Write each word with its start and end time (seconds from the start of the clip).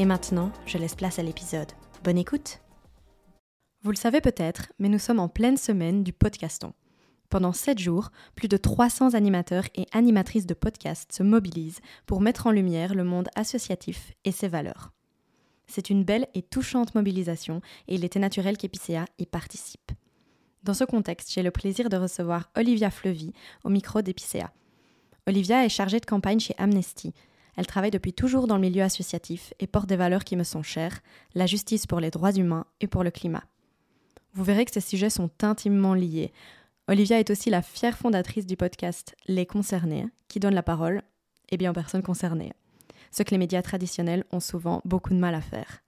Et 0.00 0.04
maintenant, 0.04 0.52
je 0.64 0.78
laisse 0.78 0.94
place 0.94 1.18
à 1.18 1.24
l'épisode. 1.24 1.72
Bonne 2.04 2.18
écoute 2.18 2.60
Vous 3.82 3.90
le 3.90 3.96
savez 3.96 4.20
peut-être, 4.20 4.72
mais 4.78 4.88
nous 4.88 5.00
sommes 5.00 5.18
en 5.18 5.28
pleine 5.28 5.56
semaine 5.56 6.04
du 6.04 6.12
podcaston. 6.12 6.72
Pendant 7.30 7.52
7 7.52 7.80
jours, 7.80 8.10
plus 8.36 8.46
de 8.46 8.56
300 8.56 9.14
animateurs 9.14 9.64
et 9.74 9.86
animatrices 9.90 10.46
de 10.46 10.54
podcasts 10.54 11.12
se 11.12 11.24
mobilisent 11.24 11.80
pour 12.06 12.20
mettre 12.20 12.46
en 12.46 12.52
lumière 12.52 12.94
le 12.94 13.02
monde 13.02 13.28
associatif 13.34 14.12
et 14.24 14.30
ses 14.30 14.46
valeurs. 14.46 14.92
C'est 15.66 15.90
une 15.90 16.04
belle 16.04 16.28
et 16.32 16.42
touchante 16.42 16.94
mobilisation 16.94 17.60
et 17.88 17.96
il 17.96 18.04
était 18.04 18.20
naturel 18.20 18.56
qu'Epicéa 18.56 19.04
y 19.18 19.26
participe. 19.26 19.90
Dans 20.62 20.74
ce 20.74 20.84
contexte, 20.84 21.32
j'ai 21.32 21.42
le 21.42 21.50
plaisir 21.50 21.88
de 21.88 21.96
recevoir 21.96 22.50
Olivia 22.56 22.92
Fleury 22.92 23.32
au 23.64 23.68
micro 23.68 24.00
d'Epicéa. 24.00 24.52
Olivia 25.26 25.64
est 25.64 25.68
chargée 25.68 25.98
de 25.98 26.06
campagne 26.06 26.38
chez 26.38 26.54
Amnesty, 26.56 27.12
elle 27.58 27.66
travaille 27.66 27.90
depuis 27.90 28.12
toujours 28.12 28.46
dans 28.46 28.54
le 28.54 28.60
milieu 28.60 28.84
associatif 28.84 29.52
et 29.58 29.66
porte 29.66 29.88
des 29.88 29.96
valeurs 29.96 30.22
qui 30.22 30.36
me 30.36 30.44
sont 30.44 30.62
chères, 30.62 31.00
la 31.34 31.46
justice 31.46 31.88
pour 31.88 31.98
les 31.98 32.12
droits 32.12 32.30
humains 32.30 32.66
et 32.80 32.86
pour 32.86 33.02
le 33.02 33.10
climat. 33.10 33.42
Vous 34.32 34.44
verrez 34.44 34.64
que 34.64 34.70
ces 34.70 34.80
sujets 34.80 35.10
sont 35.10 35.28
intimement 35.42 35.92
liés. 35.92 36.32
Olivia 36.86 37.18
est 37.18 37.30
aussi 37.30 37.50
la 37.50 37.60
fière 37.60 37.98
fondatrice 37.98 38.46
du 38.46 38.56
podcast 38.56 39.16
Les 39.26 39.44
Concernés, 39.44 40.06
qui 40.28 40.38
donne 40.38 40.54
la 40.54 40.62
parole, 40.62 41.02
et 41.48 41.56
bien 41.56 41.72
aux 41.72 41.74
personnes 41.74 42.04
concernées, 42.04 42.52
ce 43.10 43.24
que 43.24 43.32
les 43.32 43.38
médias 43.38 43.62
traditionnels 43.62 44.24
ont 44.30 44.38
souvent 44.38 44.80
beaucoup 44.84 45.12
de 45.12 45.18
mal 45.18 45.34
à 45.34 45.40
faire. 45.40 45.82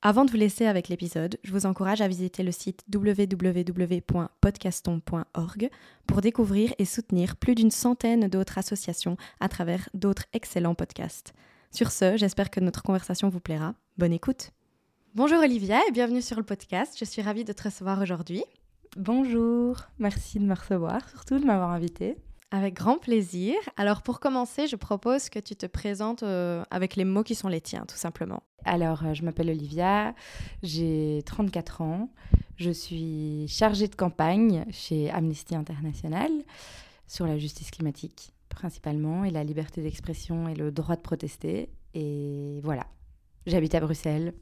Avant 0.00 0.24
de 0.24 0.30
vous 0.30 0.36
laisser 0.36 0.64
avec 0.64 0.88
l'épisode, 0.88 1.38
je 1.42 1.50
vous 1.50 1.66
encourage 1.66 2.00
à 2.00 2.06
visiter 2.06 2.44
le 2.44 2.52
site 2.52 2.84
www.podcaston.org 2.94 5.70
pour 6.06 6.20
découvrir 6.20 6.72
et 6.78 6.84
soutenir 6.84 7.34
plus 7.34 7.56
d'une 7.56 7.72
centaine 7.72 8.28
d'autres 8.28 8.58
associations 8.58 9.16
à 9.40 9.48
travers 9.48 9.88
d'autres 9.94 10.26
excellents 10.32 10.76
podcasts. 10.76 11.34
Sur 11.72 11.90
ce, 11.90 12.16
j'espère 12.16 12.50
que 12.50 12.60
notre 12.60 12.84
conversation 12.84 13.28
vous 13.28 13.40
plaira. 13.40 13.74
Bonne 13.96 14.12
écoute. 14.12 14.52
Bonjour 15.16 15.40
Olivia 15.40 15.80
et 15.88 15.90
bienvenue 15.90 16.22
sur 16.22 16.36
le 16.36 16.44
podcast. 16.44 16.94
Je 16.96 17.04
suis 17.04 17.22
ravie 17.22 17.44
de 17.44 17.52
te 17.52 17.64
recevoir 17.64 18.00
aujourd'hui. 18.00 18.44
Bonjour, 18.96 19.78
merci 19.98 20.38
de 20.38 20.44
me 20.44 20.54
recevoir, 20.54 21.10
surtout 21.10 21.40
de 21.40 21.44
m'avoir 21.44 21.72
invitée. 21.72 22.16
Avec 22.50 22.74
grand 22.74 22.98
plaisir. 22.98 23.54
Alors 23.76 24.02
pour 24.02 24.20
commencer, 24.20 24.66
je 24.66 24.76
propose 24.76 25.28
que 25.28 25.38
tu 25.38 25.54
te 25.54 25.66
présentes 25.66 26.22
euh, 26.22 26.62
avec 26.70 26.96
les 26.96 27.04
mots 27.04 27.22
qui 27.22 27.34
sont 27.34 27.48
les 27.48 27.60
tiens, 27.60 27.84
tout 27.86 27.96
simplement. 27.96 28.42
Alors, 28.64 29.04
euh, 29.04 29.14
je 29.14 29.22
m'appelle 29.22 29.50
Olivia, 29.50 30.14
j'ai 30.62 31.22
34 31.26 31.82
ans, 31.82 32.10
je 32.56 32.70
suis 32.70 33.46
chargée 33.48 33.86
de 33.86 33.94
campagne 33.94 34.64
chez 34.70 35.10
Amnesty 35.10 35.54
International 35.54 36.30
sur 37.06 37.26
la 37.26 37.38
justice 37.38 37.70
climatique 37.70 38.32
principalement 38.48 39.24
et 39.24 39.30
la 39.30 39.44
liberté 39.44 39.82
d'expression 39.82 40.48
et 40.48 40.54
le 40.54 40.72
droit 40.72 40.96
de 40.96 41.02
protester. 41.02 41.70
Et 41.94 42.60
voilà, 42.62 42.86
j'habite 43.46 43.74
à 43.74 43.80
Bruxelles 43.80 44.32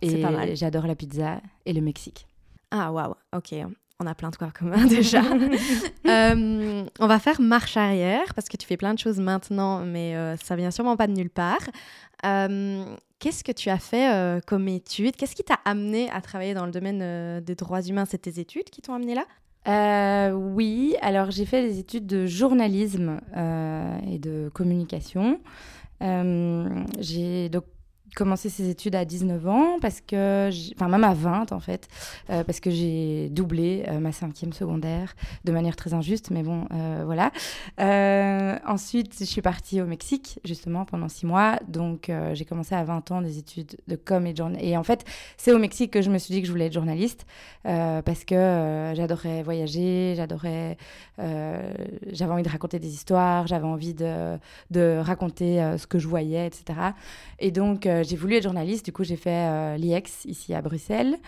et 0.00 0.22
j'adore 0.54 0.86
la 0.86 0.94
pizza 0.94 1.40
et 1.66 1.72
le 1.72 1.80
Mexique. 1.80 2.26
Ah 2.70 2.92
waouh, 2.92 3.14
ok 3.34 3.54
on 4.00 4.06
a 4.06 4.14
plein 4.14 4.30
de 4.30 4.36
quoi 4.36 4.50
commun 4.50 4.86
déjà. 4.88 5.22
Euh, 6.06 6.84
on 7.00 7.06
va 7.06 7.18
faire 7.18 7.38
marche 7.40 7.76
arrière 7.76 8.32
parce 8.34 8.48
que 8.48 8.56
tu 8.56 8.66
fais 8.66 8.78
plein 8.78 8.94
de 8.94 8.98
choses 8.98 9.20
maintenant, 9.20 9.84
mais 9.84 10.16
euh, 10.16 10.36
ça 10.38 10.56
vient 10.56 10.70
sûrement 10.70 10.96
pas 10.96 11.06
de 11.06 11.12
nulle 11.12 11.28
part. 11.28 11.60
Euh, 12.24 12.82
qu'est-ce 13.18 13.44
que 13.44 13.52
tu 13.52 13.68
as 13.68 13.78
fait 13.78 14.40
comme 14.46 14.68
études 14.68 15.16
Qu'est-ce 15.16 15.36
qui 15.36 15.44
t'a 15.44 15.58
amené 15.66 16.10
à 16.10 16.22
travailler 16.22 16.54
dans 16.54 16.64
le 16.64 16.72
domaine 16.72 17.40
des 17.40 17.54
droits 17.54 17.82
humains? 17.82 18.06
C'est 18.06 18.22
tes 18.22 18.40
études 18.40 18.70
qui 18.70 18.80
t'ont 18.80 18.94
amené 18.94 19.14
là? 19.14 20.32
Oui, 20.34 20.96
alors 21.02 21.30
j'ai 21.30 21.44
fait 21.44 21.60
des 21.60 21.78
études 21.78 22.06
de 22.06 22.24
journalisme 22.26 23.20
et 23.36 24.18
de 24.18 24.50
communication. 24.54 25.40
j'ai 26.00 27.48
donc 27.50 27.64
commencé 28.14 28.48
ses 28.48 28.68
études 28.68 28.94
à 28.94 29.04
19 29.04 29.46
ans, 29.48 29.78
parce 29.80 30.00
que, 30.00 30.50
enfin 30.74 30.88
même 30.88 31.04
à 31.04 31.14
20 31.14 31.52
en 31.52 31.60
fait, 31.60 31.88
euh, 32.30 32.44
parce 32.44 32.60
que 32.60 32.70
j'ai 32.70 33.28
doublé 33.30 33.84
euh, 33.88 34.00
ma 34.00 34.12
cinquième 34.12 34.52
secondaire 34.52 35.14
de 35.44 35.52
manière 35.52 35.76
très 35.76 35.94
injuste, 35.94 36.30
mais 36.30 36.42
bon, 36.42 36.66
euh, 36.72 37.02
voilà. 37.04 37.30
ensuite, 38.66 39.14
je 39.18 39.24
suis 39.24 39.42
partie 39.42 39.80
au 39.80 39.86
Mexique, 39.86 40.38
justement, 40.44 40.84
pendant 40.84 41.08
six 41.08 41.26
mois, 41.26 41.58
donc 41.68 42.10
j'ai 42.32 42.44
commencé 42.44 42.74
à 42.74 42.84
20 42.84 43.10
ans 43.10 43.22
des 43.22 43.38
études 43.38 43.76
de 43.86 43.96
com 43.96 44.26
et 44.26 44.32
de 44.32 44.36
journalisme. 44.36 44.66
Et 44.66 44.76
en 44.76 44.82
fait, 44.82 45.04
c'est 45.36 45.52
au 45.52 45.58
Mexique 45.58 45.92
que 45.92 46.02
je 46.02 46.10
me 46.10 46.18
suis 46.18 46.34
dit 46.34 46.40
que 46.40 46.46
je 46.46 46.52
voulais 46.52 46.66
être 46.66 46.72
journaliste, 46.72 47.26
parce 47.62 48.24
que 48.24 48.92
j'adorais 48.94 49.42
voyager, 49.42 50.14
j'adorais, 50.16 50.76
j'avais 51.18 52.32
envie 52.32 52.42
de 52.42 52.48
raconter 52.48 52.78
des 52.78 52.92
histoires, 52.92 53.46
j'avais 53.46 53.66
envie 53.66 53.94
de, 53.94 54.38
de 54.70 54.98
raconter 55.00 55.76
ce 55.78 55.86
que 55.86 55.98
je 55.98 56.08
voyais, 56.08 56.46
etc. 56.46 56.78
Et 57.38 57.50
donc, 57.50 57.86
j'ai 58.02 58.16
voulu 58.16 58.36
être 58.36 58.42
journaliste, 58.42 58.84
du 58.84 58.92
coup 58.92 59.04
j'ai 59.04 59.16
fait 59.16 59.30
euh, 59.30 59.76
l'IEX 59.76 60.24
ici 60.24 60.54
à 60.54 60.62
Bruxelles. 60.62 61.18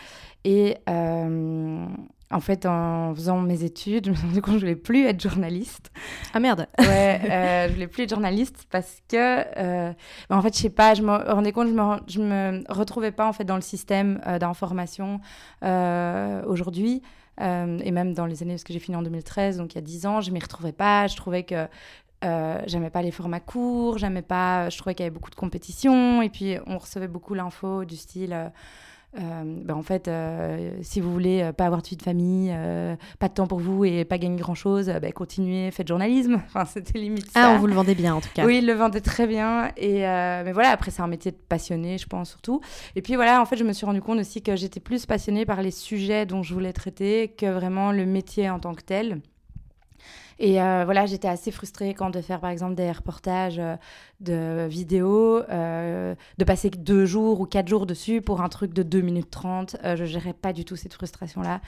Et 0.44 0.76
euh, 0.88 1.86
en 2.30 2.40
fait, 2.40 2.64
en 2.64 3.14
faisant 3.14 3.40
mes 3.40 3.64
études, 3.64 4.06
je 4.06 4.10
me 4.10 4.14
suis 4.14 4.26
rendu 4.26 4.42
compte 4.42 4.54
que 4.54 4.60
je 4.60 4.64
voulais 4.64 4.76
plus 4.76 5.06
être 5.06 5.20
journaliste. 5.20 5.90
Ah 6.32 6.40
merde 6.40 6.66
Ouais, 6.78 7.20
euh, 7.30 7.68
je 7.68 7.74
voulais 7.74 7.88
plus 7.88 8.04
être 8.04 8.10
journaliste 8.10 8.66
parce 8.70 9.02
que, 9.08 9.16
euh, 9.16 9.92
bah, 10.28 10.36
en 10.36 10.42
fait, 10.42 10.54
je 10.54 10.60
sais 10.60 10.70
pas, 10.70 10.94
je 10.94 11.02
me 11.02 11.12
rendais 11.32 11.52
compte, 11.52 11.68
je 11.68 11.74
me, 11.74 11.96
je 12.06 12.20
me 12.20 12.72
retrouvais 12.72 13.12
pas 13.12 13.26
en 13.26 13.32
fait 13.32 13.44
dans 13.44 13.56
le 13.56 13.62
système 13.62 14.20
d'information 14.40 15.20
aujourd'hui. 16.46 17.02
et 17.38 17.90
même 17.90 18.14
dans 18.14 18.26
les 18.26 18.42
années, 18.42 18.54
parce 18.54 18.64
que 18.64 18.72
j'ai 18.72 18.78
fini 18.78 18.96
en 18.96 19.02
2013, 19.02 19.58
donc 19.58 19.74
il 19.74 19.76
y 19.76 19.78
a 19.78 19.82
10 19.82 20.06
ans, 20.06 20.20
je 20.20 20.30
m'y 20.30 20.40
retrouvais 20.40 20.72
pas. 20.72 21.06
Je 21.06 21.16
trouvais 21.16 21.42
que 21.42 21.66
euh, 22.22 22.60
j'aimais 22.66 22.90
pas 22.90 23.02
les 23.02 23.10
formats 23.10 23.40
courts, 23.40 23.98
j'aimais 23.98 24.22
pas, 24.22 24.68
je 24.68 24.76
trouvais 24.76 24.94
qu'il 24.94 25.04
y 25.04 25.06
avait 25.06 25.14
beaucoup 25.14 25.30
de 25.30 25.36
compétition 25.36 26.20
et 26.20 26.28
puis 26.28 26.56
on 26.66 26.76
recevait 26.76 27.08
beaucoup 27.08 27.32
l'info 27.32 27.86
du 27.86 27.96
style, 27.96 28.34
euh, 28.34 28.48
euh, 29.18 29.42
ben 29.44 29.74
en 29.74 29.82
fait, 29.82 30.08
si 30.82 31.00
vous 31.00 31.10
voulez 31.10 31.50
pas 31.56 31.64
avoir 31.64 31.80
de 31.82 31.88
vie 31.88 31.96
de 31.96 32.02
famille, 32.02 32.54
pas 33.18 33.28
de 33.28 33.34
temps 33.34 33.46
pour 33.46 33.58
vous 33.58 33.84
et 33.84 34.04
pas 34.04 34.18
gagner 34.18 34.36
grand 34.36 34.54
chose, 34.54 34.86
ben 35.00 35.12
continuez, 35.12 35.70
faites 35.70 35.88
journalisme. 35.88 36.42
Enfin, 36.46 36.64
c'était 36.64 36.98
limite 36.98 37.26
ah, 37.30 37.40
ça. 37.40 37.48
Ah, 37.48 37.54
on 37.54 37.58
vous 37.58 37.66
le 37.66 37.74
vendait 37.74 37.96
bien 37.96 38.14
en 38.14 38.20
tout 38.20 38.28
cas. 38.34 38.44
Oui, 38.44 38.58
il 38.58 38.66
le 38.66 38.74
vendait 38.74 39.00
très 39.00 39.26
bien 39.26 39.72
et 39.76 40.02
mais 40.02 40.52
voilà, 40.52 40.70
après 40.70 40.90
c'est 40.90 41.02
un 41.02 41.08
métier 41.08 41.32
de 41.32 41.38
passionné, 41.48 41.96
je 41.96 42.06
pense 42.06 42.28
surtout. 42.28 42.60
Et 42.94 43.02
puis 43.02 43.16
voilà, 43.16 43.40
en 43.40 43.46
fait, 43.46 43.56
je 43.56 43.64
me 43.64 43.72
suis 43.72 43.86
rendu 43.86 44.02
compte 44.02 44.20
aussi 44.20 44.42
que 44.42 44.54
j'étais 44.56 44.80
plus 44.80 45.06
passionnée 45.06 45.46
par 45.46 45.62
les 45.62 45.72
sujets 45.72 46.26
dont 46.26 46.42
je 46.42 46.52
voulais 46.52 46.74
traiter 46.74 47.28
que 47.28 47.46
vraiment 47.46 47.92
le 47.92 48.04
métier 48.04 48.50
en 48.50 48.60
tant 48.60 48.74
que 48.74 48.82
tel. 48.82 49.22
Et 50.42 50.60
euh, 50.62 50.84
voilà, 50.86 51.04
j'étais 51.04 51.28
assez 51.28 51.50
frustrée 51.50 51.92
quand 51.92 52.08
de 52.08 52.22
faire 52.22 52.40
par 52.40 52.48
exemple 52.48 52.74
des 52.74 52.90
reportages 52.90 53.58
euh, 53.58 53.76
de 54.20 54.66
vidéos, 54.66 55.42
euh, 55.50 56.14
de 56.38 56.44
passer 56.44 56.70
deux 56.70 57.04
jours 57.04 57.42
ou 57.42 57.44
quatre 57.44 57.68
jours 57.68 57.84
dessus 57.84 58.22
pour 58.22 58.40
un 58.40 58.48
truc 58.48 58.72
de 58.72 58.82
2 58.82 59.02
minutes 59.02 59.30
30. 59.30 59.76
je 59.84 60.04
gérais 60.06 60.32
pas 60.32 60.54
du 60.54 60.64
tout 60.64 60.76
cette 60.76 60.94
frustration-là. 60.94 61.60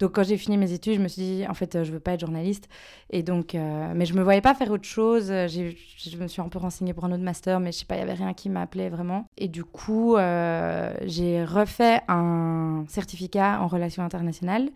Donc 0.00 0.16
quand 0.16 0.24
j'ai 0.24 0.36
fini 0.38 0.58
mes 0.58 0.72
études, 0.72 0.96
je 0.96 1.00
me 1.00 1.06
suis 1.06 1.22
dit, 1.22 1.44
en 1.48 1.54
fait, 1.54 1.84
je 1.84 1.92
veux 1.92 2.00
pas 2.00 2.14
être 2.14 2.20
journaliste. 2.20 2.68
Et 3.10 3.22
donc, 3.22 3.54
mais 3.54 4.06
je 4.06 4.14
me 4.14 4.22
voyais 4.22 4.40
pas 4.40 4.54
faire 4.54 4.72
autre 4.72 4.84
chose. 4.84 5.28
Je 5.28 6.16
me 6.18 6.26
suis 6.26 6.42
un 6.42 6.48
peu 6.48 6.58
renseignée 6.58 6.94
pour 6.94 7.04
un 7.04 7.12
autre 7.12 7.22
master, 7.22 7.60
mais 7.60 7.70
je 7.70 7.78
sais 7.78 7.84
pas, 7.84 7.94
il 7.94 8.00
y 8.00 8.02
avait 8.02 8.14
rien 8.14 8.34
qui 8.34 8.50
m'appelait 8.50 8.88
vraiment. 8.88 9.28
Et 9.38 9.46
du 9.46 9.64
coup, 9.64 10.16
j'ai 10.16 11.44
refait 11.44 12.00
un 12.08 12.84
certificat 12.88 13.60
en 13.60 13.68
relations 13.68 14.02
internationales. 14.02 14.68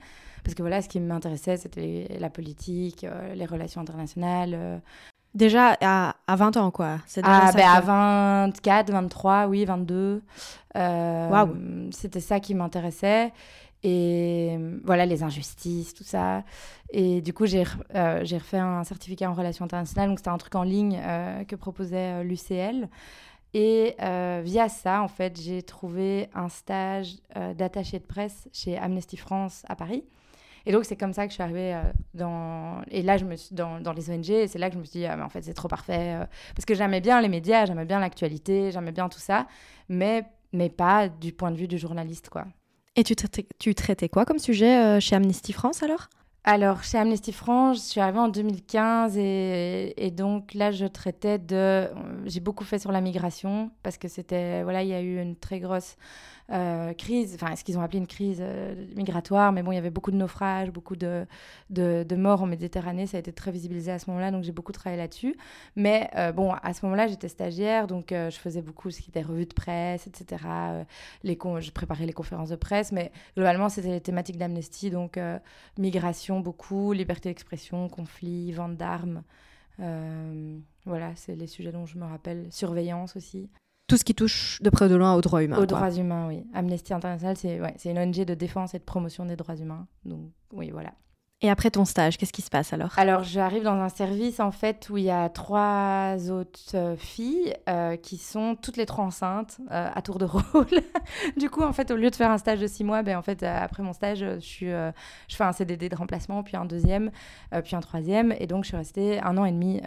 Parce 0.44 0.54
que 0.54 0.62
voilà, 0.62 0.82
ce 0.82 0.88
qui 0.88 1.00
m'intéressait, 1.00 1.56
c'était 1.56 2.08
la 2.18 2.30
politique, 2.30 3.04
euh, 3.04 3.34
les 3.34 3.46
relations 3.46 3.80
internationales. 3.80 4.52
Euh. 4.54 4.78
Déjà 5.34 5.76
à, 5.80 6.16
à, 6.26 6.36
20 6.36 6.56
ans, 6.56 6.70
quoi 6.70 6.98
ah, 7.22 7.52
ben 7.54 7.68
À 7.68 7.80
24, 7.80 8.90
23, 8.90 9.46
oui, 9.46 9.64
22. 9.64 10.22
Euh, 10.76 11.90
C'était 11.92 12.20
ça 12.20 12.40
qui 12.40 12.54
m'intéressait. 12.54 13.32
Et 13.82 14.58
voilà, 14.84 15.06
les 15.06 15.22
injustices, 15.22 15.94
tout 15.94 16.04
ça. 16.04 16.42
Et 16.90 17.20
du 17.22 17.32
coup, 17.32 17.46
j'ai 17.46 17.64
euh, 17.94 18.24
refait 18.32 18.58
un 18.58 18.82
certificat 18.82 19.30
en 19.30 19.34
relations 19.34 19.64
internationales. 19.64 20.08
Donc, 20.08 20.18
c'était 20.18 20.30
un 20.30 20.38
truc 20.38 20.54
en 20.56 20.64
ligne 20.64 21.00
que 21.46 21.54
proposait 21.54 22.24
l'UCL. 22.24 22.88
Et 23.54 23.94
via 24.42 24.68
ça, 24.68 25.00
en 25.00 25.08
fait, 25.08 25.40
j'ai 25.40 25.62
trouvé 25.62 26.28
un 26.34 26.48
stage 26.48 27.14
d'attaché 27.56 28.00
de 28.00 28.04
presse 28.04 28.48
chez 28.52 28.76
Amnesty 28.76 29.16
France 29.16 29.62
à 29.68 29.76
Paris. 29.76 30.04
Et 30.66 30.72
donc, 30.72 30.84
c'est 30.84 30.96
comme 30.96 31.12
ça 31.12 31.24
que 31.24 31.30
je 31.30 31.34
suis 31.34 31.42
arrivée 31.42 31.74
euh, 31.74 31.82
dans. 32.14 32.82
Et 32.90 33.02
là, 33.02 33.16
je 33.16 33.24
me 33.24 33.36
suis 33.36 33.54
dans, 33.54 33.80
dans 33.80 33.92
les 33.92 34.10
ONG, 34.10 34.30
et 34.30 34.48
c'est 34.48 34.58
là 34.58 34.68
que 34.68 34.74
je 34.74 34.80
me 34.80 34.84
suis 34.84 35.00
dit, 35.00 35.06
ah, 35.06 35.16
mais 35.16 35.22
en 35.22 35.28
fait, 35.28 35.42
c'est 35.42 35.54
trop 35.54 35.68
parfait. 35.68 36.16
euh, 36.20 36.26
parce 36.54 36.64
que 36.64 36.74
j'aimais 36.74 37.00
bien 37.00 37.20
les 37.20 37.28
médias, 37.28 37.66
j'aimais 37.66 37.84
bien 37.84 37.98
l'actualité, 38.00 38.70
j'aimais 38.70 38.92
bien 38.92 39.08
tout 39.08 39.18
ça, 39.18 39.46
mais, 39.88 40.24
mais 40.52 40.68
pas 40.68 41.08
du 41.08 41.32
point 41.32 41.50
de 41.50 41.56
vue 41.56 41.68
du 41.68 41.78
journaliste, 41.78 42.28
quoi. 42.28 42.44
Et 42.96 43.04
tu 43.04 43.14
traitais, 43.16 43.46
tu 43.58 43.74
traitais 43.74 44.08
quoi 44.08 44.24
comme 44.24 44.38
sujet 44.38 44.78
euh, 44.78 45.00
chez 45.00 45.16
Amnesty 45.16 45.52
France 45.52 45.82
alors? 45.82 46.08
Alors, 46.42 46.82
chez 46.82 46.96
Amnesty 46.96 47.32
France, 47.32 47.76
je 47.76 47.82
suis 47.82 48.00
arrivée 48.00 48.18
en 48.18 48.28
2015 48.28 49.18
et, 49.18 49.92
et 49.96 50.10
donc 50.10 50.54
là, 50.54 50.70
je 50.70 50.86
traitais 50.86 51.38
de. 51.38 51.86
J'ai 52.24 52.40
beaucoup 52.40 52.64
fait 52.64 52.78
sur 52.78 52.92
la 52.92 53.02
migration 53.02 53.70
parce 53.82 53.98
que 53.98 54.08
c'était. 54.08 54.62
Voilà, 54.62 54.82
il 54.82 54.88
y 54.88 54.94
a 54.94 55.02
eu 55.02 55.20
une 55.20 55.36
très 55.36 55.60
grosse 55.60 55.96
euh, 56.50 56.92
crise, 56.94 57.34
enfin, 57.34 57.54
ce 57.54 57.62
qu'ils 57.64 57.78
ont 57.78 57.80
appelé 57.80 57.98
une 57.98 58.06
crise 58.06 58.38
euh, 58.40 58.74
migratoire, 58.96 59.52
mais 59.52 59.62
bon, 59.62 59.72
il 59.72 59.76
y 59.76 59.78
avait 59.78 59.90
beaucoup 59.90 60.10
de 60.10 60.16
naufrages, 60.16 60.70
beaucoup 60.70 60.96
de, 60.96 61.26
de, 61.70 62.16
morts 62.16 62.42
en 62.42 62.46
Méditerranée, 62.46 63.06
ça 63.06 63.16
a 63.16 63.20
été 63.20 63.32
très 63.32 63.52
visibilisé 63.52 63.92
à 63.92 63.98
ce 63.98 64.10
moment-là, 64.10 64.30
donc 64.30 64.42
j'ai 64.42 64.52
beaucoup 64.52 64.72
travaillé 64.72 65.00
là-dessus. 65.00 65.36
Mais 65.76 66.10
euh, 66.16 66.32
bon, 66.32 66.52
à 66.52 66.74
ce 66.74 66.84
moment-là, 66.86 67.06
j'étais 67.06 67.28
stagiaire, 67.28 67.86
donc 67.86 68.06
je 68.10 68.36
faisais 68.36 68.62
beaucoup 68.62 68.90
ce 68.90 69.00
qui 69.00 69.10
était 69.10 69.22
revue 69.22 69.46
de 69.46 69.54
presse, 69.54 70.06
etc. 70.06 70.44
Les 71.22 71.36
con- 71.36 71.60
je 71.60 71.70
préparais 71.70 72.06
les 72.06 72.12
conférences 72.12 72.50
de 72.50 72.56
presse, 72.56 72.92
mais 72.92 73.12
globalement, 73.36 73.68
c'était 73.68 73.90
les 73.90 74.00
thématiques 74.00 74.38
d'Amnesty, 74.38 74.90
donc 74.90 75.18
migration 75.78 76.40
beaucoup, 76.40 76.92
liberté 76.92 77.28
d'expression, 77.28 77.88
conflit, 77.88 78.52
vente 78.52 78.76
d'armes. 78.76 79.22
Voilà, 80.86 81.14
c'est 81.14 81.36
les 81.36 81.46
sujets 81.46 81.72
dont 81.72 81.86
je 81.86 81.98
me 81.98 82.04
rappelle. 82.04 82.46
Surveillance 82.50 83.16
aussi. 83.16 83.48
Tout 83.90 83.96
ce 83.96 84.04
qui 84.04 84.14
touche 84.14 84.62
de 84.62 84.70
près 84.70 84.84
ou 84.84 84.88
de 84.88 84.94
loin 84.94 85.14
aux 85.14 85.20
droits 85.20 85.42
humains. 85.42 85.56
Aux 85.56 85.66
quoi. 85.66 85.66
droits 85.66 85.90
humains, 85.90 86.28
oui. 86.28 86.44
Amnesty 86.54 86.94
International, 86.94 87.36
c'est 87.36 87.60
ouais, 87.60 87.74
une 87.84 87.98
ONG 87.98 88.24
de 88.24 88.34
défense 88.34 88.72
et 88.74 88.78
de 88.78 88.84
promotion 88.84 89.24
des 89.26 89.34
droits 89.34 89.56
humains. 89.56 89.88
Donc, 90.04 90.30
oui, 90.52 90.70
voilà. 90.70 90.92
Et 91.42 91.48
après 91.48 91.70
ton 91.70 91.86
stage, 91.86 92.18
qu'est-ce 92.18 92.32
qui 92.34 92.42
se 92.42 92.50
passe 92.50 92.74
alors? 92.74 92.92
Alors, 92.98 93.24
j'arrive 93.24 93.62
dans 93.62 93.80
un 93.80 93.88
service, 93.88 94.40
en 94.40 94.50
fait, 94.50 94.88
où 94.90 94.98
il 94.98 95.04
y 95.04 95.10
a 95.10 95.30
trois 95.30 96.30
autres 96.30 96.60
euh, 96.74 96.96
filles 96.96 97.54
euh, 97.68 97.96
qui 97.96 98.18
sont 98.18 98.56
toutes 98.60 98.76
les 98.76 98.84
trois 98.84 99.06
enceintes, 99.06 99.58
euh, 99.70 99.88
à 99.92 100.02
tour 100.02 100.18
de 100.18 100.24
rôle. 100.26 100.66
du 101.38 101.48
coup, 101.48 101.62
en 101.62 101.72
fait, 101.72 101.90
au 101.90 101.96
lieu 101.96 102.10
de 102.10 102.14
faire 102.14 102.30
un 102.30 102.36
stage 102.36 102.60
de 102.60 102.66
six 102.66 102.84
mois, 102.84 103.02
ben, 103.02 103.16
en 103.16 103.22
fait, 103.22 103.42
après 103.42 103.82
mon 103.82 103.94
stage, 103.94 104.18
je, 104.18 104.38
suis, 104.38 104.66
je 104.66 105.36
fais 105.36 105.44
un 105.44 105.52
CDD 105.52 105.88
de 105.88 105.96
remplacement, 105.96 106.42
puis 106.42 106.56
un 106.56 106.66
deuxième, 106.66 107.10
puis 107.64 107.74
un 107.74 107.80
troisième. 107.80 108.34
Et 108.38 108.46
donc, 108.46 108.64
je 108.64 108.68
suis 108.68 108.76
restée 108.76 109.20
un 109.20 109.36
an 109.38 109.46
et 109.46 109.52
demi 109.52 109.80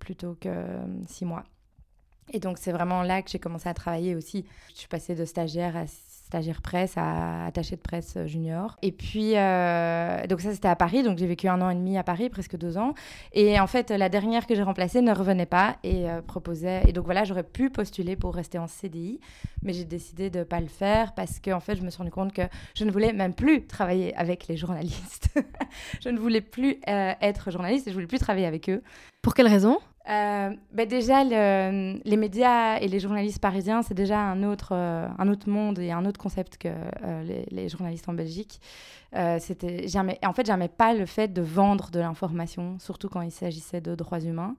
plutôt 0.00 0.36
que 0.40 0.50
six 1.06 1.24
mois. 1.24 1.44
Et 2.32 2.40
donc, 2.40 2.58
c'est 2.58 2.72
vraiment 2.72 3.02
là 3.02 3.22
que 3.22 3.30
j'ai 3.30 3.38
commencé 3.38 3.68
à 3.68 3.74
travailler 3.74 4.14
aussi. 4.14 4.44
Je 4.72 4.80
suis 4.80 4.88
passée 4.88 5.14
de 5.14 5.24
stagiaire 5.24 5.76
à 5.76 5.86
stagiaire 6.28 6.60
presse 6.60 6.92
à 6.96 7.46
attaché 7.46 7.76
de 7.76 7.80
presse 7.80 8.18
junior. 8.26 8.76
Et 8.82 8.92
puis, 8.92 9.32
euh, 9.34 10.26
donc 10.26 10.42
ça, 10.42 10.52
c'était 10.52 10.68
à 10.68 10.76
Paris. 10.76 11.02
Donc, 11.02 11.16
j'ai 11.16 11.26
vécu 11.26 11.48
un 11.48 11.60
an 11.62 11.70
et 11.70 11.74
demi 11.74 11.96
à 11.96 12.04
Paris, 12.04 12.28
presque 12.28 12.56
deux 12.56 12.76
ans. 12.76 12.94
Et 13.32 13.58
en 13.58 13.66
fait, 13.66 13.90
la 13.90 14.10
dernière 14.10 14.46
que 14.46 14.54
j'ai 14.54 14.62
remplacée 14.62 15.00
ne 15.00 15.12
revenait 15.12 15.46
pas 15.46 15.76
et 15.82 16.08
euh, 16.08 16.20
proposait. 16.20 16.82
Et 16.86 16.92
donc, 16.92 17.06
voilà, 17.06 17.24
j'aurais 17.24 17.44
pu 17.44 17.70
postuler 17.70 18.14
pour 18.14 18.34
rester 18.34 18.58
en 18.58 18.66
CDI, 18.66 19.20
mais 19.62 19.72
j'ai 19.72 19.86
décidé 19.86 20.28
de 20.28 20.40
ne 20.40 20.44
pas 20.44 20.60
le 20.60 20.68
faire 20.68 21.14
parce 21.14 21.40
que, 21.40 21.50
en 21.50 21.60
fait, 21.60 21.76
je 21.76 21.82
me 21.82 21.88
suis 21.88 21.98
rendu 21.98 22.10
compte 22.10 22.34
que 22.34 22.42
je 22.74 22.84
ne 22.84 22.90
voulais 22.90 23.14
même 23.14 23.32
plus 23.32 23.66
travailler 23.66 24.14
avec 24.14 24.48
les 24.48 24.56
journalistes. 24.56 25.30
je 26.04 26.10
ne 26.10 26.18
voulais 26.18 26.42
plus 26.42 26.78
euh, 26.88 27.14
être 27.22 27.50
journaliste 27.50 27.86
et 27.86 27.90
je 27.90 27.94
voulais 27.94 28.06
plus 28.06 28.18
travailler 28.18 28.46
avec 28.46 28.68
eux. 28.68 28.82
Pour 29.22 29.32
quelle 29.32 29.48
raison? 29.48 29.78
Ben 30.08 30.88
déjà, 30.88 31.22
le- 31.22 32.00
les 32.04 32.16
médias 32.16 32.78
et 32.78 32.88
les 32.88 32.98
journalistes 32.98 33.40
parisiens, 33.40 33.82
c'est 33.82 33.94
déjà 33.94 34.18
un 34.18 34.42
autre, 34.42 34.70
euh, 34.72 35.06
un 35.18 35.28
autre 35.28 35.50
monde 35.50 35.78
et 35.78 35.92
un 35.92 36.04
autre 36.06 36.18
concept 36.18 36.56
que 36.56 36.68
euh, 36.68 37.42
les, 37.50 37.68
journalistes 37.68 38.08
en 38.08 38.14
Belgique. 38.14 38.60
C'était, 39.38 39.86
en 40.24 40.32
fait, 40.32 40.46
j'aimais 40.46 40.68
pas 40.68 40.94
le 40.94 41.06
fait 41.06 41.28
de 41.28 41.42
vendre 41.42 41.90
de 41.90 42.00
l'information, 42.00 42.78
surtout 42.78 43.08
quand 43.08 43.22
il 43.22 43.30
s'agissait 43.30 43.80
de 43.80 43.94
droits 43.94 44.20
humains. 44.20 44.56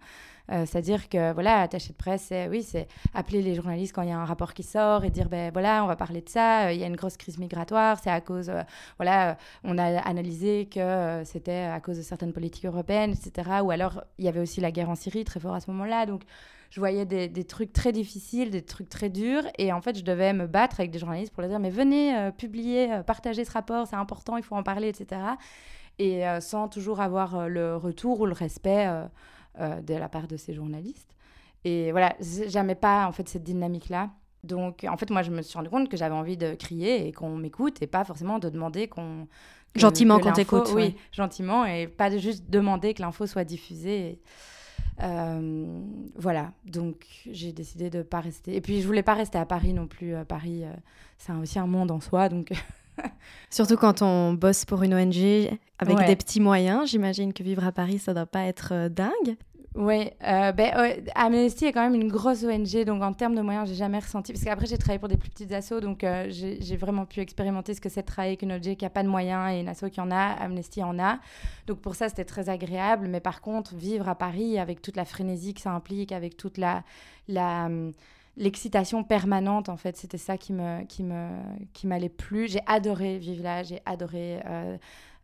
Euh, 0.52 0.66
c'est-à-dire 0.66 1.10
que, 1.10 1.32
voilà, 1.34 1.62
attaché 1.62 1.90
de 1.90 1.98
presse, 1.98 2.26
c'est, 2.30 2.48
oui, 2.48 2.66
appeler 3.14 3.42
les 3.42 3.54
journalistes 3.54 3.94
quand 3.94 4.02
il 4.02 4.10
y 4.10 4.12
a 4.12 4.18
un 4.18 4.26
rapport 4.26 4.54
qui 4.54 4.64
sort 4.64 5.04
et 5.06 5.12
dire, 5.12 5.30
ben 5.30 5.52
voilà, 5.52 5.84
on 5.84 5.88
va 5.88 5.96
parler 5.96 6.22
de 6.22 6.30
ça, 6.30 6.68
euh, 6.68 6.74
il 6.74 6.80
y 6.80 6.84
a 6.84 6.88
une 6.88 6.96
grosse 6.96 7.18
crise 7.18 7.38
migratoire, 7.38 8.00
c'est 8.02 8.10
à 8.10 8.20
cause, 8.20 8.50
euh, 8.50 8.64
voilà, 8.98 9.38
on 9.64 9.78
a 9.78 10.00
analysé 10.00 10.68
que 10.68 11.22
c'était 11.24 11.70
à 11.72 11.80
cause 11.80 11.98
de 11.98 12.02
certaines 12.02 12.34
politiques 12.34 12.66
européennes, 12.66 13.12
etc. 13.12 13.60
Ou 13.64 13.72
alors, 13.72 14.04
il 14.18 14.26
y 14.26 14.28
avait 14.28 14.40
aussi 14.40 14.60
la 14.60 14.72
guerre 14.72 14.90
en 14.90 14.96
Syrie, 14.96 15.24
très 15.24 15.40
fort 15.40 15.54
à 15.54 15.60
ce 15.60 15.70
moment-là. 15.72 16.06
Donc, 16.08 16.24
je 16.72 16.80
voyais 16.80 17.06
des, 17.06 17.28
des 17.28 17.44
trucs 17.44 17.74
très 17.74 17.92
difficiles, 17.92 18.50
des 18.50 18.64
trucs 18.64 18.90
très 18.90 19.10
durs. 19.10 19.44
Et 19.58 19.72
en 19.74 19.82
fait, 19.82 19.98
je 19.98 20.04
devais 20.04 20.34
me 20.34 20.48
battre 20.48 20.80
avec 20.80 20.92
des 20.92 21.00
journalistes 21.00 21.34
pour 21.34 21.42
leur 21.42 21.50
dire, 21.50 21.60
mais 21.60 21.72
venez 21.72 22.16
euh, 22.16 22.32
publier, 22.32 23.02
partager 23.06 23.46
ce 23.46 23.52
rapport, 23.52 23.88
c'est 23.88 23.96
important, 23.96 24.38
il 24.38 24.44
faut 24.44 24.56
en 24.56 24.64
parler, 24.64 24.90
etc. 24.90 25.22
Et 26.00 26.24
sans 26.40 26.70
toujours 26.70 27.02
avoir 27.02 27.50
le 27.50 27.76
retour 27.76 28.22
ou 28.22 28.26
le 28.26 28.32
respect 28.32 28.88
de 29.58 29.94
la 29.94 30.10
part 30.10 30.28
de 30.28 30.38
ces 30.38 30.54
journalistes. 30.54 31.16
Et 31.66 31.92
voilà, 31.92 32.16
j- 32.22 32.44
j'aimais 32.50 32.76
pas 32.76 33.08
en 33.08 33.12
fait 33.12 33.28
cette 33.28 33.44
dynamique-là. 33.44 34.10
Donc, 34.44 34.86
en 34.90 34.96
fait, 34.96 35.10
moi, 35.10 35.22
je 35.22 35.32
me 35.32 35.42
suis 35.42 35.58
rendu 35.58 35.70
compte 35.70 35.90
que 35.90 35.98
j'avais 35.98 36.16
envie 36.16 36.38
de 36.38 36.54
crier 36.56 37.08
et 37.08 37.12
qu'on 37.12 37.36
m'écoute 37.36 37.82
et 37.82 37.88
pas 37.88 38.06
forcément 38.06 38.40
de 38.40 38.48
demander 38.50 38.88
qu'on. 38.88 39.28
Gentiment 39.76 40.20
qu'on 40.20 40.32
t'écoute, 40.32 40.68
Oui, 40.70 40.82
ouais. 40.82 40.96
gentiment 41.12 41.66
et 41.66 41.88
pas 41.88 42.16
juste 42.18 42.50
demander 42.50 42.94
que 42.94 43.02
l'info 43.02 43.28
soit 43.28 43.44
diffusée. 43.44 44.00
Et, 44.08 44.20
euh, 45.04 45.82
voilà, 46.16 46.54
donc 46.66 47.06
j'ai 47.30 47.52
décidé 47.52 47.90
de 47.90 48.02
pas 48.02 48.20
rester. 48.22 48.56
Et 48.56 48.62
puis, 48.62 48.82
je 48.82 48.88
voulais 48.88 49.04
pas 49.04 49.14
rester 49.14 49.38
à 49.38 49.46
Paris 49.46 49.74
non 49.74 49.88
plus. 49.88 50.16
Euh, 50.16 50.24
Paris, 50.24 50.64
euh, 50.64 50.72
c'est 51.18 51.34
aussi 51.34 51.60
un 51.60 51.68
monde 51.68 51.92
en 51.92 52.00
soi, 52.00 52.30
donc. 52.30 52.52
Surtout 53.50 53.78
quand 53.78 54.02
on 54.02 54.34
bosse 54.34 54.66
pour 54.66 54.84
une 54.84 54.94
ONG 54.94 55.50
avec 55.80 55.98
Ouais. 55.98 56.06
des 56.06 56.16
petits 56.16 56.40
moyens, 56.40 56.90
j'imagine 56.90 57.34
que 57.34 57.44
vivre 57.44 57.66
à 57.66 57.72
Paris, 57.72 58.00
ça 58.00 58.14
doit 58.14 58.26
pas 58.26 58.44
être 58.44 58.70
euh, 58.74 58.90
dingue. 58.90 59.38
Oui, 59.76 60.10
euh, 60.28 60.52
ben, 60.52 60.74
Amnesty 61.14 61.66
est 61.66 61.72
quand 61.72 61.84
même 61.84 61.94
une 62.00 62.10
grosse 62.12 62.44
ONG, 62.44 62.84
donc 62.86 63.04
en 63.04 63.14
termes 63.14 63.36
de 63.36 63.42
moyens, 63.42 63.70
j'ai 63.70 63.76
jamais 63.76 64.00
ressenti. 64.00 64.34
Parce 64.34 64.44
qu'après, 64.44 64.66
j'ai 64.66 64.80
travaillé 64.80 64.98
pour 65.00 65.08
des 65.10 65.16
plus 65.16 65.30
petites 65.30 65.52
assos, 65.54 65.80
donc 65.80 66.04
euh, 66.04 66.26
j'ai 66.30 66.76
vraiment 66.76 67.06
pu 67.06 67.20
expérimenter 67.20 67.76
ce 67.76 67.80
que 67.80 67.88
c'est 67.88 68.02
de 68.02 68.08
travailler 68.08 68.32
avec 68.32 68.42
une 68.42 68.52
ONG 68.52 68.76
qui 68.76 68.84
n'a 68.84 68.90
pas 68.90 69.04
de 69.04 69.08
moyens 69.08 69.54
et 69.54 69.60
une 69.60 69.70
asso 69.70 69.86
qui 69.92 70.02
en 70.02 70.10
a. 70.10 70.34
Amnesty 70.42 70.84
en 70.84 70.98
a. 71.00 71.20
Donc 71.68 71.80
pour 71.80 71.96
ça, 71.96 72.10
c'était 72.10 72.26
très 72.26 72.50
agréable. 72.50 73.08
Mais 73.08 73.20
par 73.20 73.42
contre, 73.42 73.76
vivre 73.76 74.10
à 74.10 74.16
Paris 74.16 74.58
avec 74.58 74.82
toute 74.82 74.98
la 74.98 75.06
frénésie 75.06 75.54
que 75.54 75.62
ça 75.62 75.72
implique, 75.72 76.12
avec 76.12 76.36
toute 76.36 76.58
la. 76.58 76.84
la 77.28 77.68
hum, 77.68 77.94
l'excitation 78.40 79.04
permanente 79.04 79.70
en 79.70 79.78
fait 79.78 79.98
c'était 79.98 80.18
ça 80.18 80.38
qui 80.38 80.54
me 80.54 80.84
qui 80.86 81.04
me 81.04 81.30
qui 81.74 81.86
m'allait 81.88 82.10
plus 82.10 82.48
j'ai 82.52 82.62
adoré 82.66 83.20
vivre 83.20 83.44
là 83.44 83.62
j'ai 83.64 83.82
adoré 83.86 84.40
euh, 84.48 84.78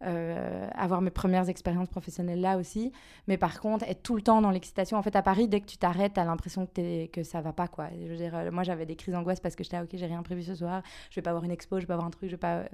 euh, 0.03 0.67
avoir 0.75 1.01
mes 1.01 1.09
premières 1.09 1.47
expériences 1.49 1.87
professionnelles 1.87 2.41
là 2.41 2.57
aussi 2.57 2.91
mais 3.27 3.37
par 3.37 3.59
contre, 3.61 3.85
être 3.87 4.03
tout 4.03 4.15
le 4.15 4.21
temps 4.21 4.41
dans 4.41 4.51
l'excitation, 4.51 4.97
en 4.97 5.01
fait, 5.01 5.15
à 5.15 5.21
Paris, 5.23 5.47
dès 5.47 5.61
que 5.61 5.65
tu 5.65 5.77
t'arrêtes, 5.77 6.13
t'as 6.15 6.25
l'impression 6.25 6.65
que, 6.67 6.71
t'es- 6.73 7.09
que 7.11 7.23
ça 7.23 7.41
va 7.41 7.53
pas, 7.53 7.67
quoi. 7.67 7.87
Je 7.99 8.07
veux 8.07 8.17
dire, 8.17 8.35
euh, 8.35 8.51
moi, 8.51 8.61
j'avais 8.63 8.85
des 8.85 8.95
crises 8.95 9.13
d'angoisse 9.15 9.39
parce 9.39 9.55
que 9.55 9.63
j'étais, 9.63 9.77
ah, 9.77 9.83
ok, 9.83 9.89
j'ai 9.93 10.05
rien 10.05 10.21
prévu 10.21 10.43
ce 10.43 10.53
soir, 10.53 10.83
je 11.09 11.15
vais 11.15 11.21
pas 11.23 11.31
avoir 11.31 11.43
une 11.43 11.49
expo, 11.51 11.77
je 11.77 11.81
vais 11.83 11.87
pas 11.87 11.93
avoir 11.95 12.07
un 12.07 12.11
truc, 12.11 12.29
je 12.29 12.35
vais 12.35 12.39
pas. 12.39 12.65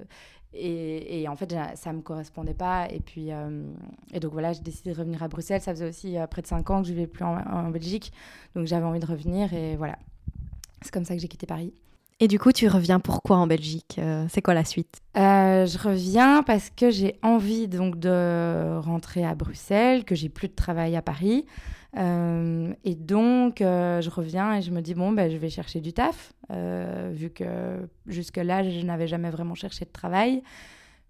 Et, 0.52 1.22
et 1.22 1.28
en 1.28 1.36
fait, 1.36 1.54
ça 1.76 1.92
me 1.92 2.02
correspondait 2.02 2.54
pas. 2.54 2.88
Et 2.90 3.00
puis, 3.00 3.30
et 4.12 4.20
donc 4.20 4.32
voilà, 4.32 4.52
j'ai 4.52 4.60
décidé 4.62 4.92
de 4.92 4.98
revenir 4.98 5.22
à 5.22 5.28
Bruxelles. 5.28 5.60
Ça 5.62 5.72
faisait 5.72 5.88
aussi 5.88 6.16
près 6.30 6.42
de 6.42 6.46
5 6.46 6.68
ans 6.70 6.82
que 6.82 6.88
je 6.88 6.92
vivais 6.92 7.06
plus 7.06 7.24
en 7.24 7.70
Belgique. 7.70 8.12
Donc 8.54 8.66
j'avais 8.66 8.84
envie 8.84 9.00
de 9.00 9.06
revenir 9.06 9.52
et 9.54 9.76
voilà. 9.76 9.96
C'est 10.82 10.92
comme 10.92 11.04
ça 11.04 11.14
que 11.14 11.20
j'ai 11.20 11.28
quitté 11.28 11.46
Paris. 11.46 11.72
Et 12.20 12.28
du 12.28 12.38
coup, 12.38 12.52
tu 12.52 12.68
reviens 12.68 13.00
pourquoi 13.00 13.36
en 13.38 13.48
Belgique 13.48 13.96
Euh, 13.98 14.26
C'est 14.28 14.42
quoi 14.42 14.54
la 14.54 14.64
suite? 14.64 15.00
Euh, 15.16 15.66
je 15.66 15.76
reviens 15.76 16.42
parce 16.44 16.70
que 16.70 16.90
j'ai 16.90 17.16
envie 17.22 17.66
donc 17.66 17.98
de 17.98 18.78
rentrer 18.78 19.24
à 19.24 19.34
Bruxelles, 19.34 20.04
que 20.04 20.14
j'ai 20.14 20.28
plus 20.28 20.46
de 20.46 20.54
travail 20.54 20.94
à 20.94 21.02
Paris. 21.02 21.46
Euh, 21.96 22.72
et 22.84 22.94
donc, 22.94 23.56
je 23.58 24.08
reviens 24.10 24.54
et 24.54 24.62
je 24.62 24.70
me 24.70 24.80
dis, 24.80 24.94
bon, 24.94 25.10
ben, 25.10 25.30
je 25.30 25.36
vais 25.36 25.50
chercher 25.50 25.80
du 25.80 25.92
taf, 25.92 26.32
vu 26.48 27.30
que 27.30 27.88
jusque-là, 28.06 28.62
je 28.68 28.84
n'avais 28.86 29.08
jamais 29.08 29.30
vraiment 29.30 29.56
cherché 29.56 29.84
de 29.84 29.90
travail, 29.90 30.42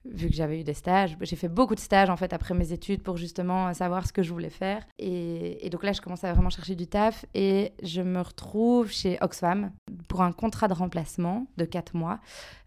vu 0.05 0.29
que 0.29 0.35
j'avais 0.35 0.61
eu 0.61 0.65
des 0.65 0.75
stages. 0.75 1.17
J'ai 1.21 1.37
fait 1.37 1.49
beaucoup 1.49 1.75
de 1.75 1.81
stages, 1.81 2.11
en 2.11 2.17
fait, 2.17 2.33
après 2.33 2.55
mes 2.55 2.73
études 2.73 3.03
pour 3.03 3.17
justement 3.17 3.73
savoir 3.75 4.07
ce 4.07 4.13
que 4.13 4.23
je 4.23 4.33
voulais 4.33 4.51
faire. 4.51 4.87
Et, 4.99 5.69
donc 5.71 5.85
là, 5.85 5.93
je 5.93 6.01
commence 6.01 6.25
à 6.25 6.33
vraiment 6.33 6.51
chercher 6.51 6.75
du 6.75 6.87
taf 6.87 7.25
et 7.35 7.73
je 7.83 8.03
me 8.03 8.21
retrouve 8.21 8.91
chez 8.91 9.19
Oxfam 9.21 9.73
pour 10.09 10.23
un 10.23 10.33
contrat 10.33 10.69
de 10.69 10.75
remplacement 10.75 11.47
de 11.57 11.65
4 11.65 11.95
mois 11.95 12.21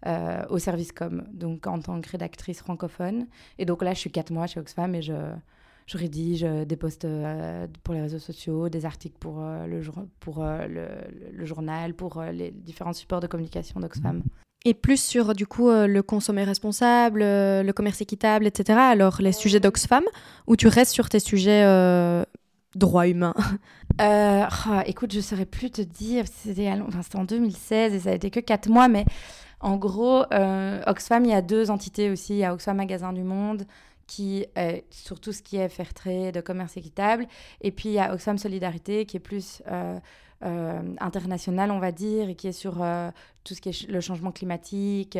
euh, 0.05 0.43
au 0.49 0.59
service 0.59 0.91
com, 0.91 1.23
donc 1.31 1.67
en 1.67 1.79
tant 1.79 1.99
que 2.01 2.09
rédactrice 2.09 2.59
francophone. 2.59 3.27
Et 3.57 3.65
donc 3.65 3.83
là, 3.83 3.93
je 3.93 3.99
suis 3.99 4.11
4 4.11 4.31
mois 4.31 4.47
chez 4.47 4.59
Oxfam 4.59 4.95
et 4.95 5.01
je, 5.01 5.13
rédige 5.93 6.43
euh, 6.43 6.65
des 6.65 6.77
posts 6.77 7.05
euh, 7.05 7.67
pour 7.83 7.93
les 7.93 8.01
réseaux 8.01 8.19
sociaux, 8.19 8.69
des 8.69 8.85
articles 8.85 9.17
pour, 9.19 9.39
le, 9.39 9.81
le, 11.31 11.45
journal, 11.45 11.93
pour 11.93 12.21
les 12.23 12.51
différents 12.51 12.93
supports 12.93 13.19
de 13.19 13.27
communication 13.27 13.79
d'Oxfam. 13.79 14.23
Et 14.67 14.73
plus 14.73 14.99
sur 14.99 15.35
du 15.35 15.45
coup 15.45 15.69
euh, 15.69 15.85
le 15.85 16.01
consommer 16.01 16.43
responsable, 16.43 17.21
euh, 17.21 17.61
le 17.61 17.71
commerce 17.71 18.01
équitable, 18.01 18.47
etc. 18.47 18.79
Alors 18.79 19.21
les 19.21 19.31
sujets 19.31 19.59
d'Oxfam, 19.59 20.03
ou 20.47 20.55
tu 20.55 20.67
restes 20.67 20.91
sur 20.91 21.07
tes 21.07 21.19
sujets 21.19 21.63
euh, 21.63 22.23
droits 22.73 23.07
humains? 23.07 23.35
Oh, 23.97 24.81
écoute, 24.85 25.13
je 25.13 25.21
saurais 25.21 25.45
plus 25.45 25.71
te 25.71 25.81
dire, 25.81 26.25
c'était 26.27 26.69
en 27.13 27.23
2016 27.23 27.93
et 27.93 27.99
ça 27.99 28.09
a 28.09 28.13
été 28.13 28.29
que 28.29 28.41
4 28.41 28.67
mois, 28.67 28.89
mais 28.89 29.05
En 29.61 29.77
gros, 29.77 30.25
Oxfam, 30.85 31.23
il 31.23 31.31
y 31.31 31.33
a 31.33 31.41
deux 31.41 31.71
entités 31.71 32.09
aussi. 32.09 32.33
Il 32.33 32.39
y 32.39 32.43
a 32.43 32.53
Oxfam 32.53 32.75
Magasin 32.75 33.13
du 33.13 33.23
Monde, 33.23 33.65
qui 34.05 34.45
est 34.57 34.83
sur 34.89 35.21
tout 35.21 35.31
ce 35.31 35.41
qui 35.41 35.55
est 35.55 35.69
faire 35.69 35.93
trade, 35.93 36.41
commerce 36.41 36.75
équitable. 36.75 37.25
Et 37.61 37.71
puis 37.71 37.87
il 37.87 37.93
y 37.93 37.99
a 37.99 38.13
Oxfam 38.13 38.37
Solidarité 38.37 39.05
qui 39.05 39.15
est 39.15 39.21
plus 39.21 39.61
euh, 40.43 40.45
euh, 40.45 40.95
international, 40.99 41.71
on 41.71 41.79
va 41.79 41.91
dire, 41.91 42.35
qui 42.35 42.47
est 42.47 42.51
sur 42.51 42.81
euh, 42.81 43.11
tout 43.43 43.53
ce 43.53 43.61
qui 43.61 43.69
est 43.69 43.87
le 43.87 44.01
changement 44.01 44.31
climatique, 44.31 45.17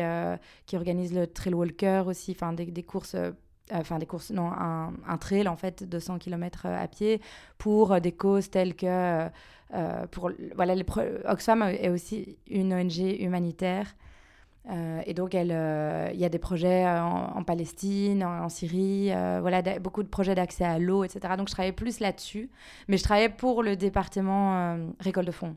qui 0.66 0.76
organise 0.76 1.14
le 1.14 1.26
Trail 1.26 1.54
Walker 1.54 2.04
aussi, 2.06 2.32
enfin 2.32 2.52
des, 2.52 2.82
courses. 2.82 3.16
Enfin, 3.72 3.98
des 3.98 4.06
courses, 4.06 4.30
non, 4.30 4.50
un, 4.52 4.92
un, 5.08 5.18
trail 5.18 5.48
en 5.48 5.56
fait 5.56 5.82
de 5.82 5.98
100 5.98 6.18
km 6.18 6.66
à 6.66 6.86
pied 6.86 7.20
pour 7.58 8.00
des 8.00 8.12
causes 8.12 8.50
telles 8.50 8.74
que. 8.74 9.28
pour, 10.10 10.30
voilà, 10.54 10.74
Oxfam 11.26 11.62
est 11.62 11.88
aussi 11.88 12.38
une 12.48 12.72
ONG 12.72 12.98
humanitaire 13.20 13.94
euh, 14.68 15.00
et 15.06 15.14
donc, 15.14 15.34
euh, 15.34 16.10
il 16.12 16.18
y 16.18 16.24
a 16.24 16.28
des 16.28 16.38
projets 16.38 16.86
euh, 16.86 17.02
en, 17.02 17.42
Palestine, 17.44 18.24
en, 18.24 18.48
Syrie, 18.48 19.10
voilà, 19.40 19.62
beaucoup 19.78 20.02
de 20.02 20.08
projets 20.08 20.34
d'accès 20.34 20.64
à 20.64 20.78
l'eau, 20.78 21.04
etc. 21.04 21.34
Donc, 21.36 21.48
je 21.48 21.52
travaillais 21.52 21.72
plus 21.72 22.00
là-dessus. 22.00 22.50
Mais 22.88 22.96
je 22.96 23.04
travaillais 23.04 23.28
pour 23.28 23.62
le 23.62 23.76
département 23.76 24.78
récolte 25.00 25.26
de 25.26 25.32
fonds. 25.32 25.56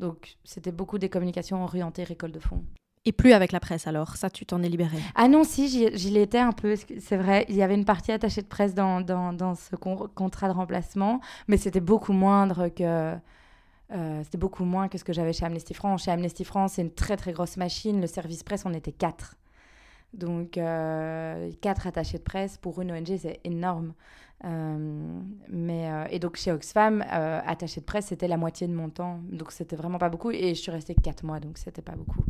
Donc, 0.00 0.36
c'était 0.44 0.72
beaucoup 0.72 0.98
des 0.98 1.08
communications 1.08 1.62
orientées 1.62 2.04
récolte 2.04 2.34
de 2.34 2.40
fonds. 2.40 2.64
Et 3.04 3.12
plus 3.12 3.32
avec 3.32 3.52
la 3.52 3.60
presse 3.60 3.86
alors, 3.86 4.16
ça 4.16 4.28
tu 4.28 4.44
t'en 4.44 4.62
es 4.62 4.68
libérée? 4.68 4.98
Ah 5.14 5.28
non, 5.28 5.42
si, 5.42 5.68
j'y 5.68 6.10
l'étais 6.10 6.38
un 6.38 6.52
peu, 6.52 6.74
c'est 6.98 7.16
vrai. 7.16 7.46
Il 7.48 7.54
y 7.54 7.62
avait 7.62 7.74
une 7.74 7.86
partie 7.86 8.12
attachée 8.12 8.42
de 8.42 8.46
presse 8.46 8.74
dans, 8.74 9.00
dans, 9.00 9.32
dans 9.32 9.54
ce 9.54 9.76
contrat 9.76 10.48
de 10.48 10.52
remplacement, 10.52 11.20
mais 11.46 11.56
c'était 11.56 11.80
beaucoup 11.80 12.12
moindre 12.12 12.68
que, 12.68 13.14
euh, 13.90 14.22
c'était 14.22 14.38
beaucoup 14.38 14.64
moins 14.64 14.88
que 14.88 14.98
ce 14.98 15.04
que 15.04 15.12
j'avais 15.12 15.32
chez 15.32 15.46
Amnesty 15.46 15.74
France. 15.74 16.04
Chez 16.04 16.10
Amnesty 16.10 16.44
France, 16.44 16.74
c'est 16.74 16.82
une 16.82 16.92
très 16.92 17.16
très 17.16 17.32
grosse 17.32 17.56
machine. 17.56 18.00
Le 18.00 18.06
service 18.06 18.42
presse, 18.42 18.64
on 18.66 18.74
était 18.74 18.92
quatre. 18.92 19.36
Donc, 20.14 20.56
euh, 20.56 21.50
quatre 21.60 21.86
attachés 21.86 22.18
de 22.18 22.22
presse 22.22 22.56
pour 22.56 22.80
une 22.80 22.92
ONG, 22.92 23.16
c'est 23.18 23.40
énorme. 23.44 23.92
Euh, 24.44 25.20
mais, 25.48 25.90
et 26.10 26.18
donc, 26.18 26.36
chez 26.36 26.52
Oxfam, 26.52 27.04
attaché 27.10 27.80
de 27.80 27.86
presse, 27.86 28.06
c'était 28.06 28.28
la 28.28 28.36
moitié 28.36 28.66
de 28.66 28.74
mon 28.74 28.88
temps. 28.88 29.20
Donc, 29.30 29.52
c'était 29.52 29.76
vraiment 29.76 29.98
pas 29.98 30.08
beaucoup. 30.08 30.30
Et 30.30 30.54
je 30.54 30.60
suis 30.60 30.70
restée 30.70 30.94
quatre 30.94 31.24
mois, 31.24 31.40
donc 31.40 31.58
c'était 31.58 31.82
pas 31.82 31.96
beaucoup. 31.96 32.24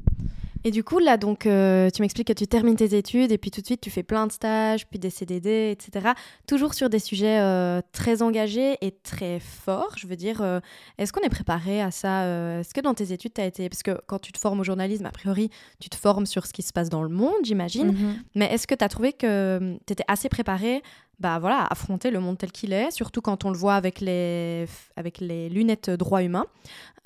Et 0.65 0.71
du 0.71 0.83
coup, 0.83 0.99
là, 0.99 1.17
donc, 1.17 1.47
euh, 1.47 1.89
tu 1.91 2.03
m'expliques 2.03 2.29
que 2.29 2.33
tu 2.33 2.47
termines 2.47 2.77
tes 2.77 2.97
études 2.97 3.31
et 3.31 3.39
puis 3.39 3.51
tout 3.51 3.61
de 3.61 3.67
suite, 3.67 3.81
tu 3.81 3.91
fais 3.91 4.03
plein 4.03 4.27
de 4.27 4.33
stages, 4.33 4.87
puis 4.89 4.99
des 4.99 5.11
CDD, 5.11 5.71
etc. 5.71 6.11
Toujours 6.47 6.75
sur 6.75 6.91
des 6.91 6.99
sujets 6.99 7.39
euh, 7.41 7.81
très 7.93 8.23
engagés 8.23 8.77
et 8.81 8.91
très 8.91 9.39
forts. 9.39 9.95
Je 9.97 10.07
veux 10.07 10.17
dire, 10.17 10.43
euh, 10.43 10.61
est-ce 10.99 11.13
qu'on 11.13 11.21
est 11.21 11.29
préparé 11.29 11.81
à 11.81 11.91
ça 11.91 12.25
Est-ce 12.61 12.75
que 12.75 12.81
dans 12.81 12.95
tes 12.95 13.13
études, 13.13 13.35
tu 13.35 13.41
as 13.41 13.47
été. 13.47 13.69
Parce 13.69 13.83
que 13.83 14.01
quand 14.07 14.19
tu 14.19 14.33
te 14.33 14.39
formes 14.39 14.61
au 14.61 14.65
journalisme, 14.65 15.07
a 15.07 15.13
priori, 15.13 15.51
tu 15.79 15.89
te 15.89 15.97
formes 15.97 16.27
sur 16.27 16.47
ce 16.47 16.53
qui 16.53 16.63
se 16.63 16.73
passe 16.73 16.89
dans 16.89 17.03
le 17.03 17.09
monde, 17.09 17.45
j'imagine. 17.45 17.93
Mm-hmm. 17.93 18.15
Mais 18.35 18.53
est-ce 18.53 18.67
que 18.67 18.75
tu 18.75 18.85
as 18.85 18.89
trouvé 18.89 19.13
que 19.13 19.79
tu 19.87 19.93
étais 19.93 20.05
assez 20.09 20.29
préparé 20.29 20.83
bah 21.19 21.39
voilà, 21.41 21.67
affronter 21.69 22.11
le 22.11 22.21
monde 22.21 22.39
tel 22.39 22.53
qu'il 22.53 22.73
est, 22.73 22.91
surtout 22.91 23.21
quand 23.21 23.45
on 23.45 23.51
le 23.51 23.59
voit 23.59 23.75
avec 23.75 24.01
les, 24.01 24.67
avec 24.97 25.19
les 25.19 25.49
lunettes 25.49 25.91
droit 25.91 26.23
humain. 26.23 26.47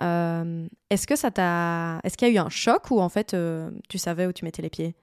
Euh, 0.02 0.66
est-ce 0.90 1.07
que 1.07 1.16
ça 1.16 1.31
t'a, 1.31 1.99
est-ce 2.04 2.16
qu'il 2.16 2.28
y 2.28 2.31
a 2.31 2.35
eu 2.35 2.38
un 2.38 2.50
choc 2.50 2.90
ou 2.90 3.00
en 3.00 3.09
fait 3.09 3.33
euh, 3.33 3.71
tu 3.88 3.99
savais 3.99 4.26
où 4.26 4.33
tu 4.33 4.45
mettais 4.45 4.61
les 4.61 4.71
pieds? 4.71 4.95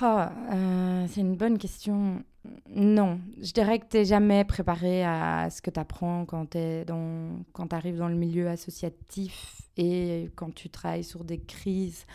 Ah, 0.00 0.32
euh, 0.52 1.06
C'est 1.10 1.20
une 1.20 1.36
bonne 1.36 1.58
question. 1.58 2.22
Non, 2.70 3.20
je 3.40 3.52
dirais 3.52 3.78
que 3.78 3.84
tu 3.88 3.98
n'es 3.98 4.04
jamais 4.06 4.44
préparé 4.44 5.04
à 5.04 5.48
ce 5.50 5.60
que 5.60 5.70
tu 5.70 5.78
apprends 5.78 6.24
quand 6.24 6.50
tu 6.50 6.58
quand 7.52 7.72
arrives 7.72 7.98
dans 7.98 8.08
le 8.08 8.16
milieu 8.16 8.48
associatif 8.48 9.60
et 9.76 10.30
quand 10.34 10.52
tu 10.54 10.70
travailles 10.70 11.04
sur 11.04 11.22
des 11.22 11.38
crises 11.38 12.06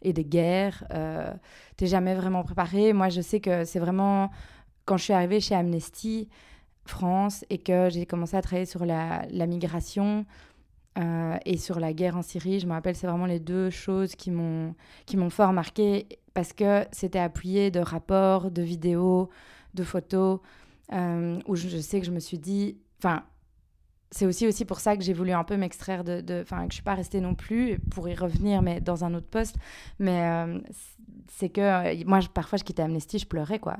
et 0.00 0.12
des 0.12 0.24
guerres. 0.24 0.84
tu 1.76 1.84
n'es 1.84 1.90
jamais 1.90 2.14
vraiment 2.14 2.44
préparé. 2.44 2.92
Moi, 2.92 3.08
je 3.08 3.20
sais 3.20 3.40
que 3.40 3.64
c'est 3.64 3.80
vraiment 3.80 4.30
quand 4.84 4.96
je 4.96 5.04
suis 5.04 5.12
arrivée 5.12 5.40
chez 5.40 5.54
Amnesty 5.54 6.28
France 6.86 7.44
et 7.50 7.58
que 7.58 7.88
j'ai 7.90 8.06
commencé 8.06 8.36
à 8.36 8.42
travailler 8.42 8.66
sur 8.66 8.84
la, 8.84 9.26
migration 9.46 10.26
euh, 10.98 11.36
et 11.44 11.56
sur 11.56 11.80
la 11.80 11.92
guerre 11.92 12.16
en 12.16 12.22
Syrie, 12.22 12.60
je 12.60 12.66
me 12.66 12.72
rappelle, 12.72 12.94
c'est 12.94 13.06
vraiment 13.06 13.26
les 13.26 13.40
deux 13.40 13.70
choses 13.70 14.14
qui 14.14 14.30
m'ont 14.30 14.74
fort 15.30 15.52
marqué 15.52 16.06
parce 16.34 16.52
que 16.52 16.84
c'était 16.92 17.18
appuyé 17.18 17.70
de 17.70 17.80
rapports, 17.80 18.50
de 18.50 18.62
vidéos, 18.62 19.30
de 19.74 19.84
photos, 19.84 20.40
euh, 20.92 21.38
où 21.46 21.56
je, 21.56 21.78
sais 21.78 22.00
que 22.00 22.06
je 22.06 22.10
me 22.10 22.20
suis 22.20 22.38
dit, 22.38 22.76
enfin, 22.98 23.22
c'est 24.10 24.26
aussi, 24.26 24.46
aussi 24.46 24.64
pour 24.64 24.80
ça 24.80 24.96
que 24.96 25.02
j'ai 25.02 25.12
voulu 25.12 25.32
un 25.32 25.44
peu 25.44 25.56
m'extraire 25.56 26.04
de, 26.04 26.42
enfin, 26.42 26.66
que 26.66 26.70
je 26.70 26.74
suis 26.74 26.82
pas 26.82 26.94
restée 26.94 27.20
non 27.20 27.34
plus 27.34 27.78
pour 27.90 28.08
y 28.08 28.14
revenir, 28.14 28.62
mais 28.62 28.80
dans 28.80 29.04
un 29.04 29.14
autre 29.14 29.26
poste. 29.26 29.56
Mais 29.98 30.22
euh, 30.22 30.58
c'est 31.28 31.48
que 31.48 32.04
moi, 32.04 32.20
parfois, 32.32 32.58
je 32.58 32.64
quittais 32.64 32.82
Amnesty, 32.82 33.18
je 33.18 33.26
pleurais, 33.26 33.58
quoi 33.58 33.78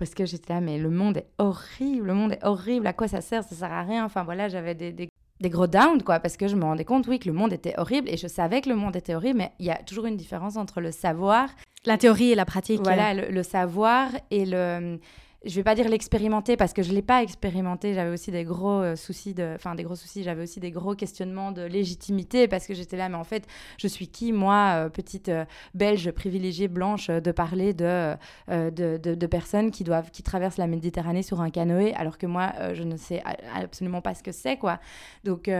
parce 0.00 0.14
que 0.14 0.24
j'étais 0.24 0.54
là, 0.54 0.62
mais 0.62 0.78
le 0.78 0.88
monde 0.88 1.18
est 1.18 1.26
horrible, 1.36 2.06
le 2.06 2.14
monde 2.14 2.32
est 2.32 2.42
horrible, 2.42 2.86
à 2.86 2.94
quoi 2.94 3.06
ça 3.06 3.20
sert, 3.20 3.44
ça 3.44 3.54
sert 3.54 3.70
à 3.70 3.82
rien. 3.82 4.02
Enfin 4.02 4.24
voilà, 4.24 4.48
j'avais 4.48 4.74
des, 4.74 4.92
des, 4.92 5.50
gros 5.50 5.66
downs, 5.66 6.02
quoi, 6.02 6.20
parce 6.20 6.38
que 6.38 6.48
je 6.48 6.56
me 6.56 6.64
rendais 6.64 6.86
compte, 6.86 7.06
oui, 7.06 7.18
que 7.18 7.28
le 7.28 7.34
monde 7.34 7.52
était 7.52 7.74
horrible 7.78 8.08
et 8.08 8.16
je 8.16 8.26
savais 8.26 8.62
que 8.62 8.70
le 8.70 8.76
monde 8.76 8.96
était 8.96 9.14
horrible, 9.14 9.36
mais 9.40 9.52
il 9.58 9.66
y 9.66 9.70
a 9.70 9.76
toujours 9.76 10.06
une 10.06 10.16
différence 10.16 10.56
entre 10.56 10.80
le 10.80 10.90
savoir. 10.90 11.50
La 11.84 11.98
théorie 11.98 12.32
et 12.32 12.34
la 12.34 12.46
pratique. 12.46 12.80
Voilà, 12.82 13.12
le 13.12 13.42
savoir 13.42 14.08
et 14.30 14.46
le 14.46 14.98
je 15.46 15.54
vais 15.54 15.62
pas 15.62 15.74
dire 15.74 15.88
l'expérimenter 15.88 16.58
parce 16.58 16.74
que 16.74 16.82
je 16.82 16.92
l'ai 16.92 17.02
pas 17.02 17.22
expérimenté. 17.22 17.94
J'avais 17.94 18.10
aussi 18.10 18.30
des 18.30 18.44
gros 18.44 18.82
euh, 18.82 18.96
soucis 18.96 19.34
enfin 19.54 19.74
des 19.74 19.84
gros 19.84 19.96
soucis. 19.96 20.22
J'avais 20.22 20.42
aussi 20.42 20.60
des 20.60 20.70
gros 20.70 20.94
questionnements 20.94 21.50
de 21.50 21.62
légitimité 21.62 22.46
parce 22.46 22.66
que 22.66 22.74
j'étais 22.74 22.98
là, 22.98 23.08
mais 23.08 23.16
en 23.16 23.24
fait, 23.24 23.46
je 23.78 23.88
suis 23.88 24.08
qui 24.08 24.32
moi, 24.32 24.72
euh, 24.74 24.88
petite 24.90 25.30
euh, 25.30 25.46
belge 25.72 26.10
privilégiée 26.10 26.68
blanche, 26.68 27.08
de 27.08 27.32
parler 27.32 27.72
de 27.72 28.16
de, 28.48 28.96
de, 28.96 29.26
personnes 29.26 29.70
qui 29.70 29.84
doivent, 29.84 30.10
qui 30.10 30.22
traversent 30.22 30.56
la 30.56 30.66
Méditerranée 30.66 31.22
sur 31.22 31.40
un 31.40 31.50
canoë, 31.50 31.94
alors 31.94 32.18
que 32.18 32.26
moi, 32.26 32.52
je 32.74 32.82
ne 32.82 32.96
sais 32.96 33.22
absolument 33.54 34.00
pas 34.00 34.14
ce 34.14 34.22
que 34.22 34.32
c'est 34.32 34.56
quoi. 34.56 34.80
Donc 35.24 35.50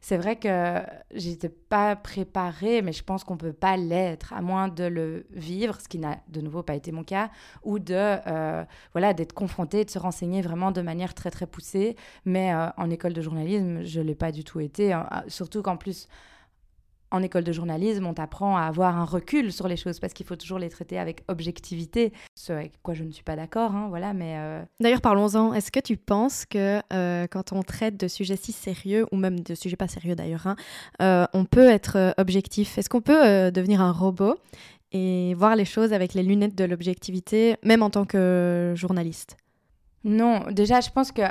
c'est 0.00 0.16
vrai 0.16 0.36
que 0.36 0.80
j'étais 1.14 1.48
pas 1.48 1.96
préparée, 1.96 2.82
mais 2.82 2.92
je 2.92 3.02
pense 3.02 3.24
qu'on 3.24 3.36
peut 3.36 3.52
pas 3.52 3.76
l'être 3.76 4.32
à 4.32 4.42
moins 4.42 4.68
de 4.68 4.84
le 4.84 5.26
vivre, 5.30 5.80
ce 5.80 5.88
qui 5.88 5.98
n'a 5.98 6.18
de 6.28 6.40
nouveau 6.40 6.62
pas 6.62 6.74
été 6.74 6.92
mon 6.92 7.04
cas, 7.04 7.30
ou 7.62 7.78
de 7.78 8.16
voilà 8.92 9.05
d'être 9.12 9.32
confronté, 9.32 9.84
de 9.84 9.90
se 9.90 9.98
renseigner 9.98 10.42
vraiment 10.42 10.70
de 10.70 10.82
manière 10.82 11.14
très 11.14 11.30
très 11.30 11.46
poussée. 11.46 11.96
Mais 12.24 12.52
euh, 12.52 12.68
en 12.76 12.90
école 12.90 13.12
de 13.12 13.22
journalisme, 13.22 13.82
je 13.84 14.00
l'ai 14.00 14.14
pas 14.14 14.32
du 14.32 14.44
tout 14.44 14.60
été. 14.60 14.92
Hein. 14.92 15.06
Ah, 15.10 15.24
surtout 15.28 15.62
qu'en 15.62 15.76
plus, 15.76 16.08
en 17.12 17.22
école 17.22 17.44
de 17.44 17.52
journalisme, 17.52 18.04
on 18.04 18.14
t'apprend 18.14 18.56
à 18.56 18.62
avoir 18.62 18.96
un 18.96 19.04
recul 19.04 19.52
sur 19.52 19.68
les 19.68 19.76
choses 19.76 20.00
parce 20.00 20.12
qu'il 20.12 20.26
faut 20.26 20.34
toujours 20.34 20.58
les 20.58 20.68
traiter 20.68 20.98
avec 20.98 21.22
objectivité, 21.28 22.12
ce 22.34 22.52
avec 22.52 22.72
quoi 22.82 22.94
je 22.94 23.04
ne 23.04 23.12
suis 23.12 23.22
pas 23.22 23.36
d'accord, 23.36 23.72
hein, 23.72 23.86
voilà, 23.88 24.12
mais... 24.12 24.34
Euh, 24.38 24.62
D'ailleurs, 24.80 25.00
parlons-en. 25.00 25.54
Est-ce 25.54 25.70
que 25.70 25.78
tu 25.78 25.96
penses 25.96 26.44
que 26.46 26.80
euh, 26.92 27.26
quand 27.30 27.52
on 27.52 27.62
traite 27.62 27.96
de 27.96 28.08
sujets 28.08 28.36
si 28.36 28.50
sérieux, 28.50 29.06
ou 29.12 29.16
même 29.16 29.38
de 29.38 29.54
sujets 29.54 29.76
pas 29.76 29.88
sérieux 29.88 30.16
d'ailleurs, 30.16 30.48
hein, 30.98 31.28
on 31.32 31.44
peut 31.44 31.68
être 31.68 32.14
objectif? 32.18 32.76
Est-ce 32.76 32.88
qu'on 32.88 33.00
peut 33.00 33.50
devenir 33.52 33.80
un 33.80 33.92
robot? 33.92 34.36
Et 34.96 35.34
voir 35.34 35.56
les 35.56 35.64
choses 35.64 35.92
avec 35.92 36.14
les 36.14 36.22
lunettes 36.22 36.54
de 36.54 36.64
l'objectivité, 36.64 37.56
même 37.62 37.82
en 37.82 37.90
tant 37.90 38.04
que 38.04 38.72
journaliste 38.74 39.36
non, 40.04 40.44
déjà, 40.52 40.80
je 40.80 40.90
pense 40.90 41.10
que, 41.10 41.22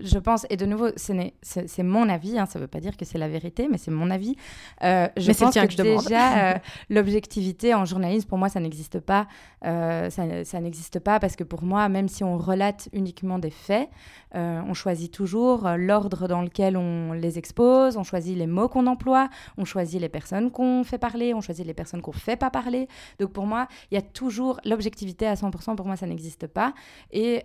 je 0.00 0.18
pense, 0.18 0.46
et 0.48 0.56
de 0.56 0.64
nouveau, 0.64 0.88
c'est 0.96 1.82
mon 1.82 2.08
avis, 2.08 2.38
hein, 2.38 2.46
ça 2.46 2.58
ne 2.58 2.64
veut 2.64 2.68
pas 2.68 2.80
dire 2.80 2.96
que 2.96 3.04
c'est 3.04 3.18
la 3.18 3.28
vérité, 3.28 3.68
mais 3.70 3.76
c'est 3.76 3.90
mon 3.90 4.10
avis. 4.10 4.34
Euh, 4.82 5.08
je 5.18 5.30
pense 5.32 5.54
que, 5.54 5.70
je 5.70 5.76
déjà, 5.76 6.54
euh, 6.54 6.58
l'objectivité 6.88 7.74
en 7.74 7.84
journalisme, 7.84 8.26
pour 8.26 8.38
moi, 8.38 8.48
ça 8.48 8.60
n'existe 8.60 8.98
pas. 8.98 9.26
Euh, 9.66 10.08
ça, 10.08 10.44
ça 10.44 10.60
n'existe 10.60 11.00
pas 11.00 11.20
parce 11.20 11.36
que 11.36 11.44
pour 11.44 11.62
moi, 11.64 11.88
même 11.90 12.08
si 12.08 12.24
on 12.24 12.38
relate 12.38 12.88
uniquement 12.94 13.38
des 13.38 13.50
faits, 13.50 13.90
on 14.34 14.74
choisit 14.74 15.12
toujours 15.12 15.68
l'ordre 15.76 16.28
dans 16.28 16.42
lequel 16.42 16.76
on 16.76 17.12
les 17.12 17.38
expose, 17.38 17.96
on 17.96 18.04
choisit 18.04 18.36
les 18.36 18.46
mots 18.46 18.68
qu'on 18.68 18.86
emploie, 18.86 19.30
on 19.56 19.64
choisit 19.64 20.00
les 20.00 20.10
personnes 20.10 20.50
qu'on 20.50 20.84
fait 20.84 20.98
parler, 20.98 21.34
on 21.34 21.40
choisit 21.40 21.66
les 21.66 21.74
personnes 21.74 22.02
qu'on 22.02 22.12
ne 22.12 22.18
fait 22.18 22.36
pas 22.36 22.50
parler. 22.50 22.88
Donc 23.18 23.32
pour 23.32 23.46
moi, 23.46 23.68
il 23.90 23.94
y 23.94 23.98
a 23.98 24.02
toujours 24.02 24.60
l'objectivité 24.64 25.26
à 25.26 25.34
100%, 25.34 25.76
pour 25.76 25.86
moi, 25.86 25.96
ça 25.96 26.06
n'existe 26.06 26.46
pas. 26.46 26.72
Et 27.10 27.42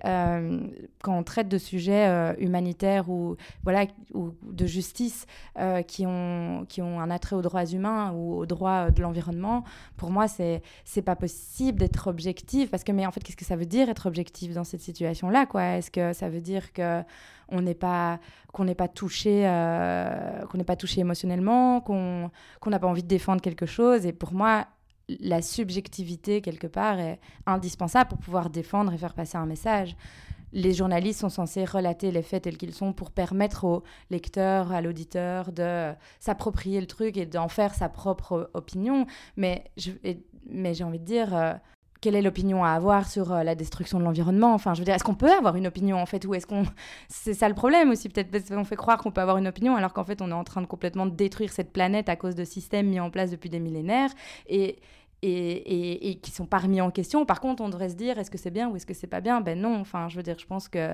quand 1.02 1.18
on 1.18 1.24
traite 1.24 1.48
de 1.50 1.58
sujets 1.58 2.08
euh, 2.08 2.34
humanitaires 2.38 3.10
ou, 3.10 3.36
voilà, 3.64 3.86
ou 4.14 4.32
de 4.44 4.66
justice 4.66 5.26
euh, 5.60 5.82
qui, 5.82 6.06
ont, 6.06 6.66
qui 6.70 6.82
ont 6.82 7.00
un 7.00 7.10
attrait 7.10 7.36
aux 7.36 7.42
droits 7.42 7.66
humains 7.66 8.12
ou 8.14 8.36
aux 8.36 8.46
droits 8.46 8.92
de 8.92 9.02
l'environnement, 9.02 9.64
pour 9.98 10.12
moi, 10.12 10.28
c'est 10.28 10.62
pas 11.04 11.16
possible 11.16 11.80
d'être 11.80 12.08
objectif. 12.08 12.72
Parce 12.72 12.84
que, 12.84 12.92
mais 12.92 13.06
en 13.06 13.12
fait, 13.12 13.22
qu'est-ce 13.22 13.38
que 13.38 13.46
ça 13.46 13.56
veut 13.56 13.66
dire 13.66 13.90
être 13.90 14.06
objectif 14.06 14.54
dans 14.54 14.64
cette 14.64 14.82
situation-là 14.82 15.48
Est-ce 15.78 15.92
que 15.92 16.14
ça 16.14 16.30
veut 16.30 16.42
dire 16.42 16.74
que 16.74 17.04
on 17.50 17.62
n'est 17.62 17.76
pas 17.76 18.20
qu'on 18.52 18.66
n'est 18.66 18.76
pas 18.76 18.88
touché 18.88 19.44
euh, 19.46 20.46
qu'on 20.46 20.58
n'est 20.58 20.64
pas 20.64 20.76
touché 20.76 21.02
émotionnellement 21.02 21.82
qu'on 21.82 22.32
qu'on 22.60 22.70
n'a 22.70 22.80
pas 22.80 22.88
envie 22.88 23.04
de 23.04 23.08
défendre 23.08 23.42
quelque 23.42 23.66
chose? 23.66 24.06
Et 24.06 24.14
pour 24.14 24.34
moi 24.34 24.66
la 25.08 25.42
subjectivité 25.42 26.42
quelque 26.42 26.68
part 26.68 27.00
est 27.00 27.20
indispensable 27.46 28.10
pour 28.10 28.20
pouvoir 28.20 28.50
défendre 28.50 28.94
et 28.94 28.98
faire 28.98 29.14
passer 29.14 29.38
un 29.38 29.46
message 29.46 29.96
les 30.54 30.74
journalistes 30.74 31.20
sont 31.20 31.30
censés 31.30 31.66
relater 31.66 32.12
les 32.12 32.22
faits 32.22 32.44
tels 32.44 32.58
qu'ils 32.58 32.74
sont 32.74 32.94
pour 32.94 33.12
permettre 33.12 33.66
au 33.66 33.84
lecteur, 34.12 34.72
à 34.72 34.82
l'auditeur 34.82 35.52
de 35.52 35.92
s'approprier 36.20 36.80
le 36.80 36.88
truc 36.88 37.18
et 37.18 37.26
d'en 37.26 37.48
faire 37.48 37.74
sa 37.74 37.90
propre 37.90 38.52
opinion. 38.54 39.08
Mais 39.36 39.66
je, 39.78 39.92
mais 40.48 40.74
j'ai 40.76 40.84
envie 40.84 41.00
de 41.00 41.06
dire, 41.06 41.60
quelle 42.04 42.16
est 42.16 42.22
l'opinion 42.22 42.66
à 42.66 42.72
avoir 42.72 43.08
sur 43.08 43.30
la 43.30 43.56
destruction 43.56 43.98
de 43.98 44.04
l'environnement? 44.04 44.54
Enfin, 44.54 44.74
je 44.74 44.80
veux 44.80 44.86
dire, 44.86 44.94
est-ce 44.94 45.06
qu'on 45.06 45.16
peut 45.16 45.32
avoir 45.32 45.56
une 45.56 45.68
opinion 45.68 45.98
en 45.98 46.06
fait 46.06 46.26
Ou 46.26 46.34
est-ce 46.34 46.46
qu'on. 46.46 46.64
C'est 47.08 47.34
ça 47.34 47.48
le 47.48 47.56
problème 47.56 47.92
aussi, 47.92 48.10
peut-être 48.10 48.30
parce 48.30 48.50
qu'on 48.50 48.66
fait 48.66 48.76
croire 48.76 48.98
qu'on 48.98 49.12
peut 49.12 49.22
avoir 49.22 49.38
une 49.38 49.48
opinion 49.48 49.78
alors 49.78 49.94
qu'en 49.94 50.04
fait, 50.04 50.22
on 50.22 50.30
est 50.30 50.34
en 50.34 50.44
train 50.44 50.62
de 50.62 50.68
complètement 50.68 51.06
détruire 51.06 51.54
cette 51.54 51.72
planète 51.72 52.10
à 52.10 52.18
cause 52.18 52.36
de 52.36 52.44
systèmes 52.44 52.88
mis 52.88 53.00
en 53.00 53.10
place 53.10 53.32
depuis 53.32 53.50
des 53.50 53.60
millénaires. 53.60 54.10
Et 54.48 54.80
et, 55.26 56.10
et, 56.10 56.16
qui 56.16 56.32
sont 56.32 56.46
pas 56.46 56.58
remis 56.58 56.82
en 56.82 56.92
question. 56.92 57.26
Par 57.26 57.40
contre, 57.40 57.64
on 57.64 57.70
devrait 57.70 57.88
se 57.88 57.96
dire 57.96 58.20
est-ce 58.20 58.30
que 58.30 58.38
c'est 58.38 58.52
bien 58.52 58.68
ou 58.70 58.76
est-ce 58.76 58.86
que 58.86 58.94
c'est 58.94 59.08
pas 59.08 59.22
bien? 59.22 59.40
Ben 59.40 59.58
non. 59.58 59.80
Enfin, 59.80 60.10
je 60.10 60.18
veux 60.18 60.24
dire, 60.24 60.38
je 60.38 60.46
pense 60.46 60.68
que 60.68 60.90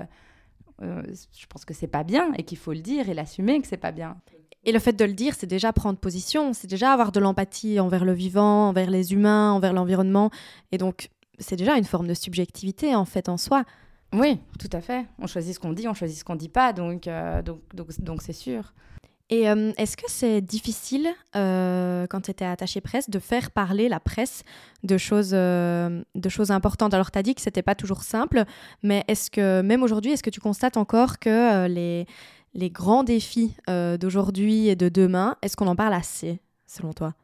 euh, 0.82 1.02
je 1.36 1.46
pense 1.46 1.64
que 1.64 1.74
c'est 1.74 1.88
pas 1.88 2.04
bien 2.04 2.32
et 2.34 2.44
qu'il 2.44 2.56
faut 2.56 2.72
le 2.72 2.78
dire 2.78 3.08
et 3.08 3.14
l'assumer 3.14 3.60
que 3.60 3.66
c'est 3.66 3.76
pas 3.76 3.90
bien. 3.90 4.16
Et 4.64 4.72
le 4.72 4.78
fait 4.78 4.92
de 4.92 5.04
le 5.04 5.14
dire, 5.14 5.34
c'est 5.34 5.46
déjà 5.46 5.72
prendre 5.72 5.98
position, 5.98 6.52
c'est 6.52 6.68
déjà 6.68 6.92
avoir 6.92 7.12
de 7.12 7.20
l'empathie 7.20 7.80
envers 7.80 8.04
le 8.04 8.12
vivant, 8.12 8.68
envers 8.68 8.90
les 8.90 9.12
humains, 9.12 9.52
envers 9.52 9.72
l'environnement. 9.72 10.30
Et 10.70 10.78
donc, 10.78 11.08
c'est 11.38 11.56
déjà 11.56 11.76
une 11.76 11.84
forme 11.84 12.06
de 12.06 12.14
subjectivité 12.14 12.94
en 12.94 13.06
fait 13.06 13.28
en 13.28 13.38
soi. 13.38 13.64
Oui, 14.12 14.38
tout 14.58 14.68
à 14.72 14.80
fait. 14.80 15.06
On 15.18 15.26
choisit 15.26 15.54
ce 15.54 15.60
qu'on 15.60 15.72
dit, 15.72 15.88
on 15.88 15.94
choisit 15.94 16.18
ce 16.18 16.24
qu'on 16.24 16.34
dit 16.34 16.48
pas, 16.48 16.72
donc 16.72 17.06
euh, 17.06 17.42
donc 17.42 17.60
donc 17.74 17.88
donc 18.00 18.22
c'est 18.22 18.32
sûr. 18.32 18.74
Et 19.30 19.48
euh, 19.48 19.72
est-ce 19.78 19.96
que 19.96 20.06
c'est 20.08 20.40
difficile, 20.40 21.08
euh, 21.36 22.08
quand 22.08 22.22
tu 22.22 22.32
étais 22.32 22.44
attaché 22.44 22.80
presse, 22.80 23.08
de 23.08 23.20
faire 23.20 23.52
parler 23.52 23.88
la 23.88 24.00
presse 24.00 24.42
de 24.82 24.98
choses, 24.98 25.30
euh, 25.32 26.02
de 26.16 26.28
choses 26.28 26.50
importantes? 26.50 26.94
Alors, 26.94 27.12
tu 27.12 27.18
as 27.18 27.22
dit 27.22 27.36
que 27.36 27.40
c'était 27.40 27.62
pas 27.62 27.76
toujours 27.76 28.02
simple, 28.02 28.44
mais 28.82 29.04
est-ce 29.06 29.30
que, 29.30 29.62
même 29.62 29.84
aujourd'hui, 29.84 30.10
est-ce 30.10 30.24
que 30.24 30.30
tu 30.30 30.40
constates 30.40 30.76
encore 30.76 31.20
que 31.20 31.68
les, 31.68 32.06
les 32.54 32.70
grands 32.70 33.04
défis 33.04 33.54
d'aujourd'hui 33.68 34.68
et 34.68 34.76
de 34.76 34.88
demain, 34.88 35.36
est-ce 35.42 35.56
qu'on 35.56 35.66
en 35.66 35.76
parle 35.76 35.94
assez, 35.94 36.40
selon 36.66 36.92
toi? 36.92 37.14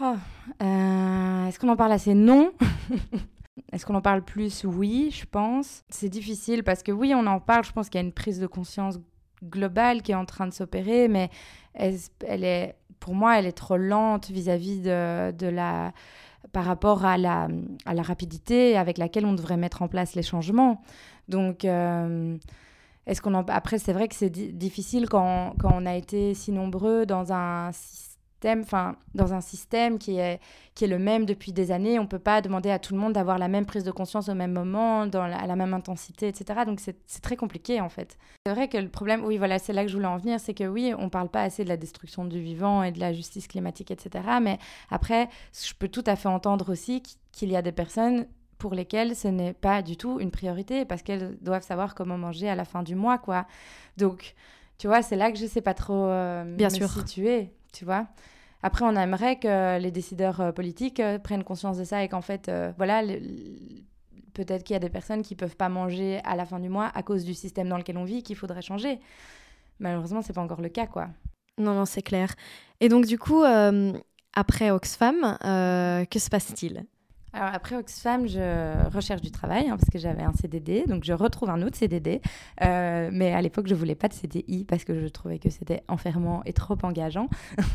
Oh, 0.00 0.14
Est-ce 0.60 1.58
qu'on 1.58 1.68
en 1.68 1.76
parle 1.76 1.92
assez? 1.92 2.14
Non. 2.14 2.52
Est-ce 3.72 3.86
qu'on 3.86 3.94
en 3.94 4.00
parle 4.00 4.22
plus? 4.22 4.64
Oui, 4.64 5.10
je 5.12 5.26
pense. 5.26 5.82
C'est 5.88 6.08
difficile 6.08 6.64
parce 6.64 6.82
que 6.82 6.92
oui, 6.92 7.12
on 7.14 7.26
en 7.26 7.40
parle. 7.40 7.64
Je 7.64 7.72
pense 7.72 7.88
qu'il 7.88 8.00
y 8.00 8.04
a 8.04 8.06
une 8.06 8.12
prise 8.12 8.40
de 8.40 8.46
conscience 8.46 8.98
globale 9.44 10.02
qui 10.02 10.12
est 10.12 10.16
en 10.16 10.26
train 10.26 10.46
de 10.46 10.52
s'opérer, 10.52 11.08
mais 11.08 11.30
elle, 11.74 11.94
est, 12.44 12.76
pour 12.98 13.14
moi, 13.14 13.38
elle 13.38 13.46
est 13.46 13.52
trop 13.52 13.76
lente 13.76 14.30
vis-à-vis 14.30 14.80
de, 14.80 15.32
de, 15.32 15.46
la 15.46 15.92
par 16.52 16.64
rapport 16.64 17.04
à 17.04 17.16
la, 17.18 17.48
à 17.84 17.94
la 17.94 18.02
rapidité 18.02 18.76
avec 18.76 18.98
laquelle 18.98 19.26
on 19.26 19.34
devrait 19.34 19.56
mettre 19.56 19.82
en 19.82 19.88
place 19.88 20.14
les 20.14 20.22
changements. 20.22 20.82
Donc, 21.28 21.64
euh, 21.64 22.36
est-ce 23.06 23.22
qu'on 23.22 23.34
après, 23.34 23.78
c'est 23.78 23.92
vrai 23.92 24.08
que 24.08 24.14
c'est 24.14 24.30
difficile 24.30 25.08
quand, 25.08 25.54
quand, 25.58 25.70
on 25.74 25.86
a 25.86 25.94
été 25.96 26.34
si 26.34 26.52
nombreux 26.52 27.06
dans 27.06 27.32
un 27.32 27.72
système 27.72 28.10
enfin, 28.48 28.96
dans 29.14 29.34
un 29.34 29.40
système 29.40 29.98
qui 29.98 30.18
est, 30.18 30.40
qui 30.74 30.84
est 30.84 30.88
le 30.88 30.98
même 30.98 31.26
depuis 31.26 31.52
des 31.52 31.72
années. 31.72 31.98
On 31.98 32.04
ne 32.04 32.08
peut 32.08 32.18
pas 32.18 32.40
demander 32.40 32.70
à 32.70 32.78
tout 32.78 32.94
le 32.94 33.00
monde 33.00 33.12
d'avoir 33.12 33.38
la 33.38 33.48
même 33.48 33.66
prise 33.66 33.84
de 33.84 33.90
conscience 33.90 34.28
au 34.28 34.34
même 34.34 34.52
moment, 34.52 35.06
dans 35.06 35.22
à 35.22 35.46
la 35.46 35.56
même 35.56 35.74
intensité, 35.74 36.28
etc. 36.28 36.60
Donc 36.66 36.80
c'est 36.80 37.20
très 37.22 37.36
compliqué 37.36 37.80
en 37.80 37.88
fait. 37.88 38.18
C'est 38.46 38.52
vrai 38.52 38.68
que 38.68 38.78
le 38.78 38.88
problème, 38.88 39.24
oui, 39.24 39.38
voilà, 39.38 39.58
c'est 39.58 39.72
là 39.72 39.82
que 39.82 39.88
je 39.88 39.96
voulais 39.96 40.08
en 40.08 40.16
venir, 40.16 40.40
c'est 40.40 40.54
que 40.54 40.64
oui, 40.64 40.92
on 40.96 41.04
ne 41.04 41.10
parle 41.10 41.28
pas 41.28 41.42
assez 41.42 41.64
de 41.64 41.68
la 41.68 41.76
destruction 41.76 42.24
du 42.24 42.40
vivant 42.40 42.82
et 42.82 42.92
de 42.92 43.00
la 43.00 43.12
justice 43.12 43.46
climatique, 43.46 43.90
etc. 43.90 44.24
Mais 44.40 44.58
après, 44.90 45.28
je 45.52 45.74
peux 45.74 45.88
tout 45.88 46.04
à 46.06 46.16
fait 46.16 46.28
entendre 46.28 46.72
aussi 46.72 47.02
qu'il 47.32 47.50
y 47.50 47.56
a 47.56 47.62
des 47.62 47.72
personnes 47.72 48.26
pour 48.60 48.74
lesquelles 48.74 49.16
ce 49.16 49.26
n'est 49.26 49.52
pas 49.52 49.82
du 49.82 49.96
tout 49.96 50.20
une 50.20 50.30
priorité 50.30 50.84
parce 50.84 51.02
qu'elles 51.02 51.36
doivent 51.40 51.64
savoir 51.64 51.96
comment 51.96 52.16
manger 52.16 52.48
à 52.48 52.54
la 52.54 52.64
fin 52.64 52.84
du 52.84 52.94
mois, 52.94 53.18
quoi. 53.18 53.46
Donc, 53.96 54.34
tu 54.78 54.86
vois, 54.86 55.02
c'est 55.02 55.16
là 55.16 55.32
que 55.32 55.38
je 55.38 55.44
ne 55.44 55.48
sais 55.48 55.60
pas 55.60 55.74
trop 55.74 56.06
euh, 56.06 56.44
Bien 56.56 56.68
me 56.68 56.74
sûr. 56.74 56.88
situer 56.88 57.50
tu 57.72 57.84
vois. 57.84 58.06
Après, 58.62 58.84
on 58.84 58.94
aimerait 58.94 59.38
que 59.38 59.78
les 59.78 59.90
décideurs 59.90 60.40
euh, 60.40 60.52
politiques 60.52 61.00
euh, 61.00 61.18
prennent 61.18 61.44
conscience 61.44 61.78
de 61.78 61.84
ça 61.84 62.04
et 62.04 62.08
qu'en 62.08 62.20
fait, 62.20 62.48
euh, 62.48 62.72
voilà, 62.76 63.02
peut-être 64.34 64.64
qu'il 64.64 64.74
y 64.74 64.76
a 64.76 64.80
des 64.80 64.90
personnes 64.90 65.22
qui 65.22 65.34
peuvent 65.34 65.56
pas 65.56 65.68
manger 65.68 66.20
à 66.24 66.36
la 66.36 66.44
fin 66.44 66.60
du 66.60 66.68
mois 66.68 66.90
à 66.94 67.02
cause 67.02 67.24
du 67.24 67.34
système 67.34 67.68
dans 67.68 67.78
lequel 67.78 67.96
on 67.96 68.04
vit, 68.04 68.22
qu'il 68.22 68.36
faudrait 68.36 68.62
changer. 68.62 69.00
Malheureusement, 69.78 70.20
c'est 70.20 70.34
pas 70.34 70.42
encore 70.42 70.60
le 70.60 70.68
cas, 70.68 70.86
quoi. 70.86 71.08
Non, 71.56 71.74
non, 71.74 71.86
c'est 71.86 72.02
clair. 72.02 72.34
Et 72.80 72.88
donc, 72.88 73.06
du 73.06 73.18
coup, 73.18 73.42
après 74.34 74.70
Oxfam, 74.70 75.36
que 75.40 76.18
se 76.18 76.28
passe-t-il? 76.30 76.84
Alors 77.32 77.50
après 77.54 77.76
Oxfam, 77.76 78.26
je 78.26 78.88
recherche 78.88 79.20
du 79.20 79.30
travail 79.30 79.68
hein, 79.68 79.76
parce 79.78 79.88
que 79.90 79.98
j'avais 79.98 80.22
un 80.22 80.32
CDD, 80.32 80.84
donc 80.86 81.04
je 81.04 81.12
retrouve 81.12 81.50
un 81.50 81.62
autre 81.62 81.76
CDD. 81.76 82.20
Euh, 82.62 83.10
mais 83.12 83.32
à 83.32 83.40
l'époque, 83.40 83.68
je 83.68 83.74
voulais 83.74 83.94
pas 83.94 84.08
de 84.08 84.14
CDI 84.14 84.64
parce 84.64 84.84
que 84.84 85.00
je 85.00 85.06
trouvais 85.06 85.38
que 85.38 85.48
c'était 85.48 85.82
enfermant 85.86 86.42
et 86.44 86.52
trop 86.52 86.76
engageant. 86.82 87.28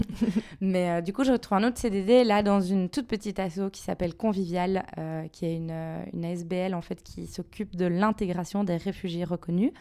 mais 0.61 0.89
euh, 0.89 1.01
du 1.01 1.13
coup, 1.13 1.23
je 1.23 1.31
retrouve 1.31 1.57
un 1.57 1.63
autre 1.63 1.77
CDD 1.77 2.25
là 2.25 2.43
dans 2.43 2.59
une 2.59 2.89
toute 2.89 3.07
petite 3.07 3.39
asso 3.39 3.69
qui 3.71 3.81
s'appelle 3.81 4.13
Convivial, 4.15 4.85
euh, 4.97 5.27
qui 5.29 5.45
est 5.45 5.55
une, 5.55 5.73
une 6.13 6.25
ASBL 6.25 6.73
en 6.73 6.81
fait 6.81 7.01
qui 7.01 7.25
s'occupe 7.25 7.75
de 7.75 7.85
l'intégration 7.85 8.65
des 8.65 8.77
réfugiés 8.77 9.23
reconnus. 9.23 9.71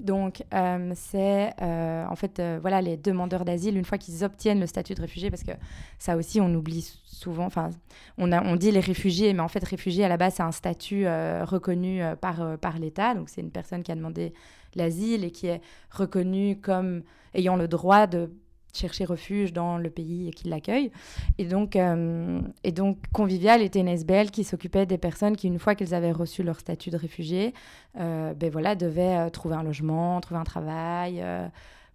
Donc, 0.00 0.44
euh, 0.54 0.92
c'est 0.94 1.52
euh, 1.60 2.06
en 2.06 2.14
fait, 2.14 2.38
euh, 2.38 2.58
voilà, 2.60 2.80
les 2.80 2.96
demandeurs 2.96 3.44
d'asile, 3.44 3.76
une 3.76 3.84
fois 3.84 3.98
qu'ils 3.98 4.24
obtiennent 4.24 4.60
le 4.60 4.66
statut 4.66 4.94
de 4.94 5.00
réfugié, 5.00 5.28
parce 5.28 5.42
que 5.42 5.50
ça 5.98 6.16
aussi, 6.16 6.40
on 6.40 6.54
oublie 6.54 6.88
souvent, 7.04 7.46
enfin, 7.46 7.70
on, 8.16 8.30
on 8.32 8.54
dit 8.54 8.70
les 8.70 8.80
réfugiés, 8.80 9.32
mais 9.32 9.40
en 9.40 9.48
fait, 9.48 9.64
réfugié, 9.64 10.04
à 10.04 10.08
la 10.08 10.16
base, 10.16 10.34
c'est 10.34 10.42
un 10.42 10.52
statut 10.52 11.06
reconnu 11.06 12.00
par, 12.20 12.58
par 12.58 12.78
l'État. 12.78 13.14
Donc, 13.14 13.28
c'est 13.28 13.40
une 13.40 13.50
personne 13.50 13.82
qui 13.82 13.90
a 13.90 13.96
demandé 13.96 14.32
l'asile 14.76 15.24
et 15.24 15.32
qui 15.32 15.48
est 15.48 15.60
reconnue 15.90 16.60
comme 16.60 17.02
ayant 17.34 17.56
le 17.56 17.66
droit 17.66 18.06
de 18.06 18.30
chercher 18.72 19.04
refuge 19.04 19.52
dans 19.52 19.78
le 19.78 19.90
pays 19.90 20.30
qui 20.32 20.48
l'accueille. 20.48 20.90
Et 21.38 21.44
donc, 21.44 21.76
euh, 21.76 22.40
et 22.64 22.72
donc, 22.72 22.98
Convivial 23.12 23.62
était 23.62 23.80
une 23.80 23.88
SBL 23.88 24.30
qui 24.30 24.44
s'occupait 24.44 24.86
des 24.86 24.98
personnes 24.98 25.36
qui, 25.36 25.46
une 25.46 25.58
fois 25.58 25.74
qu'elles 25.74 25.94
avaient 25.94 26.12
reçu 26.12 26.42
leur 26.42 26.60
statut 26.60 26.90
de 26.90 26.96
réfugié, 26.96 27.54
euh, 27.98 28.34
ben 28.34 28.50
voilà, 28.50 28.74
devaient 28.74 29.16
euh, 29.16 29.30
trouver 29.30 29.56
un 29.56 29.62
logement, 29.62 30.20
trouver 30.20 30.40
un 30.40 30.44
travail, 30.44 31.24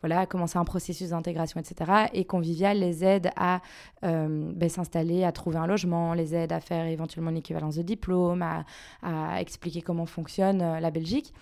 voilà, 0.01 0.25
commencer 0.25 0.57
un 0.57 0.65
processus 0.65 1.11
d'intégration, 1.11 1.61
etc. 1.61 2.09
Et 2.13 2.25
Convivial 2.25 2.77
les 2.77 3.05
aide 3.05 3.29
à 3.37 3.61
ben, 4.01 4.67
s'installer, 4.67 5.23
à 5.23 5.31
trouver 5.31 5.57
un 5.57 5.67
logement, 5.67 6.13
les 6.13 6.35
aide 6.35 6.51
à 6.51 6.59
faire 6.59 6.85
éventuellement 6.87 7.29
une 7.29 7.37
équivalence 7.37 7.77
de 7.77 7.83
diplôme, 7.83 8.41
à, 8.41 8.65
à 9.01 9.39
expliquer 9.39 9.81
comment 9.81 10.05
fonctionne 10.05 10.57
la 10.57 10.91
Belgique. 10.91 11.33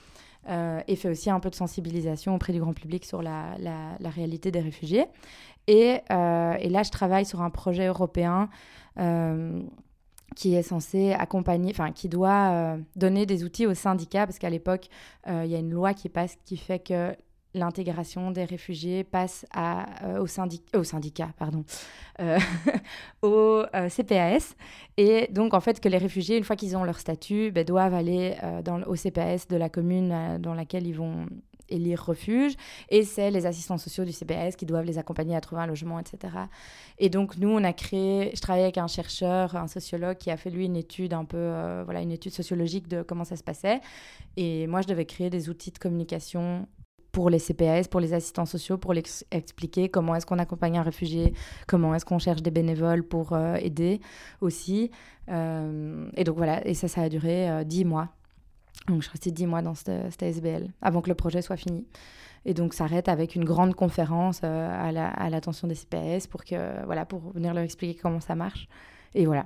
Euh, 0.49 0.81
et 0.87 0.95
fait 0.95 1.09
aussi 1.09 1.29
un 1.29 1.39
peu 1.39 1.51
de 1.51 1.55
sensibilisation 1.55 2.33
auprès 2.33 2.51
du 2.51 2.59
grand 2.59 2.73
public 2.73 3.05
sur 3.05 3.21
la, 3.21 3.55
la, 3.59 4.09
réalité 4.09 4.49
des 4.49 4.59
réfugiés. 4.59 5.05
Et, 5.67 5.99
euh, 6.11 6.55
et, 6.59 6.69
là, 6.69 6.81
je 6.81 6.89
travaille 6.89 7.25
sur 7.25 7.41
un 7.41 7.51
projet 7.51 7.85
européen 7.85 8.49
euh, 8.99 9.61
qui 10.35 10.55
est 10.55 10.63
censé 10.63 11.13
accompagner, 11.13 11.71
enfin, 11.71 11.91
qui 11.91 12.09
doit 12.09 12.77
donner 12.95 13.25
des 13.27 13.43
outils 13.43 13.67
aux 13.67 13.75
syndicats, 13.75 14.25
parce 14.25 14.39
qu'à 14.39 14.49
l'époque, 14.49 14.87
il 15.27 15.45
y 15.45 15.55
a 15.55 15.59
une 15.59 15.71
loi 15.71 15.93
qui 15.93 16.09
passe 16.09 16.37
qui 16.45 16.57
fait 16.57 16.79
que 16.79 17.15
l'intégration 17.53 18.31
des 18.31 18.45
réfugiés 18.45 19.03
passe 19.03 19.45
euh, 19.57 20.19
au, 20.19 20.77
au, 20.77 20.83
syndicat, 20.83 21.29
pardon, 21.37 21.63
euh, 22.19 22.39
au 23.21 23.63
euh, 23.75 23.89
CPAS. 23.89 24.55
Et 24.97 25.27
donc, 25.31 25.53
en 25.53 25.59
fait, 25.59 25.79
que 25.79 25.89
les 25.89 25.97
réfugiés, 25.97 26.37
une 26.37 26.43
fois 26.43 26.55
qu'ils 26.55 26.77
ont 26.77 26.83
leur 26.83 26.99
statut, 26.99 27.51
ben, 27.51 27.65
doivent 27.65 27.93
aller 27.93 28.35
dans, 28.63 28.81
au 28.83 28.95
CPAS 28.95 29.47
de 29.49 29.57
la 29.57 29.69
commune 29.69 30.37
dans 30.39 30.53
laquelle 30.53 30.87
ils 30.87 30.95
vont 30.95 31.25
élire 31.69 32.03
refuge. 32.05 32.53
Et 32.89 33.03
c'est 33.03 33.31
les 33.31 33.45
assistants 33.45 33.77
sociaux 33.77 34.03
du 34.03 34.11
CPAS 34.11 34.51
qui 34.57 34.65
doivent 34.65 34.83
les 34.83 34.97
accompagner 34.97 35.35
à 35.35 35.41
trouver 35.41 35.61
un 35.61 35.67
logement, 35.67 35.99
etc. 35.99 36.33
Et 36.99 37.09
donc, 37.09 37.37
nous, 37.37 37.49
on 37.49 37.63
a 37.63 37.71
créé, 37.71 38.31
je 38.35 38.41
travaillais 38.41 38.65
avec 38.65 38.77
un 38.77 38.87
chercheur, 38.87 39.55
un 39.55 39.67
sociologue 39.67 40.17
qui 40.17 40.31
a 40.31 40.37
fait, 40.37 40.49
lui, 40.49 40.65
une 40.65 40.75
étude 40.75 41.13
un 41.13 41.23
peu, 41.23 41.81
voilà, 41.85 42.01
une 42.01 42.11
étude 42.11 42.33
sociologique 42.33 42.87
de 42.89 43.01
comment 43.03 43.23
ça 43.23 43.37
se 43.37 43.43
passait. 43.43 43.79
Et 44.35 44.67
moi, 44.67 44.81
je 44.81 44.87
devais 44.87 45.05
créer 45.05 45.29
des 45.29 45.49
outils 45.49 45.71
de 45.71 45.79
communication 45.79 46.67
pour 47.11 47.29
les 47.29 47.39
CPS, 47.39 47.87
pour 47.87 47.99
les 47.99 48.13
assistants 48.13 48.45
sociaux, 48.45 48.77
pour 48.77 48.93
expliquer 48.93 49.89
comment 49.89 50.15
est-ce 50.15 50.25
qu'on 50.25 50.39
accompagne 50.39 50.77
un 50.77 50.83
réfugié, 50.83 51.33
comment 51.67 51.93
est-ce 51.93 52.05
qu'on 52.05 52.19
cherche 52.19 52.41
des 52.41 52.51
bénévoles 52.51 53.03
pour 53.03 53.33
euh, 53.33 53.55
aider 53.55 53.99
aussi. 54.39 54.91
Euh, 55.29 56.09
et 56.15 56.23
donc 56.23 56.37
voilà, 56.37 56.65
et 56.65 56.73
ça, 56.73 56.87
ça 56.87 57.01
a 57.01 57.09
duré 57.09 57.49
euh, 57.49 57.63
dix 57.63 57.85
mois. 57.85 58.09
Donc 58.87 59.01
je 59.01 59.07
suis 59.07 59.11
restée 59.11 59.31
dix 59.31 59.45
mois 59.45 59.61
dans 59.61 59.75
cette, 59.75 60.21
SBL 60.21 60.69
avant 60.81 61.01
que 61.01 61.09
le 61.09 61.15
projet 61.15 61.41
soit 61.41 61.57
fini. 61.57 61.85
Et 62.45 62.53
donc 62.53 62.73
s'arrête 62.73 63.07
avec 63.07 63.35
une 63.35 63.45
grande 63.45 63.75
conférence 63.75 64.43
à 64.43 65.29
l'attention 65.29 65.67
des 65.67 65.75
CPS 65.75 66.25
pour, 66.25 66.43
que, 66.43 66.83
voilà, 66.85 67.05
pour 67.05 67.19
venir 67.33 67.53
leur 67.53 67.63
expliquer 67.63 67.99
comment 68.01 68.19
ça 68.19 68.33
marche. 68.33 68.67
Et 69.13 69.27
voilà. 69.27 69.45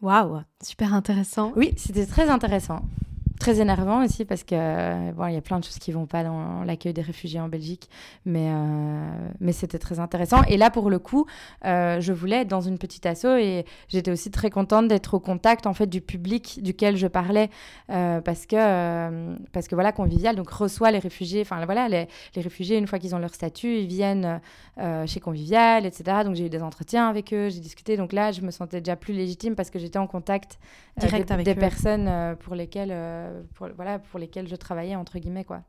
Waouh, 0.00 0.40
super 0.60 0.92
intéressant. 0.94 1.52
Oui, 1.54 1.72
c'était 1.76 2.06
très 2.06 2.28
intéressant 2.28 2.80
très 3.42 3.60
énervant 3.60 4.04
aussi 4.04 4.24
parce 4.24 4.44
que 4.44 5.10
bon, 5.12 5.26
il 5.26 5.34
y 5.34 5.36
a 5.36 5.40
plein 5.40 5.58
de 5.58 5.64
choses 5.64 5.78
qui 5.78 5.90
vont 5.90 6.06
pas 6.06 6.22
dans 6.22 6.62
l'accueil 6.62 6.92
des 6.92 7.02
réfugiés 7.02 7.40
en 7.40 7.48
Belgique, 7.48 7.90
mais 8.24 8.46
euh, 8.50 9.08
mais 9.40 9.50
c'était 9.50 9.80
très 9.80 9.98
intéressant. 9.98 10.42
Et 10.46 10.56
là, 10.56 10.70
pour 10.70 10.90
le 10.90 11.00
coup, 11.00 11.26
euh, 11.64 12.00
je 12.00 12.12
voulais 12.12 12.42
être 12.42 12.48
dans 12.48 12.60
une 12.60 12.78
petite 12.78 13.04
asso 13.04 13.24
et 13.24 13.64
j'étais 13.88 14.12
aussi 14.12 14.30
très 14.30 14.48
contente 14.48 14.86
d'être 14.86 15.14
au 15.14 15.20
contact 15.20 15.66
en 15.66 15.74
fait 15.74 15.88
du 15.88 16.00
public 16.00 16.60
duquel 16.62 16.96
je 16.96 17.08
parlais 17.08 17.50
euh, 17.90 18.20
parce 18.20 18.46
que 18.46 19.36
parce 19.52 19.66
que 19.66 19.74
voilà, 19.74 19.90
Convivial 19.90 20.36
donc 20.36 20.48
reçoit 20.48 20.92
les 20.92 21.00
réfugiés. 21.00 21.40
Enfin 21.40 21.64
voilà, 21.64 21.88
les, 21.88 22.06
les, 22.36 22.42
réfugiés 22.42 22.78
une 22.78 22.86
fois 22.86 23.00
qu'ils 23.00 23.16
ont 23.16 23.18
leur 23.18 23.34
statut, 23.34 23.78
ils 23.78 23.88
viennent 23.88 24.40
chez 25.06 25.18
Convivial, 25.18 25.84
etc. 25.84 26.18
Donc 26.24 26.36
j'ai 26.36 26.46
eu 26.46 26.50
des 26.50 26.62
entretiens 26.62 27.08
avec 27.08 27.34
eux, 27.34 27.48
j'ai 27.50 27.60
discuté. 27.60 27.96
Donc 27.96 28.12
là, 28.12 28.30
je 28.30 28.40
me 28.40 28.52
sentais 28.52 28.80
déjà 28.80 28.94
plus 28.94 29.14
légitime 29.14 29.56
parce 29.56 29.70
que 29.70 29.80
j'étais 29.80 29.98
en 29.98 30.06
contact 30.06 30.60
direct 30.96 31.26
des, 31.28 31.34
avec 31.34 31.46
des 31.46 31.54
personnes 31.56 32.36
pour 32.40 32.54
lesquelles 32.54 32.92
pour, 33.54 33.68
voilà, 33.76 33.98
pour 33.98 34.18
lesquels 34.18 34.48
je 34.48 34.56
travaillais, 34.56 34.96
entre 34.96 35.18
guillemets, 35.18 35.44
quoi. 35.44 35.62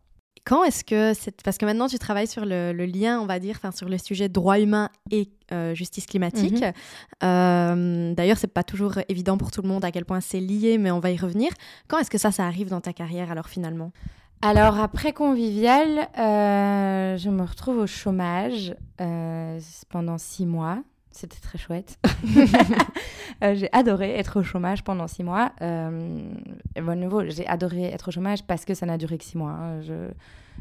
Quand 0.46 0.66
est-ce 0.66 0.84
que 0.84 1.14
c'est 1.14 1.42
parce 1.42 1.58
que 1.58 1.66
maintenant 1.66 1.88
tu 1.88 1.98
travailles 1.98 2.28
sur 2.28 2.46
le, 2.46 2.74
lien, 2.86 3.22
on 3.22 3.26
va 3.26 3.40
dire, 3.40 3.56
enfin 3.58 3.72
sur 3.72 3.88
le 3.88 3.98
sujet 3.98 4.28
droit 4.28 4.60
humain 4.60 4.90
et 5.10 5.30
euh, 5.54 5.74
justice 5.74 6.06
climatique. 6.06 6.62
Mhm. 6.62 6.74
Euh, 7.24 8.14
d'ailleurs, 8.14 8.38
c'est 8.38 8.52
pas 8.54 8.64
toujours 8.64 8.96
évident 9.08 9.38
pour 9.38 9.52
tout 9.52 9.62
le 9.62 9.70
monde 9.70 9.86
à 9.86 9.92
quel 9.92 10.04
point 10.04 10.20
c'est 10.20 10.42
lié, 10.42 10.78
mais 10.78 10.92
on 10.92 11.00
va 11.00 11.12
y 11.12 11.18
revenir. 11.18 11.52
Quand 11.88 11.98
est-ce 11.98 12.10
que 12.10 12.18
ça, 12.18 12.32
ça 12.32 12.46
arrive 12.46 12.70
dans 12.70 12.82
ta 12.82 12.92
carrière 12.92 13.32
alors 13.32 13.48
finalement? 13.48 13.92
Alors 14.42 14.80
après 14.80 15.14
Convivial, 15.14 16.10
euh, 16.20 17.16
je 17.16 17.30
me 17.30 17.44
retrouve 17.44 17.78
au 17.78 17.88
chômage 17.88 18.76
pendant 19.90 20.18
six 20.18 20.46
mois. 20.46 20.84
C'était 21.14 21.40
très 21.40 21.58
chouette. 21.58 21.98
Euh, 23.44 23.56
j'ai 23.56 23.68
adoré 23.74 24.12
être 24.12 24.40
au 24.40 24.44
chômage 24.44 24.84
pendant 24.84 25.08
six 25.08 25.24
mois. 25.24 25.52
Euh, 25.62 26.22
bon, 26.80 26.98
nouveau, 26.98 27.28
j'ai 27.28 27.46
adoré 27.48 27.86
être 27.86 28.10
au 28.10 28.12
chômage 28.12 28.44
parce 28.44 28.64
que 28.64 28.74
ça 28.76 28.86
n'a 28.86 28.98
duré 28.98 29.18
que 29.18 29.24
six 29.24 29.38
mois. 29.38 29.52
Hein. 29.52 29.82
Je... 29.82 30.12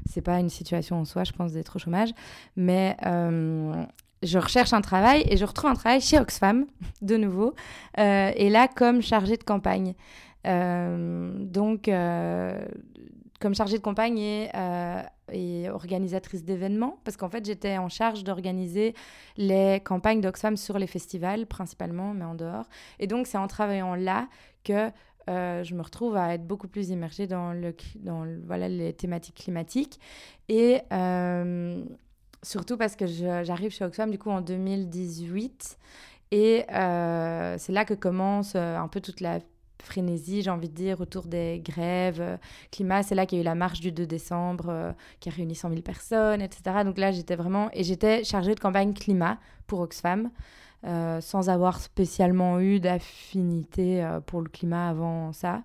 C'est 0.08 0.22
pas 0.22 0.40
une 0.40 0.48
situation 0.48 0.98
en 0.98 1.04
soi, 1.04 1.22
je 1.22 1.32
pense, 1.32 1.52
d'être 1.52 1.76
au 1.76 1.78
chômage. 1.78 2.08
Mais 2.56 2.96
euh, 3.04 3.84
je 4.22 4.38
recherche 4.38 4.72
un 4.72 4.80
travail 4.80 5.22
et 5.28 5.36
je 5.36 5.44
retrouve 5.44 5.70
un 5.70 5.74
travail 5.74 6.00
chez 6.00 6.18
Oxfam, 6.18 6.64
de 7.02 7.16
nouveau. 7.18 7.54
Euh, 7.98 8.32
et 8.34 8.48
là, 8.48 8.68
comme 8.68 9.02
chargée 9.02 9.36
de 9.36 9.44
campagne. 9.44 9.94
donc, 10.44 11.88
comme 13.42 13.57
chargée 13.57 13.76
de 13.76 13.83
campagne 13.83 14.18
et, 14.18 14.50
euh, 14.55 15.02
et 15.33 15.68
organisatrice 15.68 16.44
d'événements, 16.44 17.00
parce 17.02 17.16
qu'en 17.16 17.28
fait, 17.28 17.44
j'étais 17.44 17.76
en 17.76 17.88
charge 17.88 18.22
d'organiser 18.22 18.94
les 19.37 19.81
campagnes 19.85 20.20
d'Oxfam 20.20 20.57
sur 20.57 20.78
les 20.78 20.87
festivals, 20.87 21.46
principalement, 21.46 22.14
mais 22.14 22.24
en 22.24 22.37
dehors. 22.37 22.68
Et 23.00 23.09
donc, 23.09 23.26
c'est 23.26 23.38
en 23.38 23.48
travaillant 23.48 23.96
là 23.96 24.28
que 24.62 24.90
euh, 25.28 25.64
je 25.64 25.74
me 25.74 25.83
retrouve 25.83 26.16
à 26.16 26.35
être 26.35 26.46
beaucoup 26.46 26.68
plus 26.68 26.90
immergée 26.90 27.26
dans, 27.26 27.52
le, 27.52 27.74
dans 27.96 28.24
voilà, 28.46 28.68
les 28.68 28.92
thématiques 28.92 29.37
climatiques. 29.37 29.98
Et 30.48 30.81
euh, 30.92 31.85
surtout 32.44 32.76
parce 32.76 32.94
que 32.94 33.07
j'arrive 33.07 33.72
chez 33.72 33.85
Oxfam, 33.85 34.12
du 34.12 34.18
coup, 34.18 34.31
en 34.31 34.40
2018. 34.40 35.78
Et 36.31 36.64
c'est 36.68 37.72
là 37.72 37.85
que 37.85 37.94
commence 37.94 38.55
un 38.55 38.88
peu 38.88 39.00
toute 39.00 39.20
la 39.20 39.40
frénésie, 39.82 40.42
j'ai 40.42 40.50
envie 40.50 40.68
de 40.68 40.74
dire, 40.74 41.00
autour 41.00 41.26
des 41.26 41.60
grèves, 41.64 42.20
euh, 42.20 42.36
climat. 42.70 43.02
C'est 43.02 43.14
là 43.14 43.26
qu'il 43.26 43.38
y 43.38 43.40
a 43.40 43.42
eu 43.42 43.44
la 43.44 43.54
marche 43.54 43.80
du 43.80 43.92
2 43.92 44.06
décembre 44.06 44.66
euh, 44.68 44.92
qui 45.20 45.28
a 45.28 45.32
réuni 45.32 45.54
100 45.54 45.70
000 45.70 45.82
personnes, 45.82 46.40
etc. 46.40 46.84
Donc 46.84 46.98
là, 46.98 47.10
j'étais 47.10 47.36
vraiment... 47.36 47.68
Et 47.72 47.84
j'étais 47.84 48.24
chargée 48.24 48.54
de 48.54 48.60
campagne 48.60 48.94
climat 48.94 49.38
pour 49.66 49.80
Oxfam, 49.80 50.30
euh, 50.84 51.20
sans 51.20 51.48
avoir 51.50 51.80
spécialement 51.80 52.60
eu 52.60 52.80
d'affinité 52.80 54.08
pour 54.26 54.40
le 54.40 54.48
climat 54.48 54.88
avant 54.88 55.32
ça. 55.32 55.62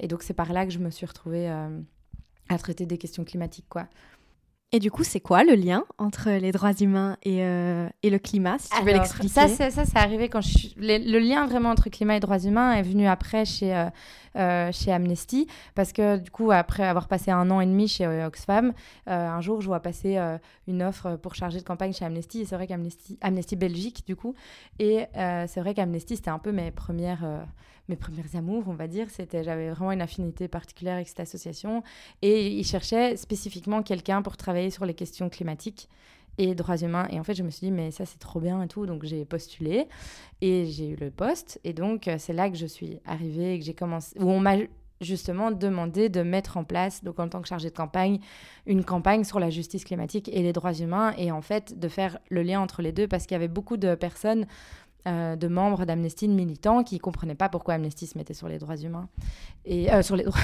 et 0.00 0.08
donc 0.08 0.22
c'est 0.22 0.34
par 0.34 0.52
là 0.52 0.64
que 0.64 0.72
je 0.72 0.78
me 0.78 0.90
suis 0.90 1.06
retrouvée 1.06 1.48
à 1.48 2.58
traiter 2.58 2.86
des 2.86 2.98
questions 2.98 3.24
climatiques, 3.24 3.68
quoi. 3.68 3.88
Et 4.74 4.78
du 4.78 4.90
coup, 4.90 5.04
c'est 5.04 5.20
quoi 5.20 5.44
le 5.44 5.54
lien 5.54 5.84
entre 5.98 6.30
les 6.30 6.50
droits 6.50 6.72
humains 6.72 7.18
et, 7.22 7.44
euh, 7.44 7.90
et 8.02 8.08
le 8.08 8.18
climat, 8.18 8.56
si 8.58 8.70
tu 8.70 8.82
veux 8.82 8.92
l'expliquer 8.92 9.28
Ça, 9.28 9.46
c'est 9.48 9.98
arrivé 9.98 10.30
quand 10.30 10.40
je... 10.40 10.68
le, 10.78 11.18
lien 11.18 11.46
vraiment 11.46 11.68
entre 11.68 11.90
climat 11.90 12.16
et 12.16 12.20
droits 12.20 12.38
humains 12.38 12.72
est 12.72 12.82
venu 12.82 13.06
après 13.06 13.44
chez, 13.44 13.76
euh, 13.76 13.90
euh, 14.36 14.72
chez 14.72 14.90
Amnesty, 14.90 15.46
parce 15.74 15.92
que 15.92 16.16
du 16.16 16.30
coup, 16.30 16.52
après 16.52 16.84
avoir 16.84 17.06
passé 17.06 17.30
un 17.30 17.50
an 17.50 17.60
et 17.60 17.66
demi 17.66 17.86
chez 17.86 18.06
Oxfam, 18.24 18.72
un 19.06 19.40
jour, 19.42 19.60
je 19.60 19.66
vois 19.66 19.80
passer 19.80 20.18
une 20.66 20.82
offre 20.82 21.16
pour 21.16 21.34
charger 21.34 21.58
de 21.58 21.64
campagne 21.64 21.92
chez 21.92 22.06
Amnesty, 22.06 22.40
et 22.40 22.44
c'est 22.46 22.54
vrai 22.54 22.66
qu'Amnesty 22.66 23.18
Amnesty 23.20 23.56
Belgique, 23.56 24.04
du 24.06 24.16
coup, 24.16 24.34
et 24.78 25.04
c'est 25.14 25.60
vrai 25.60 25.74
qu'Amnesty, 25.74 26.16
c'était 26.16 26.30
un 26.30 26.38
peu 26.38 26.50
mes 26.50 26.70
premières 26.70 27.44
mes 27.88 27.96
premières 27.96 28.36
amours, 28.36 28.64
on 28.68 28.74
va 28.74 28.86
dire. 28.86 29.10
C'était, 29.10 29.44
j'avais 29.44 29.70
vraiment 29.70 29.92
une 29.92 30.02
affinité 30.02 30.48
particulière 30.48 30.94
avec 30.94 31.08
cette 31.08 31.20
association. 31.20 31.82
Et 32.22 32.48
ils 32.48 32.64
cherchaient 32.64 33.16
spécifiquement 33.16 33.82
quelqu'un 33.82 34.22
pour 34.22 34.36
travailler 34.36 34.70
sur 34.70 34.84
les 34.84 34.94
questions 34.94 35.28
climatiques 35.28 35.88
et 36.38 36.54
droits 36.54 36.78
humains. 36.78 37.06
Et 37.10 37.20
en 37.20 37.24
fait, 37.24 37.34
je 37.34 37.42
me 37.42 37.50
suis 37.50 37.66
dit, 37.66 37.72
mais 37.72 37.90
ça, 37.90 38.06
c'est 38.06 38.18
trop 38.18 38.40
bien 38.40 38.62
et 38.62 38.68
tout. 38.68 38.86
Donc, 38.86 39.04
j'ai 39.04 39.24
postulé 39.24 39.86
et 40.40 40.66
j'ai 40.66 40.90
eu 40.90 40.96
le 40.96 41.10
poste. 41.10 41.60
Et 41.64 41.72
donc, 41.72 42.08
c'est 42.18 42.32
là 42.32 42.48
que 42.50 42.56
je 42.56 42.66
suis 42.66 42.98
arrivée 43.04 43.54
et 43.54 43.58
que 43.58 43.64
j'ai 43.64 43.74
commencé, 43.74 44.18
où 44.18 44.30
on 44.30 44.40
m'a 44.40 44.56
justement 45.02 45.50
demandé 45.50 46.08
de 46.08 46.22
mettre 46.22 46.56
en 46.56 46.64
place, 46.64 47.04
donc 47.04 47.18
en 47.18 47.28
tant 47.28 47.42
que 47.42 47.48
chargée 47.48 47.70
de 47.70 47.74
campagne, 47.74 48.20
une 48.66 48.84
campagne 48.84 49.24
sur 49.24 49.40
la 49.40 49.50
justice 49.50 49.84
climatique 49.84 50.30
et 50.32 50.42
les 50.42 50.52
droits 50.52 50.72
humains. 50.72 51.12
Et 51.18 51.32
en 51.32 51.42
fait, 51.42 51.78
de 51.78 51.88
faire 51.88 52.18
le 52.30 52.42
lien 52.42 52.60
entre 52.60 52.82
les 52.82 52.92
deux 52.92 53.08
parce 53.08 53.26
qu'il 53.26 53.34
y 53.34 53.36
avait 53.36 53.48
beaucoup 53.48 53.76
de 53.76 53.94
personnes 53.94 54.46
euh, 55.08 55.34
de 55.36 55.48
membres 55.48 55.84
d'Amnesty, 55.84 56.28
de 56.28 56.32
militants, 56.32 56.84
qui 56.84 56.94
ne 56.96 57.00
comprenaient 57.00 57.34
pas 57.34 57.48
pourquoi 57.48 57.74
Amnesty 57.74 58.06
se 58.06 58.16
mettait 58.16 58.34
sur 58.34 58.48
les 58.48 58.58
droits 58.58 58.76
humains. 58.76 59.08
Et 59.64 59.92
euh, 59.92 60.02
sur 60.02 60.14
les 60.14 60.24
droits. 60.24 60.40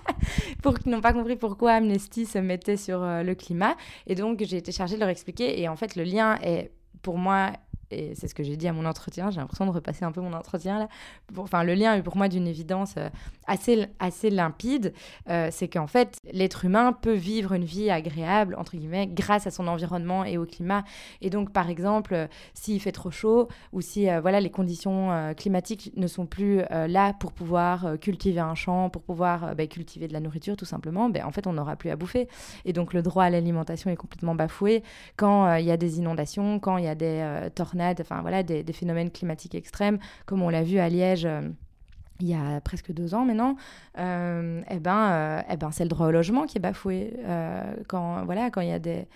pour 0.62 0.78
qui 0.78 0.88
n'ont 0.88 1.00
pas 1.00 1.12
compris 1.12 1.36
pourquoi 1.36 1.72
Amnesty 1.74 2.26
se 2.26 2.38
mettait 2.38 2.76
sur 2.76 3.02
euh, 3.02 3.22
le 3.22 3.34
climat. 3.34 3.76
Et 4.06 4.14
donc, 4.14 4.42
j'ai 4.42 4.56
été 4.56 4.72
chargée 4.72 4.96
de 4.96 5.00
leur 5.00 5.08
expliquer. 5.08 5.60
Et 5.60 5.68
en 5.68 5.76
fait, 5.76 5.94
le 5.94 6.02
lien 6.02 6.36
est, 6.42 6.72
pour 7.02 7.16
moi, 7.16 7.52
et 7.92 8.14
c'est 8.14 8.28
ce 8.28 8.34
que 8.34 8.42
j'ai 8.42 8.56
dit 8.56 8.68
à 8.68 8.72
mon 8.72 8.86
entretien, 8.86 9.30
j'ai 9.30 9.40
l'impression 9.40 9.66
de 9.66 9.70
repasser 9.70 10.04
un 10.04 10.12
peu 10.12 10.20
mon 10.20 10.32
entretien 10.32 10.78
là. 10.78 10.88
enfin, 11.36 11.62
le 11.62 11.74
lien 11.74 11.94
est 11.94 12.02
pour 12.02 12.16
moi 12.16 12.28
d'une 12.28 12.46
évidence 12.46 12.94
euh, 12.96 13.08
assez, 13.46 13.86
assez 13.98 14.30
limpide, 14.30 14.92
euh, 15.28 15.48
c'est 15.50 15.68
qu'en 15.68 15.86
fait, 15.86 16.16
l'être 16.32 16.64
humain 16.64 16.92
peut 16.92 17.12
vivre 17.12 17.52
une 17.52 17.64
vie 17.64 17.90
agréable, 17.90 18.54
entre 18.58 18.76
guillemets, 18.76 19.06
grâce 19.06 19.46
à 19.46 19.50
son 19.50 19.68
environnement 19.68 20.24
et 20.24 20.38
au 20.38 20.46
climat. 20.46 20.84
Et 21.20 21.30
donc, 21.30 21.52
par 21.52 21.68
exemple, 21.68 22.14
euh, 22.14 22.26
s'il 22.54 22.80
fait 22.80 22.92
trop 22.92 23.10
chaud 23.10 23.48
ou 23.72 23.80
si 23.80 24.08
voilà, 24.20 24.40
les 24.40 24.50
conditions 24.50 25.34
climatiques 25.36 25.92
ne 25.96 26.06
sont 26.06 26.26
plus 26.26 26.62
là 26.70 27.12
pour 27.14 27.32
pouvoir 27.32 27.98
cultiver 28.00 28.40
un 28.40 28.54
champ, 28.54 28.90
pour 28.90 29.02
pouvoir 29.02 29.54
bah, 29.54 29.66
cultiver 29.66 30.08
de 30.08 30.12
la 30.12 30.20
nourriture 30.20 30.56
tout 30.56 30.64
simplement, 30.64 31.08
ben, 31.08 31.24
en 31.24 31.30
fait, 31.30 31.46
on 31.46 31.52
n'aura 31.52 31.76
plus 31.76 31.90
à 31.90 31.96
bouffer. 31.96 32.28
Et 32.64 32.72
donc, 32.72 32.92
le 32.94 33.02
droit 33.02 33.24
à 33.24 33.30
l'alimentation 33.30 33.90
est 33.90 33.96
complètement 33.96 34.34
bafoué 34.34 34.82
quand 35.16 35.56
il 35.56 35.64
y 35.64 35.70
a 35.70 35.76
des 35.76 35.98
inondations, 35.98 36.58
quand 36.58 36.76
il 36.76 36.84
y 36.84 36.88
a 36.88 36.94
des 36.94 37.48
tornades 37.54 37.81
enfin 38.00 38.20
voilà, 38.22 38.42
des, 38.42 38.64
phénomènes 38.72 39.10
climatiques 39.10 39.54
extrêmes, 39.54 39.98
comme 40.26 40.42
on 40.42 40.48
l'a 40.48 40.62
vu 40.62 40.78
à 40.78 40.88
Liège 40.88 41.26
euh, 41.26 41.42
il 42.20 42.28
y 42.28 42.34
a 42.34 42.60
presque 42.60 42.92
deux 42.92 43.14
ans 43.14 43.24
maintenant, 43.24 43.56
euh, 43.98 44.60
eh 44.70 44.78
ben, 44.78 45.10
euh, 45.10 45.42
eh 45.50 45.56
ben, 45.56 45.72
c'est 45.72 45.82
le 45.82 45.88
droit 45.88 46.06
au 46.06 46.10
logement 46.12 46.46
qui 46.46 46.58
est 46.58 46.60
bafoué. 46.60 47.14
quand 47.88 48.24
voilà, 48.24 48.50
quand 48.50 48.60
il 48.60 48.68
y 48.68 48.72
a 48.72 48.78
des 48.78 49.08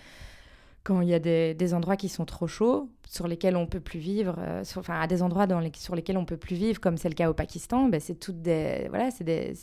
quand 0.87 1.01
il 1.01 1.09
y 1.09 1.13
a 1.13 1.19
des, 1.19 1.53
des, 1.53 1.73
endroits 1.73 1.97
qui 1.97 2.07
sont 2.07 2.23
trop 2.23 2.47
chauds, 2.47 2.89
sur 3.09 3.27
lesquels 3.27 3.57
on 3.57 3.67
peut 3.67 3.81
plus 3.81 3.99
vivre, 3.99 4.35
euh, 4.39 4.63
enfin 4.77 4.97
à 4.97 5.05
des 5.05 5.21
endroits 5.21 5.45
sur 5.75 5.95
lesquels 5.95 6.17
on 6.17 6.23
peut 6.23 6.37
plus 6.37 6.55
vivre, 6.55 6.79
comme 6.79 6.95
c'est 6.95 7.09
le 7.09 7.13
cas 7.13 7.29
au 7.29 7.33
Pakistan, 7.33 7.89
ben, 7.89 7.99
c'est 7.99 8.15
toutes 8.15 8.41
des 8.41 8.85
voilà, 8.87 9.11
c'est 9.11 9.25
des, 9.25 9.53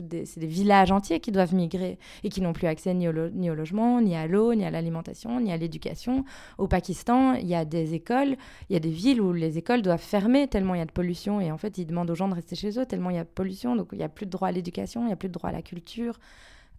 des, 0.00 0.24
des, 0.36 0.46
villages 0.46 0.90
entiers 0.90 1.20
qui 1.20 1.30
doivent 1.30 1.54
migrer 1.54 2.00
et 2.24 2.30
qui 2.30 2.40
n'ont 2.40 2.52
plus 2.52 2.66
accès 2.66 2.94
ni 2.94 3.08
au, 3.08 3.12
ni 3.30 3.48
au 3.48 3.54
logement, 3.54 4.00
ni 4.00 4.16
à 4.16 4.26
l'eau, 4.26 4.54
ni 4.54 4.64
à 4.64 4.72
l'alimentation, 4.72 5.38
ni 5.38 5.52
à 5.52 5.56
l'éducation. 5.56 6.24
Au 6.58 6.66
Pakistan, 6.66 7.34
il 7.34 7.46
y 7.46 7.54
a 7.54 7.64
des 7.64 7.94
écoles, 7.94 8.36
il 8.68 8.72
y 8.72 8.76
a 8.76 8.80
des 8.80 8.90
villes 8.90 9.20
où 9.20 9.32
les 9.32 9.58
écoles 9.58 9.82
doivent 9.82 10.00
fermer 10.02 10.48
tellement 10.48 10.74
il 10.74 10.78
y 10.78 10.82
a 10.82 10.86
de 10.86 10.90
pollution 10.90 11.40
et 11.40 11.52
en 11.52 11.58
fait 11.58 11.78
ils 11.78 11.86
demandent 11.86 12.10
aux 12.10 12.16
gens 12.16 12.28
de 12.28 12.34
rester 12.34 12.56
chez 12.56 12.76
eux 12.80 12.86
tellement 12.86 13.10
il 13.10 13.16
y 13.16 13.20
a 13.20 13.24
de 13.24 13.28
pollution, 13.28 13.76
donc 13.76 13.90
il 13.92 13.98
n'y 13.98 14.04
a 14.04 14.08
plus 14.08 14.26
de 14.26 14.32
droit 14.32 14.48
à 14.48 14.52
l'éducation, 14.52 15.02
il 15.02 15.06
n'y 15.06 15.12
a 15.12 15.16
plus 15.16 15.28
de 15.28 15.34
droit 15.34 15.50
à 15.50 15.52
la 15.52 15.62
culture. 15.62 16.18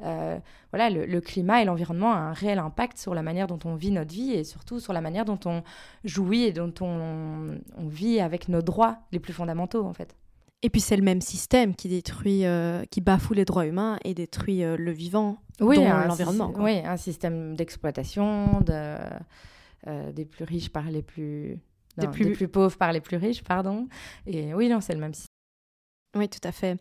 Euh, 0.03 0.37
voilà, 0.71 0.89
le, 0.89 1.21
climat 1.21 1.61
et 1.61 1.65
l'environnement 1.65 2.09
ont 2.09 2.15
un 2.15 2.33
réel 2.33 2.59
impact 2.59 2.97
sur 2.97 3.13
la 3.13 3.21
manière 3.21 3.47
dont 3.47 3.59
on 3.65 3.75
vit 3.75 3.91
notre 3.91 4.13
vie 4.13 4.31
et 4.31 4.43
surtout 4.43 4.79
sur 4.79 4.91
la 4.91 5.01
manière 5.01 5.25
dont 5.25 5.39
on 5.45 5.63
jouit 6.03 6.43
et 6.43 6.51
dont 6.51 6.73
on, 6.81 7.57
vit 7.87 8.19
avec 8.19 8.49
nos 8.49 8.61
droits 8.61 8.97
les 9.11 9.19
plus 9.19 9.33
fondamentaux 9.33 9.85
en 9.85 9.93
fait. 9.93 10.15
Et 10.61 10.69
puis 10.69 10.81
c'est 10.81 10.95
le 10.95 11.03
même 11.03 11.21
système 11.21 11.75
qui 11.75 11.89
détruit, 11.89 12.45
euh, 12.45 12.83
qui 12.89 13.01
bafoue 13.01 13.33
les 13.33 13.45
droits 13.45 13.65
humains 13.65 13.97
et 14.03 14.13
détruit 14.13 14.63
euh, 14.63 14.77
le 14.77 14.91
vivant, 14.91 15.37
oui, 15.59 15.77
l'environnement. 15.77 16.53
Oui, 16.57 16.79
un 16.85 16.97
système 16.97 17.55
d'exploitation 17.55 18.61
de, 18.61 18.95
des 20.11 20.25
plus 20.25 20.45
riches 20.45 20.69
par 20.69 20.89
les 20.89 21.01
plus, 21.01 21.59
des, 21.97 22.07
plus... 22.07 22.25
des 22.25 22.31
plus 22.31 22.47
pauvres 22.47 22.77
par 22.77 22.91
les 22.91 23.01
plus 23.01 23.17
riches, 23.17 23.43
pardon. 23.43 23.87
Et 24.25 24.53
oui, 24.53 24.69
non, 24.69 24.81
c'est 24.81 24.93
le 24.93 25.01
même 25.01 25.13
système. 25.13 25.27
Oui, 26.15 26.29
tout 26.29 26.45
à 26.47 26.51
fait. 26.51 26.77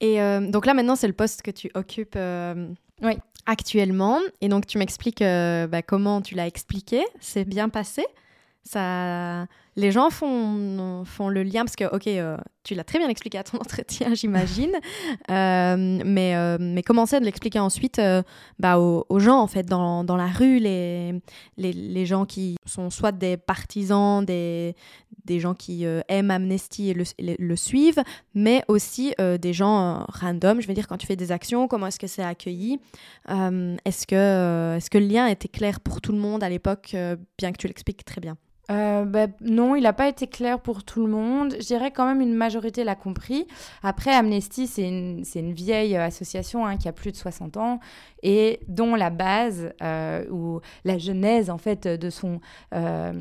Et 0.00 0.20
euh, 0.20 0.40
donc 0.40 0.66
là, 0.66 0.74
maintenant, 0.74 0.96
c'est 0.96 1.06
le 1.06 1.12
poste 1.12 1.42
que 1.42 1.50
tu 1.50 1.70
occupes 1.74 2.16
euh, 2.16 2.68
oui. 3.02 3.18
actuellement. 3.46 4.20
Et 4.40 4.48
donc, 4.48 4.66
tu 4.66 4.78
m'expliques 4.78 5.22
euh, 5.22 5.66
bah, 5.66 5.82
comment 5.82 6.20
tu 6.20 6.34
l'as 6.34 6.46
expliqué. 6.46 7.04
C'est 7.20 7.44
bien 7.44 7.68
passé 7.68 8.04
ça, 8.68 9.46
les 9.78 9.92
gens 9.92 10.10
font, 10.10 11.04
font 11.04 11.28
le 11.28 11.44
lien 11.44 11.64
parce 11.64 11.76
que, 11.76 11.84
ok, 11.84 12.08
euh, 12.08 12.36
tu 12.64 12.74
l'as 12.74 12.82
très 12.82 12.98
bien 12.98 13.08
expliqué 13.08 13.38
à 13.38 13.44
ton 13.44 13.58
entretien, 13.60 14.12
j'imagine, 14.12 14.72
euh, 15.30 16.00
mais, 16.04 16.34
euh, 16.34 16.56
mais 16.58 16.82
commencer 16.82 17.20
de 17.20 17.24
l'expliquer 17.24 17.60
ensuite 17.60 18.00
bah, 18.58 18.80
aux, 18.80 19.18
gens, 19.20 19.38
en 19.38 19.46
fait, 19.46 19.62
dans, 19.62 20.02
dans 20.02 20.16
la 20.16 20.26
rue, 20.26 20.58
les, 20.58 21.14
les, 21.56 21.72
les, 21.72 22.06
gens 22.06 22.26
qui 22.26 22.56
sont 22.66 22.90
soit 22.90 23.12
des 23.12 23.36
partisans, 23.36 24.24
des, 24.24 24.74
des 25.24 25.38
gens 25.38 25.54
qui 25.54 25.84
aiment 26.08 26.32
Amnesty 26.32 26.90
et 26.90 26.94
le, 26.94 27.04
le, 27.38 27.56
suivent, 27.56 28.02
mais 28.34 28.64
aussi 28.66 29.14
des 29.40 29.52
gens 29.52 30.04
random, 30.08 30.60
je 30.60 30.66
veux 30.66 30.74
dire, 30.74 30.88
quand 30.88 30.98
tu 30.98 31.06
fais 31.06 31.16
des 31.16 31.30
actions, 31.30 31.68
comment 31.68 31.86
est-ce 31.86 32.00
que 32.00 32.08
c'est 32.08 32.24
accueilli 32.24 32.80
Est-ce 33.28 34.06
que, 34.08 34.76
est 34.76 34.80
-ce 34.80 34.90
que 34.90 34.98
le 34.98 35.06
lien 35.06 35.26
était 35.28 35.48
clair 35.48 35.78
pour 35.78 36.00
tout 36.00 36.12
le 36.12 36.18
monde 36.18 36.42
à 36.42 36.48
l'époque, 36.48 36.96
bien 37.38 37.52
que 37.52 37.58
tu 37.58 37.68
l'expliques 37.68 38.04
très 38.04 38.20
bien? 38.20 38.36
Euh, 38.70 39.04
bah, 39.04 39.28
non, 39.40 39.74
il 39.76 39.82
n'a 39.82 39.94
pas 39.94 40.08
été 40.08 40.26
clair 40.26 40.60
pour 40.60 40.84
tout 40.84 41.00
le 41.04 41.10
monde. 41.10 41.54
Je 41.58 41.66
dirais 41.66 41.90
quand 41.90 42.06
même 42.06 42.20
une 42.20 42.34
majorité 42.34 42.84
l'a 42.84 42.94
compris. 42.94 43.46
Après, 43.82 44.14
Amnesty, 44.14 44.66
c'est 44.66 44.86
une, 44.86 45.24
une, 45.34 45.52
vieille 45.52 45.96
association 45.96 46.66
hein, 46.66 46.76
qui 46.76 46.86
a 46.86 46.92
plus 46.92 47.10
de 47.10 47.16
60 47.16 47.56
ans 47.56 47.80
et 48.22 48.60
dont 48.68 48.94
la 48.94 49.10
base 49.10 49.72
euh, 49.82 50.28
ou 50.30 50.60
la 50.84 50.98
genèse 50.98 51.50
en 51.50 51.58
fait 51.58 51.86
de 51.86 52.10
son 52.10 52.40
euh, 52.74 53.12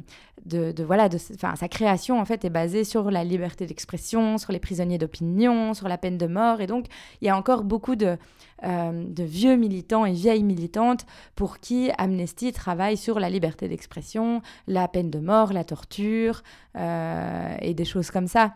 de, 0.46 0.72
de, 0.72 0.84
voilà 0.84 1.08
de 1.10 1.18
sa 1.18 1.68
création 1.68 2.20
en 2.20 2.26
fait 2.26 2.46
est 2.46 2.50
basée 2.50 2.84
sur 2.84 3.12
la 3.12 3.24
liberté 3.24 3.66
d'expression, 3.66 4.38
sur 4.38 4.52
les 4.52 4.60
prisonniers 4.60 4.98
d'opinion, 4.98 5.74
sur 5.74 5.88
la 5.88 5.98
peine 5.98 6.18
de 6.18 6.28
mort 6.28 6.62
et 6.62 6.68
donc 6.68 6.86
il 7.22 7.28
y 7.28 7.30
a 7.30 7.38
encore 7.38 7.64
beaucoup 7.64 7.96
de 7.96 8.18
euh, 8.64 9.04
de 9.08 9.24
vieux 9.24 9.56
militants 9.56 10.06
et 10.06 10.14
vieilles 10.14 10.44
militantes 10.44 11.06
pour 11.36 11.60
qui 11.60 11.92
Amnesty 11.98 12.52
travaille 12.52 12.98
sur 12.98 13.20
la 13.20 13.30
liberté 13.30 13.68
d'expression, 13.68 14.42
la 14.68 14.88
peine 14.88 15.12
de 15.12 15.20
mort, 15.20 15.54
la 15.54 15.64
torture 15.64 16.42
euh, 16.76 17.56
et 17.62 17.74
des 17.74 17.86
choses 17.86 18.10
comme 18.10 18.28
ça. 18.28 18.56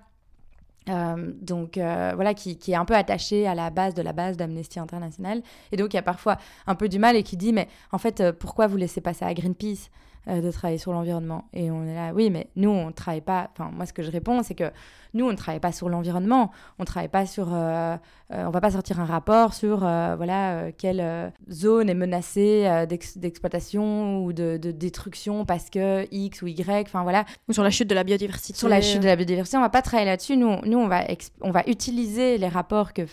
Euh, 0.89 1.31
donc 1.41 1.75
voilà, 1.75 2.33
qui, 2.33 2.57
qui, 2.57 2.71
est 2.71 2.75
un 2.75 2.85
peu 2.85 2.95
attaché 2.95 3.45
à 3.45 3.53
la 3.53 3.69
base 3.69 3.93
de 3.93 4.01
la 4.01 4.13
base 4.13 4.37
d'Amnesty 4.37 4.79
International. 4.79 5.43
Et 5.71 5.77
donc 5.77 5.93
il 5.93 5.97
y 5.97 5.99
a 5.99 6.03
parfois 6.03 6.37
un 6.65 6.73
peu 6.73 6.89
du 6.89 6.97
mal 6.97 7.15
et 7.15 7.21
qui 7.21 7.37
dit, 7.37 7.53
mais 7.53 7.67
en 7.91 7.99
fait, 7.99 8.31
pourquoi 8.31 8.65
vous 8.65 8.77
laissez 8.77 9.01
passer 9.01 9.25
à 9.25 9.33
Greenpeace? 9.33 9.89
Euh, 10.27 10.39
de 10.39 10.51
travailler 10.51 10.77
sur 10.77 10.91
l'environnement. 10.91 11.45
Et 11.51 11.71
on 11.71 11.83
est 11.83 11.95
là, 11.95 12.11
oui, 12.13 12.29
mais 12.29 12.47
nous, 12.55 12.69
on 12.69 12.87
ne 12.87 12.91
travaille 12.91 13.21
pas. 13.21 13.49
Enfin, 13.53 13.71
moi, 13.73 13.87
ce 13.87 13.93
que 13.93 14.03
je 14.03 14.11
réponds, 14.11 14.43
c'est 14.43 14.53
que 14.53 14.71
nous, 15.15 15.25
on 15.25 15.31
ne 15.31 15.35
travaille 15.35 15.59
pas 15.59 15.71
sur 15.71 15.89
l'environnement. 15.89 16.51
On 16.77 16.83
ne 16.83 16.85
travaille 16.85 17.09
pas 17.09 17.25
sur. 17.25 17.51
Euh, 17.51 17.97
euh, 18.31 18.45
on 18.45 18.51
va 18.51 18.61
pas 18.61 18.69
sortir 18.69 18.99
un 18.99 19.05
rapport 19.05 19.55
sur, 19.55 19.79
voilà, 19.79 20.71
quelle 20.73 21.33
zone 21.49 21.89
est 21.89 21.95
menacée 21.95 22.85
d'exploitation 22.87 24.23
ou 24.23 24.31
de, 24.31 24.57
destruction 24.57 25.43
parce 25.43 25.71
que 25.71 26.07
X 26.11 26.43
ou 26.43 26.47
Y. 26.47 26.85
Enfin, 26.85 27.01
voilà. 27.01 27.25
Ou 27.49 27.53
sur 27.53 27.63
la 27.63 27.71
chute 27.71 27.89
de 27.89 27.95
la 27.95 28.03
biodiversité. 28.03 28.55
Sur 28.55 28.69
la 28.69 28.79
chute 28.79 29.01
de 29.01 29.07
la 29.07 29.15
biodiversité, 29.15 29.57
on 29.57 29.61
va 29.61 29.69
pas 29.69 29.81
travailler 29.81 30.09
là-dessus. 30.09 30.37
Nous, 30.37 30.55
nous 30.65 30.77
on, 30.77 30.87
va 30.87 31.03
on 31.41 31.49
va 31.49 31.63
utiliser 31.65 32.37
les 32.37 32.47
rapports 32.47 32.93
que 32.93 33.07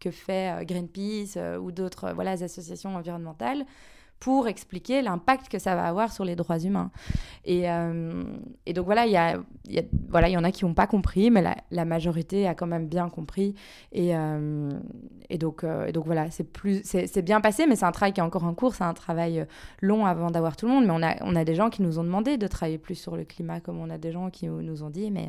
que 0.00 0.10
fait 0.10 0.64
Greenpeace 0.64 1.38
ou 1.60 1.70
d'autres 1.70 2.12
voilà, 2.14 2.32
associations 2.32 2.96
environnementales 2.96 3.66
pour 4.20 4.48
expliquer 4.48 5.00
l'impact 5.00 5.48
que 5.48 5.58
ça 5.58 5.74
va 5.74 5.86
avoir 5.86 6.12
sur 6.12 6.26
les 6.26 6.36
droits 6.36 6.58
humains. 6.58 6.90
Et, 7.46 7.70
euh, 7.70 8.22
donc 8.74 8.84
voilà, 8.84 9.06
il 9.06 9.12
y, 9.12 9.16
a, 9.16 9.38
voilà, 10.10 10.28
y 10.28 10.36
en 10.36 10.44
a 10.44 10.52
qui 10.52 10.66
n'ont 10.66 10.74
pas 10.74 10.86
compris, 10.86 11.30
mais 11.30 11.42
la, 11.70 11.84
majorité 11.86 12.46
a 12.46 12.54
quand 12.54 12.66
même 12.66 12.86
bien 12.86 13.08
compris. 13.08 13.54
Et, 13.92 14.14
euh, 14.14 14.70
donc, 15.38 15.64
euh, 15.64 15.86
et 15.86 15.92
donc 15.92 16.04
voilà, 16.04 16.28
c'est, 16.30 17.22
bien 17.22 17.40
passé, 17.40 17.66
mais 17.66 17.76
c'est 17.76 17.86
un 17.86 17.92
travail 17.92 18.12
qui 18.12 18.20
est 18.20 18.22
encore 18.22 18.44
en 18.44 18.52
cours, 18.52 18.74
c'est 18.74 18.84
un 18.84 18.94
travail 18.94 19.46
long 19.80 20.04
avant 20.04 20.30
d'avoir 20.30 20.54
tout 20.54 20.66
le 20.66 20.72
monde. 20.72 20.84
Mais 20.84 20.92
on 20.92 21.02
a, 21.02 21.16
on 21.24 21.34
a 21.34 21.44
des 21.44 21.54
gens 21.54 21.70
qui 21.70 21.80
nous 21.80 21.98
ont 21.98 22.04
demandé 22.04 22.36
de 22.36 22.46
travailler 22.46 22.78
plus 22.78 22.96
sur 22.96 23.16
le 23.16 23.24
climat, 23.24 23.60
comme 23.60 23.80
on 23.80 23.88
a 23.88 23.96
des 23.96 24.12
gens 24.12 24.28
qui 24.28 24.48
nous 24.48 24.82
ont 24.82 24.90
dit, 24.90 25.10
mais 25.10 25.28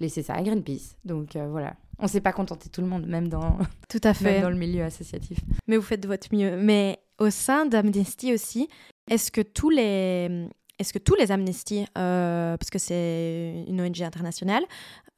laissez 0.00 0.22
ça 0.22 0.32
à 0.32 0.42
Greenpeace. 0.42 0.96
Donc 1.04 1.36
voilà, 1.36 1.74
on 1.98 2.04
ne 2.04 2.08
s'est 2.08 2.20
pas 2.20 2.32
contenté 2.32 2.68
tout 2.68 2.80
le 2.80 2.86
monde, 2.86 3.06
même 3.06 3.28
dans, 3.28 3.58
tout 3.88 4.00
à 4.02 4.14
fait. 4.14 4.32
Même 4.32 4.42
dans 4.42 4.50
le 4.50 4.56
milieu 4.56 4.84
associatif. 4.84 5.38
Mais 5.66 5.76
vous 5.76 5.82
faites 5.82 6.00
de 6.00 6.08
votre 6.08 6.34
mieux. 6.34 6.56
Mais 6.56 6.98
au 7.18 7.30
sein 7.30 7.66
d'Amnesty 7.66 8.32
aussi, 8.32 8.68
est-ce 9.10 9.30
que 9.30 9.40
tous 9.40 9.70
les 9.70 10.48
est-ce 10.78 10.92
que 10.92 10.98
tous 10.98 11.14
les 11.14 11.32
amnesties, 11.32 11.86
euh, 11.96 12.56
parce 12.58 12.68
que 12.68 12.78
c'est 12.78 13.64
une 13.66 13.80
ONG 13.80 14.02
internationale, 14.02 14.62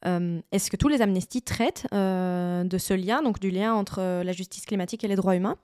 euh, 0.05 0.41
est-ce 0.51 0.71
que 0.71 0.77
tous 0.77 0.87
les 0.87 1.01
amnesties 1.01 1.41
traitent 1.41 1.87
euh, 1.93 2.63
de 2.63 2.77
ce 2.77 2.93
lien, 2.93 3.21
donc 3.21 3.39
du 3.39 3.51
lien 3.51 3.73
entre 3.73 4.23
la 4.23 4.31
justice 4.31 4.65
climatique 4.65 5.03
et 5.03 5.07
les 5.07 5.15
droits 5.15 5.35
humains? 5.35 5.57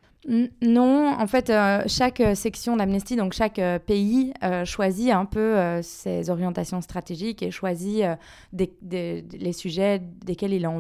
Non, 0.64 1.14
en 1.14 1.28
fait, 1.28 1.54
chaque 1.86 2.20
section 2.34 2.76
d'Amnesty, 2.78 3.16
donc 3.16 3.34
chaque 3.34 3.62
pays, 3.86 4.34
choisit 4.64 5.12
un 5.12 5.26
peu 5.26 5.80
ses 5.84 6.32
orientations 6.32 6.82
stratégiques 6.82 7.44
et 7.44 7.52
choisit 7.52 8.04
les 8.52 9.54
sujets 9.54 10.02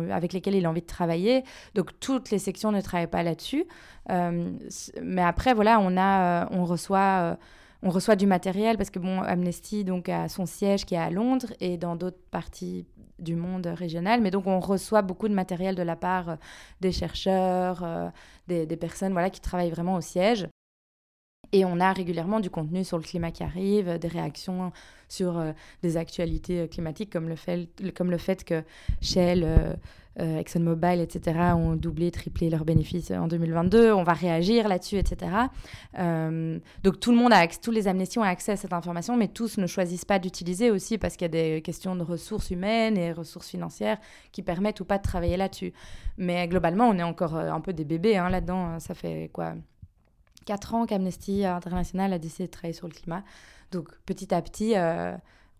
avec 0.09 0.33
lesquels 0.33 0.55
il 0.55 0.65
a 0.65 0.69
envie 0.71 0.81
de 0.81 0.87
travailler. 0.87 1.43
Donc 1.75 1.91
toutes 1.99 2.31
les 2.31 2.39
sections 2.39 2.71
ne 2.71 2.81
travaillent 2.81 3.05
pas 3.05 3.21
là-dessus. 3.21 3.65
mais 4.09 5.21
après, 5.21 5.53
voilà, 5.53 5.79
on, 5.79 5.95
a, 5.95 6.51
on 6.51 6.65
reçoit 6.65 7.37
on 7.85 7.91
reçoit 7.91 8.15
du 8.15 8.25
matériel 8.25 8.77
parce 8.77 8.89
que 8.89 8.97
bon, 8.97 9.21
Amnesty 9.21 9.83
donc 9.83 10.09
a 10.09 10.27
son 10.27 10.47
siège 10.47 10.85
qui 10.85 10.95
est 10.95 10.99
à 10.99 11.11
Londres 11.11 11.53
et 11.59 11.77
dans 11.77 11.95
d'autres 11.95 12.17
parties 12.31 12.85
du 13.19 13.35
monde 13.35 13.65
régional, 13.67 14.21
mais 14.21 14.31
donc 14.31 14.47
on 14.47 14.59
reçoit 14.59 15.01
beaucoup 15.01 15.27
de 15.27 15.33
matériel 15.33 15.75
de 15.75 15.83
la 15.83 15.95
part 15.95 16.29
euh, 16.29 16.35
des 16.81 16.91
chercheurs, 16.91 17.83
euh, 17.83 18.09
des, 18.47 18.65
personnes 18.77 19.13
voilà 19.13 19.29
qui 19.29 19.41
travaillent 19.41 19.71
vraiment 19.71 19.95
au 19.95 20.01
siège. 20.01 20.47
Et 21.51 21.63
on 21.63 21.79
a 21.79 21.93
régulièrement 21.93 22.39
du 22.39 22.49
contenu 22.49 22.83
sur 22.83 22.97
le 22.97 23.03
climat 23.03 23.31
qui 23.31 23.43
arrive, 23.43 23.97
des 23.99 24.07
réactions 24.07 24.73
sur 25.07 25.37
euh, 25.37 25.53
des 25.83 25.95
actualités 25.95 26.67
climatiques, 26.67 27.11
comme 27.11 27.29
le 27.29 27.35
fait, 27.35 27.69
comme 27.95 28.11
le 28.11 28.17
fait 28.17 28.43
que 28.43 28.63
Shell 29.01 29.77
euh, 30.19 30.39
ExxonMobil, 30.39 31.01
etc., 31.01 31.39
ont 31.55 31.75
doublé, 31.75 32.09
triplé 32.09 32.49
leurs 32.49 32.63
bénéfices 32.63 33.11
en 33.11 33.27
2022. 33.27 33.91
On 33.91 34.03
va 34.03 34.13
réagir 34.13 34.67
là-dessus, 34.67 34.97
etc. 34.97 35.31
Euh, 35.99 36.57
donc 36.83 36.99
tout 36.99 37.11
le 37.11 37.17
monde 37.17 37.33
a 37.33 37.45
tous 37.47 37.71
les 37.71 37.87
amnesties 37.87 38.19
ont 38.19 38.23
accès 38.23 38.53
à 38.53 38.55
cette 38.55 38.73
information, 38.73 39.17
mais 39.17 39.27
tous 39.27 39.57
ne 39.57 39.67
choisissent 39.67 40.05
pas 40.05 40.19
d'utiliser 40.19 40.71
aussi 40.71 40.97
parce 40.97 41.17
qu'il 41.17 41.25
y 41.25 41.25
a 41.25 41.55
des 41.55 41.61
questions 41.61 41.95
de 41.95 42.03
ressources 42.03 42.49
humaines 42.49 42.97
et 42.97 43.11
ressources 43.11 43.49
financières 43.49 43.97
qui 44.31 44.41
permettent 44.41 44.79
ou 44.79 44.85
pas 44.85 44.97
de 44.97 45.03
travailler 45.03 45.35
là-dessus. 45.35 45.73
Mais 46.17 46.47
globalement, 46.47 46.87
on 46.87 46.97
est 46.97 47.03
encore 47.03 47.35
euh, 47.35 47.51
un 47.51 47.59
peu 47.59 47.73
des 47.73 47.85
bébés 47.85 48.15
hein, 48.15 48.29
là-dedans. 48.29 48.79
Ça 48.79 48.93
fait 48.93 49.29
quoi? 49.33 49.53
4 50.45 50.75
ans 50.75 50.85
qu'Amnesty 50.85 51.43
International 51.43 52.13
a 52.13 52.19
décidé 52.19 52.45
de 52.45 52.51
travailler 52.51 52.73
sur 52.73 52.87
le 52.87 52.93
climat. 52.93 53.23
Donc 53.71 53.89
petit 54.05 54.33
à 54.33 54.41
petit, 54.41 54.75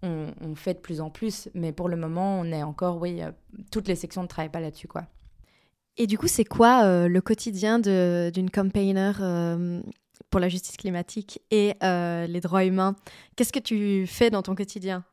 on, 0.04 0.56
fait 0.56 0.76
de 0.76 0.80
plus 0.80 1.02
en 1.02 1.10
plus, 1.10 1.50
mais 1.54 1.72
pour 1.72 1.90
le 1.90 1.98
moment, 1.98 2.40
on 2.40 2.46
est 2.52 2.64
encore, 2.64 3.02
oui, 3.02 3.22
euh, 3.22 3.32
toutes 3.72 3.88
les 3.88 3.96
sections 3.96 4.22
ne 4.24 4.28
travaillent 4.28 4.52
pas 4.52 4.60
là-dessus, 4.60 4.88
quoi. 4.88 5.06
Et 5.98 6.08
du 6.08 6.18
coup, 6.18 6.28
c'est 6.28 6.46
quoi 6.46 6.84
euh, 6.84 7.08
le 7.08 7.22
quotidien 7.22 7.80
d'une 7.80 8.50
campaigner 8.52 9.14
euh, 9.22 9.82
pour 10.30 10.40
la 10.40 10.50
justice 10.50 10.78
climatique 10.78 11.42
et 11.52 11.74
les 11.82 12.42
droits 12.42 12.66
humains? 12.66 12.96
Qu'est-ce 13.36 13.54
que 13.54 13.60
tu 13.60 14.06
fais 14.08 14.30
dans 14.30 14.42
ton 14.42 14.56
quotidien? 14.56 15.04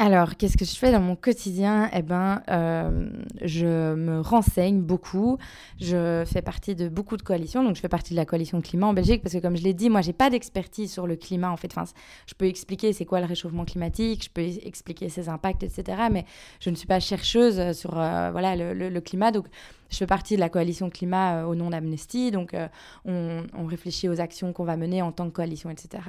Alors, 0.00 0.38
qu'est-ce 0.38 0.56
que 0.56 0.64
je 0.64 0.74
fais 0.74 0.92
dans 0.92 1.00
mon 1.00 1.14
quotidien? 1.14 1.90
Eh 1.92 2.00
ben, 2.00 2.42
euh, 2.48 3.10
je 3.42 3.92
me 3.94 4.22
renseigne 4.22 4.80
beaucoup. 4.80 5.36
Je 5.78 6.24
fais 6.26 6.40
partie 6.40 6.74
de 6.74 6.88
beaucoup 6.88 7.18
de 7.18 7.22
coalitions. 7.22 7.62
Donc, 7.62 7.76
je 7.76 7.82
fais 7.82 7.88
partie 7.90 8.14
de 8.14 8.16
la 8.16 8.24
coalition 8.24 8.62
climat 8.62 8.86
en 8.86 8.94
Belgique 8.94 9.22
parce 9.22 9.34
que, 9.34 9.40
comme 9.40 9.58
je 9.58 9.62
l'ai 9.62 9.74
dit, 9.74 9.90
moi, 9.90 10.00
j'ai 10.00 10.14
pas 10.14 10.30
d'expertise 10.30 10.90
sur 10.90 11.06
le 11.06 11.16
climat. 11.16 11.50
En 11.50 11.58
fait, 11.58 11.70
enfin, 11.70 11.84
je 12.26 12.32
peux 12.32 12.46
expliquer 12.46 12.94
c'est 12.94 13.04
quoi 13.04 13.20
le 13.20 13.26
réchauffement 13.26 13.66
climatique, 13.66 14.24
je 14.24 14.30
peux 14.30 14.40
expliquer 14.40 15.10
ses 15.10 15.28
impacts, 15.28 15.64
etc. 15.64 16.04
Mais 16.10 16.24
je 16.60 16.70
ne 16.70 16.76
suis 16.76 16.86
pas 16.86 16.98
chercheuse 16.98 17.76
sur 17.76 18.00
euh, 18.00 18.30
voilà 18.30 18.56
le, 18.56 19.00
climat. 19.00 19.32
Donc, 19.32 19.48
je 19.90 19.96
fais 19.96 20.06
partie 20.06 20.36
de 20.36 20.40
la 20.40 20.48
coalition 20.48 20.88
climat 20.88 21.36
euh, 21.36 21.44
au 21.44 21.54
nom 21.54 21.70
d'Amnesty, 21.70 22.30
donc 22.30 22.54
euh, 22.54 22.68
on, 23.04 23.66
réfléchit 23.66 24.08
aux 24.08 24.20
actions 24.20 24.52
qu'on 24.52 24.64
va 24.64 24.76
mener 24.76 25.02
en 25.02 25.12
tant 25.12 25.26
que 25.26 25.34
coalition, 25.34 25.70
etc. 25.70 26.02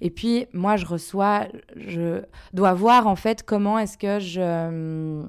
Et 0.00 0.10
puis 0.10 0.46
moi, 0.52 0.76
je 0.76 0.86
reçois, 0.86 1.46
je 1.76 2.22
dois 2.52 2.74
voir 2.74 3.06
en 3.06 3.16
fait 3.16 3.42
comment 3.42 3.78
est-ce 3.78 3.98
que 3.98 4.20
je 4.20 5.24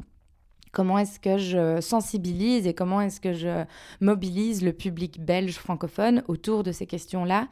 comment 0.71 0.97
est-ce 0.97 1.19
que 1.19 1.37
je 1.37 1.81
sensibilise 1.81 2.65
et 2.65 2.73
comment 2.73 3.01
est-ce 3.01 3.19
que 3.19 3.33
je 3.33 3.65
mobilise 3.99 4.63
le 4.63 4.73
public 4.73 5.23
belge 5.23 5.55
francophone 5.55 6.23
autour 6.27 6.63
de 6.63 6.71
ces 6.71 6.85
questions-là 6.85 7.47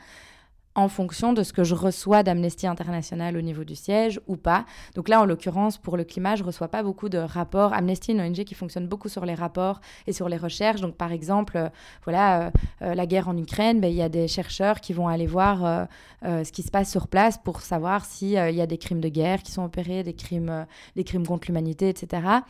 en 0.80 0.90
fonction 0.90 1.34
de 1.34 1.44
ce 1.44 1.54
que 1.54 1.64
je 1.64 1.76
reçois 1.76 2.24
d'Amnesty 2.24 2.68
International 2.68 3.38
au 3.38 3.42
niveau 3.42 3.64
du 3.64 3.76
siège 3.76 4.20
ou 4.28 4.36
pas. 4.36 4.66
Donc 4.96 5.10
là, 5.10 5.22
en 5.22 5.26
l'occurrence, 5.26 5.78
pour 5.78 5.98
le 5.98 6.04
climat, 6.04 6.36
je 6.36 6.44
reçois 6.44 6.68
pas 6.68 6.84
beaucoup 6.84 7.10
de 7.10 7.18
rapports. 7.18 7.74
Amnesty, 7.74 8.14
une 8.14 8.22
ONG 8.22 8.44
qui 8.44 8.56
fonctionne 8.56 8.88
beaucoup 8.88 9.10
sur 9.10 9.26
les 9.26 9.36
rapports 9.36 9.82
et 10.08 10.14
sur 10.14 10.30
les 10.30 10.38
recherches. 10.38 10.82
Donc 10.82 10.96
par 10.96 11.12
exemple, 11.12 11.58
euh, 11.58 11.70
voilà, 12.04 12.42
euh, 12.42 12.52
euh, 12.82 12.96
la 12.96 13.06
guerre 13.06 13.28
en 13.28 13.38
Ukraine, 13.38 13.80
ben, 13.82 13.90
il 13.90 13.98
y 13.98 14.02
a 14.02 14.10
des 14.10 14.28
chercheurs 14.28 14.82
qui 14.82 14.94
vont 14.94 15.08
aller 15.08 15.28
voir 15.28 15.88
ce 16.24 16.52
qui 16.52 16.64
se 16.64 16.72
passe 16.72 16.90
sur 16.92 17.08
place 17.08 17.38
pour 17.38 17.62
savoir 17.62 18.06
s'il 18.06 18.30
y 18.30 18.38
a 18.38 18.66
des 18.68 18.78
crimes 18.78 19.02
de 19.02 19.10
guerre 19.10 19.44
qui 19.44 19.52
sont 19.52 19.64
opérés, 19.64 20.04
des 20.04 20.14
crimes, 20.14 20.66
des 20.96 21.04
crimes 21.04 21.26
contre 21.26 21.48
l'humanité, 21.48 21.90
etc 21.90 22.42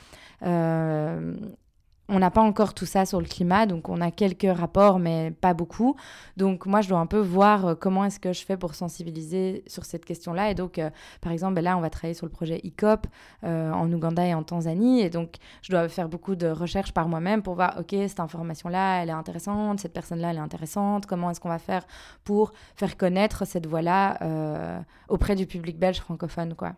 on 2.09 2.19
n'a 2.19 2.31
pas 2.31 2.41
encore 2.41 2.73
tout 2.73 2.85
ça 2.85 3.05
sur 3.05 3.21
le 3.21 3.27
climat, 3.27 3.65
donc 3.65 3.87
on 3.87 4.01
a 4.01 4.09
quelques 4.11 4.57
rapports, 4.57 4.99
mais 4.99 5.31
pas 5.31 5.53
beaucoup. 5.53 5.95
Donc 6.37 6.65
moi, 6.65 6.81
je 6.81 6.89
dois 6.89 6.99
un 6.99 7.05
peu 7.05 7.19
voir 7.19 7.65
euh, 7.65 7.75
comment 7.75 8.03
est-ce 8.03 8.19
que 8.19 8.33
je 8.33 8.43
fais 8.43 8.57
pour 8.57 8.73
sensibiliser 8.73 9.63
sur 9.67 9.85
cette 9.85 10.05
question-là. 10.05 10.49
Et 10.49 10.55
donc, 10.55 10.79
euh, 10.79 10.89
par 11.21 11.31
exemple, 11.31 11.53
ben 11.53 11.63
là, 11.63 11.77
on 11.77 11.81
va 11.81 11.89
travailler 11.89 12.15
sur 12.15 12.25
le 12.25 12.31
projet 12.31 12.59
ICOP 12.63 13.05
euh, 13.43 13.71
en 13.71 13.91
Ouganda 13.91 14.25
et 14.25 14.33
en 14.33 14.43
Tanzanie. 14.43 15.01
Et 15.01 15.09
donc, 15.09 15.35
je 15.61 15.71
dois 15.71 15.87
faire 15.87 16.09
beaucoup 16.09 16.35
de 16.35 16.47
recherches 16.47 16.93
par 16.93 17.07
moi-même 17.07 17.43
pour 17.43 17.53
voir, 17.55 17.75
OK, 17.79 17.95
cette 18.07 18.19
information-là, 18.19 19.03
elle 19.03 19.09
est 19.09 19.13
intéressante, 19.13 19.79
cette 19.79 19.93
personne-là, 19.93 20.31
elle 20.31 20.37
est 20.37 20.41
intéressante. 20.41 21.05
Comment 21.05 21.29
est-ce 21.29 21.39
qu'on 21.39 21.49
va 21.49 21.59
faire 21.59 21.85
pour 22.23 22.53
faire 22.75 22.97
connaître 22.97 23.45
cette 23.45 23.67
voix-là 23.67 24.83
auprès 25.07 25.35
du 25.35 25.45
public 25.45 25.77
belge 25.77 25.99
francophone, 25.99 26.55
quoi. 26.55 26.73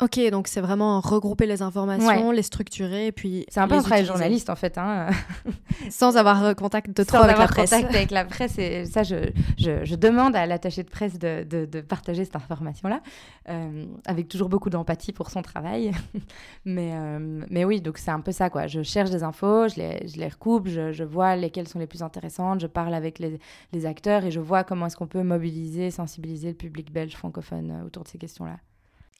Ok, 0.00 0.20
donc 0.30 0.46
c'est 0.46 0.60
vraiment 0.60 1.00
regrouper 1.00 1.44
les 1.46 1.60
informations, 1.60 2.30
les 2.30 2.42
structurer, 2.42 3.10
puis. 3.10 3.44
C'est 3.48 3.58
un 3.58 3.66
peu 3.66 3.74
un 3.74 3.82
travail 3.82 4.04
journaliste 4.04 4.48
en 4.48 4.54
fait. 4.54 4.78
Hein. 4.78 5.08
Sans 5.90 6.16
avoir 6.16 6.44
euh, 6.44 6.54
contact 6.54 6.96
de 6.96 7.02
trop 7.02 7.16
avec 7.16 7.36
la 7.36 7.48
presse. 7.48 7.70
contact 7.70 7.92
avec 7.92 8.10
la 8.12 8.24
presse. 8.24 8.58
Et 8.58 8.84
ça, 8.84 9.02
je, 9.02 9.30
je, 9.58 9.84
je 9.84 9.94
demande 9.96 10.36
à 10.36 10.46
l'attaché 10.46 10.84
de 10.84 10.88
presse 10.88 11.18
de, 11.18 11.42
de, 11.42 11.64
de, 11.64 11.80
partager 11.80 12.24
cette 12.24 12.36
information-là, 12.36 13.00
euh, 13.48 13.86
avec 14.06 14.28
toujours 14.28 14.48
beaucoup 14.48 14.70
d'empathie 14.70 15.12
pour 15.12 15.30
son 15.30 15.42
travail. 15.42 15.90
mais, 16.64 16.92
euh, 16.92 17.44
mais 17.50 17.64
oui, 17.64 17.80
donc 17.80 17.98
c'est 17.98 18.12
un 18.12 18.20
peu 18.20 18.30
ça 18.30 18.50
quoi. 18.50 18.68
Je 18.68 18.84
cherche 18.84 19.10
des 19.10 19.24
infos, 19.24 19.66
je 19.66 19.80
les, 19.80 20.06
je 20.06 20.20
les 20.20 20.28
recoupe, 20.28 20.68
je, 20.68 20.92
je, 20.92 21.02
vois 21.02 21.34
lesquelles 21.34 21.66
sont 21.66 21.80
les 21.80 21.88
plus 21.88 22.04
intéressantes, 22.04 22.60
je 22.60 22.68
parle 22.68 22.94
avec 22.94 23.18
les, 23.18 23.40
les 23.72 23.84
acteurs 23.84 24.24
et 24.24 24.30
je 24.30 24.38
vois 24.38 24.62
comment 24.62 24.86
est-ce 24.86 24.96
qu'on 24.96 25.08
peut 25.08 25.24
mobiliser, 25.24 25.90
sensibiliser 25.90 26.48
le 26.50 26.54
public 26.54 26.92
belge 26.92 27.16
francophone 27.16 27.82
autour 27.84 28.04
de 28.04 28.08
ces 28.08 28.18
questions-là. 28.18 28.58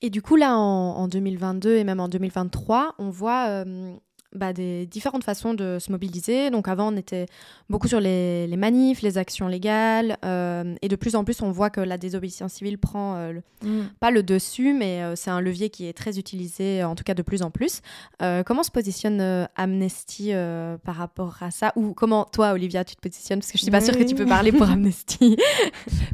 Et 0.01 0.11
du 0.11 0.23
coup, 0.23 0.37
là, 0.37 0.57
en, 0.57 1.09
2022 1.09 1.77
et 1.77 1.85
même 1.85 2.01
en 2.01 2.09
2023, 2.09 2.95
on 2.99 3.11
voit 3.11 3.49
euh, 3.49 3.97
bah, 4.35 4.53
des 4.53 4.85
différentes 4.87 5.25
façons 5.25 5.55
de 5.55 5.79
se 5.79 5.91
mobiliser. 5.91 6.51
Donc 6.51 6.69
avant, 6.69 6.93
on 6.93 6.97
était 6.97 7.27
beaucoup 7.71 7.89
sur 7.89 8.01
les, 8.01 8.47
manifs, 8.57 9.01
les 9.01 9.17
actions 9.17 9.49
légales, 9.49 10.19
euh, 10.25 10.75
et 10.83 10.89
de 10.89 10.97
plus 10.97 11.17
en 11.17 11.25
plus, 11.25 11.41
on 11.41 11.51
voit 11.51 11.71
que 11.71 11.81
la 11.81 11.97
désobéissance 11.97 12.53
civile 12.53 12.79
prend 12.79 13.17
euh, 13.17 13.33
mm. 13.63 13.85
pas 14.01 14.11
le 14.11 14.23
dessus, 14.23 14.75
mais 14.75 15.03
c'est 15.17 15.31
un 15.31 15.41
levier 15.41 15.71
qui 15.71 15.87
est 15.87 15.93
très 15.93 16.19
utilisé, 16.19 16.85
en 16.85 16.95
tout 16.95 17.05
cas 17.05 17.15
de 17.15 17.23
plus 17.23 17.43
en 17.43 17.51
plus. 17.51 17.81
comment 18.45 18.63
se 18.63 18.71
positionne 18.71 19.49
Amnesty 19.57 20.33
par 20.85 20.97
rapport 20.97 21.39
à 21.41 21.51
ça? 21.51 21.73
Ou 21.77 21.95
comment 21.95 22.25
toi, 22.25 22.53
Olivia, 22.53 22.85
tu 22.85 22.97
te 22.97 23.01
positionnes? 23.01 23.39
Parce 23.41 23.53
que 23.53 23.59
je 23.59 23.63
suis 23.63 23.71
pas 23.71 23.81
sûre 23.81 23.97
que 23.97 24.03
tu 24.03 24.15
peux 24.15 24.27
parler 24.27 24.53
pour 24.53 24.69
Amnesty. 24.71 25.37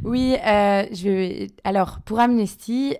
oui, 0.03 0.35
je 0.43 1.47
alors 1.63 1.99
pour 2.05 2.19
Amnesty, 2.19 2.95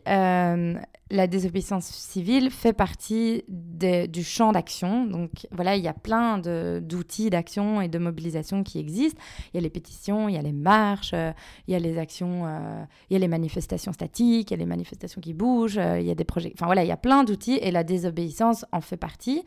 la 1.12 1.28
désobéissance 1.28 1.86
civile 1.86 2.50
fait 2.50 2.74
partie 2.74 3.44
du 3.48 4.24
champ 4.24 4.52
d'action. 4.52 5.06
Donc 5.06 5.48
voilà, 5.52 5.76
il 5.76 5.84
y 5.84 5.88
a 5.88 5.94
plein 5.94 6.40
d'outils 6.40 7.30
d'action 7.30 7.80
et 7.80 7.88
de 7.88 8.00
mobilisation 8.00 8.64
qui 8.64 8.80
existent. 8.80 9.22
Il 9.54 9.58
y 9.58 9.60
a 9.60 9.62
les 9.62 9.70
pétitions, 9.70 10.28
il 10.28 10.34
y 10.34 10.38
a 10.38 10.42
les 10.42 10.52
marches, 10.52 11.12
euh, 11.14 11.32
il 11.68 11.74
y 11.74 11.76
a 11.76 11.80
les 11.80 12.00
actions, 12.00 12.48
euh, 12.48 12.84
il 13.10 13.14
y 13.14 13.16
a 13.18 13.20
les 13.20 13.28
manifestations 13.28 13.94
statiques, 13.94 14.50
il 14.50 14.54
y 14.54 14.58
a 14.58 14.58
les 14.58 14.66
manifestations 14.66 15.22
qui 15.22 15.34
bougent, 15.34 15.78
euh, 15.78 16.00
il 16.00 16.08
y 16.08 16.12
a 16.12 16.16
des 16.16 16.24
projets. 16.24 16.52
Enfin 16.56 16.66
voilà, 16.66 16.84
il 16.84 16.88
y 16.88 16.92
a 16.92 16.98
plein 16.98 17.24
d'outils 17.24 17.60
et 17.62 17.70
la 17.70 17.84
désobéissance 17.84 18.66
en 18.72 18.82
fait 18.82 18.98
partie. 18.98 19.44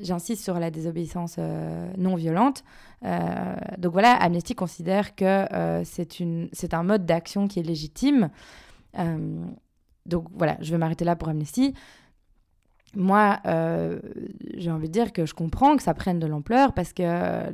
J'insiste 0.00 0.44
sur 0.44 0.58
la 0.58 0.70
désobéissance 0.70 1.38
non 1.96 2.14
violente. 2.14 2.62
donc 3.78 3.92
voilà, 3.92 4.12
Amnesty 4.12 4.54
considère 4.54 5.14
que 5.14 5.46
c'est 5.84 6.74
un 6.74 6.82
mode 6.82 7.06
d'action 7.06 7.48
qui 7.48 7.60
est 7.60 7.62
légitime 7.62 8.28
donc 10.06 10.26
voilà, 10.34 10.56
je 10.60 10.70
vais 10.70 10.78
m'arrêter 10.78 11.04
là 11.04 11.16
pour 11.16 11.28
Amnesty. 11.28 11.74
Moi, 12.96 13.40
euh, 13.46 13.98
j'ai 14.56 14.70
envie 14.70 14.88
de 14.88 14.92
dire 14.92 15.12
que 15.12 15.26
je 15.26 15.34
comprends 15.34 15.76
que 15.76 15.82
ça 15.82 15.94
prenne 15.94 16.18
de 16.18 16.26
l'ampleur 16.26 16.72
parce 16.72 16.92
que 16.92 17.02
euh, 17.02 17.50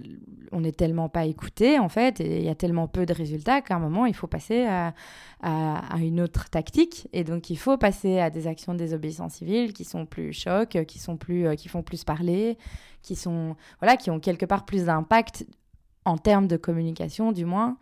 on 0.52 0.60
n'est 0.60 0.72
tellement 0.72 1.08
pas 1.08 1.24
écouté 1.24 1.78
en 1.78 1.88
fait 1.88 2.20
et 2.20 2.38
il 2.38 2.44
y 2.44 2.48
a 2.48 2.54
tellement 2.54 2.88
peu 2.88 3.06
de 3.06 3.14
résultats 3.14 3.60
qu'à 3.60 3.76
un 3.76 3.78
moment 3.78 4.04
il 4.04 4.14
faut 4.14 4.26
passer 4.26 4.66
à, 4.66 4.92
une 5.98 6.20
autre 6.20 6.50
tactique 6.50 7.08
et 7.12 7.24
donc 7.24 7.48
il 7.50 7.56
faut 7.56 7.78
passer 7.78 8.18
à 8.18 8.28
des 8.30 8.46
actions 8.46 8.74
de 8.74 8.78
désobéissance 8.78 9.34
civile 9.34 9.72
qui 9.72 9.84
sont 9.84 10.04
plus 10.04 10.32
chocs, 10.32 10.84
qui 10.86 10.98
sont 10.98 11.16
plus, 11.16 11.46
euh, 11.46 11.54
qui 11.54 11.68
font 11.68 11.82
plus 11.82 12.04
parler, 12.04 12.58
qui 13.00 13.16
sont 13.16 13.56
voilà, 13.80 13.96
qui 13.96 14.10
ont 14.10 14.20
quelque 14.20 14.44
part 14.44 14.66
plus 14.66 14.86
d'impact 14.86 15.46
en 16.04 16.18
termes 16.18 16.48
de 16.48 16.56
communication 16.56 17.32
du 17.32 17.44
moins. 17.46 17.78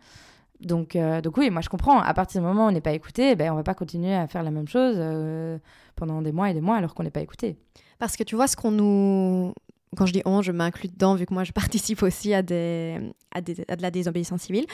Donc, 0.61 0.95
euh, 0.95 1.21
donc 1.21 1.37
oui, 1.37 1.49
moi 1.49 1.61
je 1.61 1.69
comprends. 1.69 1.99
À 1.99 2.13
partir 2.13 2.41
du 2.41 2.47
moment 2.47 2.65
où 2.65 2.69
on 2.69 2.71
n'est 2.71 2.81
pas 2.81 2.91
écouté, 2.91 3.35
ben, 3.35 3.51
on 3.51 3.55
va 3.55 3.63
pas 3.63 3.73
continuer 3.73 4.13
à 4.13 4.27
faire 4.27 4.43
la 4.43 4.51
même 4.51 4.67
chose 4.67 4.95
euh, 4.97 5.57
pendant 5.95 6.21
des 6.21 6.31
mois 6.31 6.49
et 6.49 6.53
des 6.53 6.61
mois 6.61 6.75
alors 6.75 6.93
qu'on 6.93 7.03
n'est 7.03 7.11
pas 7.11 7.21
écouté. 7.21 7.57
Parce 7.97 8.15
que 8.15 8.23
tu 8.23 8.35
vois, 8.35 8.47
ce 8.47 8.55
qu'on 8.55 8.71
nous... 8.71 9.53
Quand 9.97 10.05
je 10.05 10.13
dis 10.13 10.21
on, 10.25 10.43
je 10.43 10.51
m'inclus 10.51 10.89
dedans 10.89 11.15
vu 11.15 11.25
que 11.25 11.33
moi 11.33 11.43
je 11.43 11.51
participe 11.53 12.03
aussi 12.03 12.31
à, 12.33 12.43
des, 12.43 12.99
à, 13.33 13.41
des, 13.41 13.65
à 13.67 13.75
de 13.75 13.81
la 13.81 13.89
désobéissance 13.89 14.41
civile. 14.41 14.65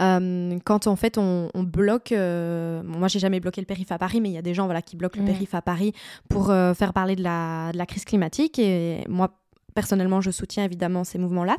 Euh, 0.00 0.58
quand 0.64 0.88
en 0.88 0.96
fait 0.96 1.16
on, 1.16 1.48
bloque, 1.54 2.10
moi 2.10 3.06
j'ai 3.06 3.20
jamais 3.20 3.38
bloqué 3.38 3.60
le 3.60 3.66
périph' 3.66 3.92
à 3.92 3.98
Paris, 3.98 4.20
mais 4.20 4.30
il 4.30 4.34
y 4.34 4.38
a 4.38 4.42
des 4.42 4.54
gens 4.54 4.64
voilà, 4.64 4.82
qui 4.82 4.96
bloquent 4.96 5.20
le 5.20 5.26
périph' 5.26 5.54
à 5.54 5.62
Paris 5.62 5.92
pour 6.28 6.46
faire 6.46 6.92
parler 6.92 7.14
de 7.14 7.22
la, 7.22 7.70
de 7.72 7.78
la 7.78 7.86
crise 7.86 8.04
climatique. 8.04 8.58
Et 8.58 9.04
moi 9.08 9.30
personnellement, 9.74 10.20
je 10.20 10.30
soutiens 10.30 10.64
évidemment 10.64 11.04
ces 11.04 11.18
mouvements-là. 11.18 11.56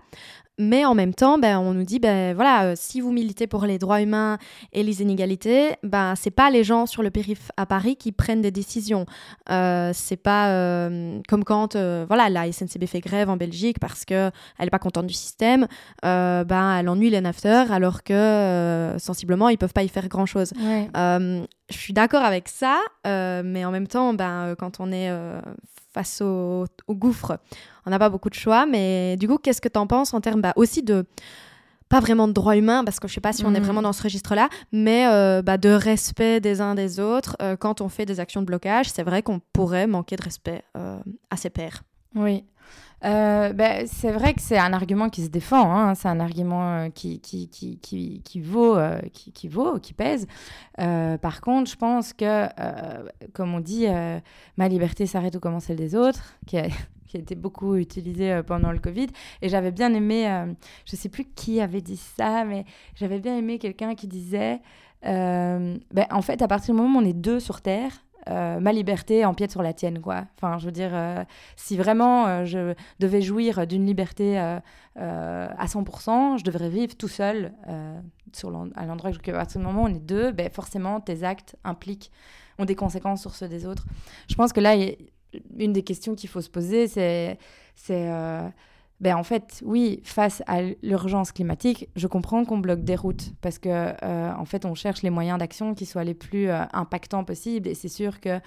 Mais 0.58 0.86
en 0.86 0.96
même 0.96 1.14
temps, 1.14 1.38
ben, 1.38 1.60
on 1.60 1.74
nous 1.74 1.84
dit, 1.84 2.00
ben, 2.00 2.34
voilà, 2.34 2.64
euh, 2.64 2.74
si 2.78 3.02
vous 3.02 3.12
militez 3.12 3.46
pour 3.46 3.66
les 3.66 3.78
droits 3.78 4.02
humains 4.02 4.38
et 4.72 4.84
les 4.84 5.02
inégalités, 5.02 5.72
ben, 5.84 6.16
c'est 6.16 6.32
pas 6.32 6.50
les 6.50 6.64
gens 6.64 6.86
sur 6.86 7.04
le 7.04 7.12
périph' 7.12 7.52
à 7.58 7.66
Paris 7.66 7.98
qui 7.98 8.14
prennent 8.14 8.42
des 8.42 8.52
décisions. 8.52 9.06
Euh, 9.50 9.92
c'est 9.94 10.16
pas 10.16 10.52
euh, 10.52 11.20
comme 11.28 11.44
quand 11.44 11.76
euh, 11.76 12.06
voilà, 12.08 12.30
la 12.30 12.50
SNCB 12.50 12.86
fait 12.86 13.02
grève 13.02 13.30
en 13.30 13.36
Belgique 13.36 13.80
parce 13.80 14.06
qu'elle 14.06 14.32
n'est 14.60 14.70
pas 14.70 14.80
contente 14.80 15.08
du 15.08 15.14
système, 15.14 15.68
ben, 16.02 16.78
elle 16.80 16.88
ennuie 16.88 17.10
les 17.10 17.22
nafteurs 17.22 17.72
alors 17.74 18.04
que 18.04 18.96
sensiblement, 18.98 19.50
ils 19.50 19.58
peuvent 19.58 19.74
pas 19.74 19.84
y 19.84 19.90
faire 19.90 20.08
grand-chose. 20.08 20.54
je 20.58 21.46
suis 21.78 21.94
d'accord 21.94 22.24
avec 22.24 22.48
ça, 22.48 22.80
mais 23.04 23.66
en 23.66 23.72
même 23.72 23.88
temps, 23.88 24.14
ben, 24.14 24.56
quand 24.58 24.80
on 24.80 24.92
est 24.94 25.12
face 25.96 26.22
au, 26.22 26.66
gouffre. 26.90 27.40
On 27.86 27.90
n'a 27.90 28.00
pas 28.00 28.10
beaucoup 28.10 28.30
de 28.30 28.36
choix, 28.36 28.66
mais 28.66 29.16
du 29.18 29.28
coup, 29.28 29.38
qu'est-ce 29.38 29.62
que 29.62 29.70
tu 29.70 29.80
en 29.80 29.88
penses 29.88 30.14
en 30.14 30.20
termes 30.20 30.42
bah, 30.42 30.54
aussi 30.58 30.84
de 30.84 31.06
pas 31.88 32.00
vraiment 32.00 32.28
de 32.28 32.34
droits 32.34 32.58
humains, 32.58 32.84
parce 32.84 33.00
que 33.00 33.08
je 33.08 33.14
sais 33.14 33.22
pas 33.22 33.32
si 33.32 33.46
on 33.46 33.54
est 33.54 33.60
mhm. 33.60 33.66
vraiment 33.66 33.82
dans 33.82 33.94
ce 33.94 34.04
registre-là, 34.04 34.50
mais 34.72 35.08
euh, 35.08 35.42
bah, 35.42 35.58
de 35.58 35.70
respect 35.70 36.42
des 36.42 36.60
uns 36.60 36.76
des 36.76 37.00
autres. 37.00 37.38
Euh, 37.42 37.56
quand 37.56 37.80
on 37.80 37.90
fait 37.90 38.06
des 38.06 38.20
actions 38.20 38.42
de 38.42 38.46
blocage, 38.46 38.90
c'est 38.90 39.04
vrai 39.04 39.22
qu'on 39.22 39.40
pourrait 39.54 39.88
manquer 39.88 40.16
de 40.16 40.24
respect 40.24 40.64
euh, 40.76 40.98
à 41.30 41.38
ses 41.38 41.50
pairs. 41.50 41.84
Oui. 42.16 42.44
Ben, 43.02 43.86
c'est 43.86 44.12
vrai 44.12 44.34
que 44.34 44.42
c'est 44.42 44.58
un 44.58 44.74
argument 44.74 45.10
qui 45.10 45.24
se 45.24 45.30
défend, 45.30 45.72
hein. 45.72 45.94
c'est 45.94 46.08
un 46.08 46.20
argument 46.20 46.90
qui, 46.90 47.20
qui, 47.20 47.48
qui, 47.50 47.78
qui, 47.78 48.22
qui 48.24 48.42
vaut, 48.42 48.78
qui, 49.14 49.32
qui, 49.32 49.48
vaut, 49.48 49.80
qui 49.80 49.94
pèse. 49.94 50.26
par 50.78 51.42
contre, 51.42 51.70
je 51.70 51.76
pense 51.76 52.14
que, 52.14 52.48
comme 53.34 53.54
on 53.54 53.60
dit, 53.60 53.86
ma 54.58 54.68
liberté 54.68 55.06
s'arrête 55.06 55.36
où 55.36 55.40
commence 55.40 55.66
celle 55.66 55.78
des 55.78 55.96
autres, 55.96 56.36
qui 56.48 56.58
qui 57.08 57.18
a 57.18 57.20
été 57.22 57.36
beaucoup 57.36 57.76
utilisé 57.76 58.32
euh, 58.32 58.44
pendant 58.44 58.72
le 58.72 58.80
Covid. 58.80 59.08
Et 59.42 59.50
j'avais 59.50 59.72
bien 59.72 59.94
aimé, 59.94 60.30
euh, 60.30 60.46
je 60.86 60.96
ne 60.96 60.98
sais 60.98 61.10
plus 61.10 61.26
qui 61.26 61.62
avait 61.62 61.82
dit 61.82 61.98
ça, 61.98 62.44
mais 62.44 62.66
j'avais 62.96 63.20
bien 63.20 63.38
aimé 63.38 63.58
quelqu'un 63.60 63.96
qui 63.96 64.08
disait, 64.08 64.60
euh, 65.06 65.78
ben, 65.92 66.06
en 66.12 66.22
fait, 66.22 66.42
à 66.42 66.48
partir 66.48 66.74
du 66.74 66.82
moment 66.82 67.00
où 67.00 67.02
on 67.02 67.06
est 67.06 67.14
deux 67.14 67.40
sur 67.40 67.62
Terre, 67.62 67.92
ma 68.28 68.72
liberté 68.72 69.26
empiète 69.26 69.52
sur 69.52 69.62
la 69.62 69.74
tienne, 69.74 70.02
quoi. 70.02 70.26
Enfin, 70.38 70.58
je 70.58 70.66
veux 70.66 70.72
dire, 70.72 70.92
si 71.56 71.78
vraiment 71.78 72.46
je 72.46 72.74
devais 73.00 73.22
jouir 73.22 73.68
d'une 73.68 73.86
liberté 73.86 74.38
à 74.38 74.62
100%, 74.98 76.40
je 76.40 76.44
devrais 76.44 76.70
vivre 76.70 76.96
tout 76.96 77.08
seul 77.08 77.54
sur 78.34 78.50
à 78.76 78.86
l'endroit 78.86 79.12
où 79.12 79.30
à 79.30 79.34
partir 79.34 79.60
du 79.60 79.66
moment 79.66 79.84
on 79.84 79.94
est 79.94 80.00
deux, 80.00 80.32
ben, 80.32 80.50
forcément, 80.50 81.00
tes 81.00 81.24
actes 81.24 81.56
impliquent 81.64 82.12
ont 82.58 82.66
des 82.66 82.76
conséquences 82.76 83.22
sur 83.22 83.36
ceux 83.36 83.48
des 83.48 83.66
autres. 83.66 83.86
Je 84.30 84.36
pense 84.36 84.54
que 84.54 84.60
là, 84.60 84.76
une 85.58 85.74
des 85.74 85.84
questions 85.84 86.16
qu'il 86.16 86.30
faut 86.30 86.42
se 86.42 86.50
poser, 86.50 86.88
c'est, 86.88 87.38
euh, 87.90 88.48
ben 89.02 89.18
en 89.18 89.24
fait, 89.24 89.62
oui, 89.66 90.02
face 90.04 90.42
à 90.48 90.62
l'urgence 90.82 91.32
climatique, 91.32 91.90
je 91.96 92.08
comprends 92.08 92.46
qu'on 92.46 92.60
bloque 92.60 92.84
des 92.84 92.96
routes 92.96 93.34
parce 93.42 93.60
que 93.60 93.70
euh, 93.70 94.34
en 94.34 94.46
fait, 94.46 94.66
on 94.66 94.74
cherche 94.74 95.02
les 95.02 95.10
moyens 95.10 95.38
d'action 95.38 95.74
qui 95.74 95.86
soient 95.86 96.06
les 96.06 96.14
plus 96.14 96.50
euh, 96.50 96.64
impactants 96.72 97.24
possibles. 97.26 97.68
Et 97.68 97.74
c'est 97.76 97.90
sûr 97.90 98.20
que 98.22 98.40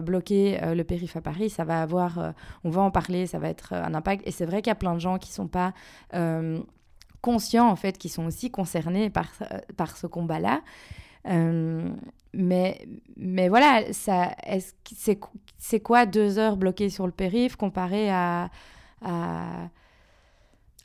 bloquer 0.00 0.58
le 0.74 0.82
périph' 0.84 1.16
à 1.16 1.20
Paris, 1.20 1.50
ça 1.50 1.64
va 1.64 1.82
avoir, 1.82 2.34
on 2.64 2.70
va 2.70 2.82
en 2.82 2.90
parler, 2.90 3.26
ça 3.26 3.38
va 3.38 3.48
être 3.48 3.72
un 3.72 3.94
impact. 3.94 4.26
Et 4.26 4.30
c'est 4.30 4.46
vrai 4.46 4.62
qu'il 4.62 4.70
y 4.70 4.72
a 4.72 4.76
plein 4.76 4.94
de 4.94 5.00
gens 5.00 5.18
qui 5.18 5.32
sont 5.32 5.48
pas 5.48 5.72
conscients 7.20 7.68
en 7.68 7.76
fait, 7.76 7.98
qui 7.98 8.08
sont 8.08 8.26
aussi 8.26 8.50
concernés 8.50 9.10
par 9.10 9.28
par 9.76 9.96
ce 9.96 10.06
combat-là. 10.06 10.62
Mais, 12.34 12.86
mais 13.16 13.48
voilà, 13.48 13.82
c'est, 13.92 15.18
c'est 15.58 15.80
quoi 15.80 16.06
deux 16.06 16.38
heures 16.38 16.56
bloquées 16.56 16.88
sur 16.88 17.06
le 17.06 17.12
périph' 17.12 17.56
comparé 17.56 18.10
à, 18.10 18.50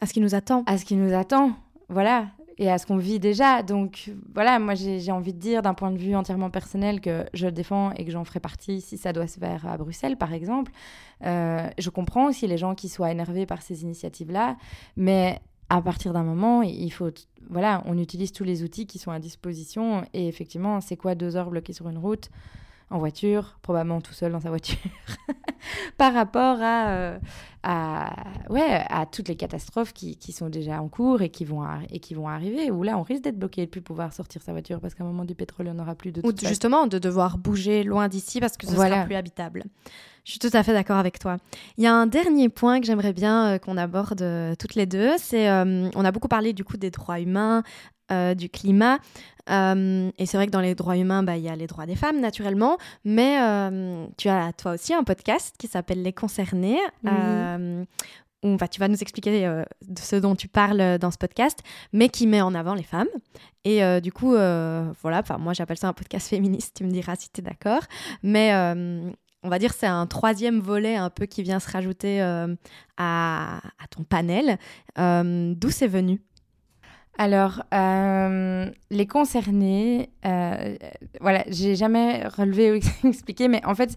à 0.02 0.06
ce 0.06 0.14
qui 0.14 0.22
nous 0.22 0.36
attend 0.36 0.64
À 0.66 0.78
ce 0.78 0.86
qui 0.86 0.96
nous 0.96 1.14
attend, 1.14 1.52
voilà. 1.90 2.28
et 2.58 2.70
à 2.72 2.78
ce 2.78 2.86
qu'on 2.86 2.98
vit 2.98 3.20
déjà. 3.20 3.64
Donc 3.64 4.12
voilà, 4.34 4.60
moi 4.60 4.74
j'ai 4.76 5.12
envie 5.12 5.34
de 5.34 5.40
dire 5.40 5.62
d'un 5.62 5.74
point 5.74 5.92
de 5.92 5.98
vue 5.98 6.16
entièrement 6.16 6.50
personnel 6.50 7.02
que 7.02 7.26
je 7.34 7.46
le 7.46 7.52
défends 7.52 7.92
et 7.92 8.06
que 8.06 8.12
j'en 8.12 8.24
ferai 8.26 8.40
partie 8.40 8.82
si 8.82 8.98
ça 8.98 9.14
doit 9.14 9.28
se 9.28 9.40
faire 9.40 9.66
à 9.68 9.78
Bruxelles 9.78 10.18
par 10.18 10.34
exemple. 10.34 10.72
Euh, 11.26 11.68
je 11.78 11.90
comprends 11.90 12.28
aussi 12.28 12.48
les 12.48 12.58
gens 12.58 12.76
qui 12.76 12.90
soient 12.90 13.12
énervés 13.12 13.46
par 13.46 13.62
ces 13.62 13.84
initiatives-là, 13.84 14.58
mais 14.96 15.40
à 15.70 15.82
partir 15.82 16.14
d'un 16.14 16.24
moment, 16.24 16.62
il 16.62 16.92
faut, 16.92 17.10
voilà, 17.50 17.84
on 17.86 17.98
utilise 17.98 18.32
tous 18.32 18.46
les 18.46 18.64
outils 18.64 18.88
qui 18.88 19.00
sont 19.00 19.12
à 19.12 19.20
disposition 19.20 20.06
et 20.14 20.28
effectivement, 20.28 20.80
c'est 20.80 20.96
quoi 20.96 21.14
deux 21.14 21.36
heures 21.36 21.50
bloquées 21.50 21.74
sur 21.74 21.90
une 21.90 21.98
route? 21.98 22.30
En 22.90 23.00
voiture, 23.00 23.58
probablement 23.62 24.00
tout 24.00 24.14
seul 24.14 24.32
dans 24.32 24.40
sa 24.40 24.50
voiture, 24.50 24.78
par 25.98 26.14
rapport 26.14 26.58
à, 26.62 26.90
euh, 26.90 27.20
à, 27.64 28.14
ouais, 28.50 28.86
à 28.90 29.06
toutes 29.06 29.28
les 29.28 29.36
catastrophes 29.36 29.92
qui, 29.92 30.16
qui, 30.16 30.32
sont 30.32 30.48
déjà 30.48 30.82
en 30.82 30.88
cours 30.88 31.22
et 31.22 31.30
qui 31.30 31.44
vont, 31.44 31.66
et 31.92 32.00
qui 32.00 32.14
vont 32.14 32.30
arriver, 32.30 32.72
où 32.72 32.84
là, 32.84 32.98
on 32.98 33.04
risque 33.04 33.24
d'être 33.24 33.38
bloqué 33.38 33.64
et 33.64 33.66
de 33.66 33.72
plus 33.72 33.82
pouvoir 33.82 34.14
sortir 34.14 34.42
sa 34.42 34.54
voiture 34.54 34.80
parce 34.80 34.96
qu'à 34.96 35.04
un 35.04 35.08
moment 35.08 35.26
du 35.26 35.36
pétrole, 35.36 35.68
on 35.68 35.74
n'aura 35.74 35.96
plus 35.96 36.14
de... 36.14 36.22
Ou 36.24 36.32
justement, 36.38 36.88
de 36.88 36.98
devoir 36.98 37.38
bouger 37.38 37.84
loin 37.84 38.08
d'ici 38.08 38.40
parce 38.40 38.56
que 38.56 38.66
ce 38.66 38.74
sera 38.74 39.04
plus 39.04 39.16
habitable. 39.16 39.66
Je 40.24 40.32
suis 40.32 40.40
tout 40.40 40.50
à 40.54 40.64
fait 40.64 40.74
d'accord 40.74 40.98
avec 40.98 41.20
toi. 41.20 41.38
Il 41.78 41.86
y 41.86 41.88
a 41.88 41.94
un 41.94 42.06
dernier 42.06 42.50
point 42.50 42.82
que 42.82 42.86
j'aimerais 42.86 43.14
bien 43.14 43.54
euh, 43.54 43.58
qu'on 43.60 43.78
aborde 43.78 44.22
euh, 44.22 44.56
toutes 44.60 44.76
les 44.76 44.86
deux. 44.86 45.12
C'est, 45.18 45.50
on 45.50 46.06
a 46.06 46.12
beaucoup 46.12 46.28
parlé 46.28 46.54
du 46.54 46.66
coup 46.66 46.76
des 46.76 46.92
droits 46.92 47.20
humains, 47.20 47.64
euh, 48.10 48.36
du 48.36 48.48
climat. 48.50 49.00
Euh, 49.50 50.10
et 50.18 50.26
c'est 50.26 50.38
vrai 50.38 50.46
que 50.46 50.52
dans 50.52 50.62
les 50.62 50.76
droits 50.76 50.96
humains, 50.96 51.24
bah, 51.24 51.36
il 51.36 51.44
y 51.44 51.50
a 51.50 51.58
les 51.58 51.68
droits 51.68 51.86
des 51.86 51.98
femmes, 51.98 52.22
naturellement. 52.22 52.78
Mais 53.04 53.38
euh, 53.42 54.06
tu 54.18 54.30
as 54.30 54.54
toi 54.54 54.74
aussi 54.76 54.94
un 54.94 55.04
podcast 55.04 55.56
qui 55.58 55.68
s'appelle 55.68 56.02
Les 56.02 56.14
Concernés. 56.14 56.80
où 57.04 58.56
bah, 58.56 58.70
tu 58.70 58.80
vas 58.80 58.88
nous 58.88 59.02
expliquer 59.02 59.46
de 59.86 60.00
ce 60.00 60.16
dont 60.16 60.36
tu 60.36 60.48
parles 60.48 60.98
dans 61.00 61.12
ce 61.12 61.18
podcast, 61.18 61.60
mais 61.92 62.08
qui 62.08 62.28
met 62.28 62.40
en 62.40 62.56
avant 62.56 62.76
les 62.76 62.84
femmes. 62.84 63.10
Et 63.66 63.82
du 64.00 64.14
coup, 64.14 64.32
voilà, 64.32 65.24
moi 65.38 65.52
j'appelle 65.52 65.78
ça 65.78 65.90
un 65.90 65.94
podcast 65.94 66.30
féministe, 66.30 66.78
tu 66.78 66.86
me 66.86 66.92
diras 66.92 67.16
si 67.18 67.30
tu 67.30 67.42
es 67.42 67.44
d'accord. 67.44 67.82
Mais 68.24 68.54
on 69.44 69.50
va 69.50 69.60
dire 69.60 69.74
c'est 69.74 69.88
un 69.88 70.06
troisième 70.06 70.60
volet 70.60 70.96
un 70.96 71.10
peu 71.10 71.26
qui 71.26 71.44
vient 71.44 71.60
se 71.60 71.70
rajouter 71.70 72.22
à, 72.22 72.48
à, 73.58 73.88
ton 73.90 74.04
panel. 74.04 74.60
D'où 74.96 75.72
c'est 75.72 75.88
venu? 75.88 76.22
Alors, 77.18 77.64
euh, 77.74 78.70
les 78.92 79.08
concernés, 79.08 80.10
euh, 80.26 80.76
voilà, 81.20 81.44
j'ai 81.48 81.76
jamais 81.76 82.28
relevé 82.28 82.72
ou 82.72 82.76
expliqué, 83.08 83.48
mais 83.48 83.66
en 83.66 83.74
fait, 83.74 83.96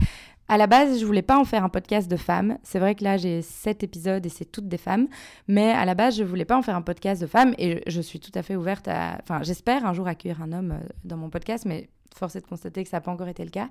à 0.49 0.57
la 0.57 0.67
base, 0.67 0.99
je 0.99 1.05
voulais 1.05 1.23
pas 1.23 1.39
en 1.39 1.45
faire 1.45 1.63
un 1.63 1.69
podcast 1.69 2.11
de 2.11 2.17
femmes. 2.17 2.57
C'est 2.63 2.79
vrai 2.79 2.95
que 2.95 3.05
là, 3.05 3.19
j'ai 3.19 3.43
sept 3.43 3.83
épisodes 3.83 4.25
et 4.25 4.31
c'est 4.31 4.47
toutes 4.47 4.69
des 4.69 4.79
femmes, 4.79 5.07
mais 5.49 5.71
à 5.71 5.85
la 5.85 5.95
base, 5.95 6.17
je 6.17 6.25
voulais 6.25 6.47
pas 6.47 6.57
en 6.57 6.63
faire 6.63 6.75
un 6.75 6.83
podcast 6.83 7.21
de 7.21 7.27
femmes 7.27 7.55
et 7.59 7.83
je, 7.87 8.01
suis 8.01 8.21
tout 8.21 8.33
à 8.35 8.43
fait 8.43 8.57
ouverte 8.57 8.89
à. 8.89 9.19
Enfin, 9.23 9.43
j'espère 9.43 9.85
un 9.85 9.93
jour 9.93 10.09
accueillir 10.09 10.43
un 10.43 10.53
homme 10.53 10.73
euh, 10.73 10.89
dans 11.05 11.19
mon 11.19 11.29
podcast, 11.29 11.67
mais 11.67 11.91
force 12.17 12.37
est 12.37 12.41
de 12.41 12.47
constater 12.47 12.83
que 12.83 12.89
ça 12.89 12.97
n'a 12.97 13.01
pas 13.03 13.13
encore 13.13 13.29
été 13.29 13.45
le 13.45 13.51
cas. 13.51 13.69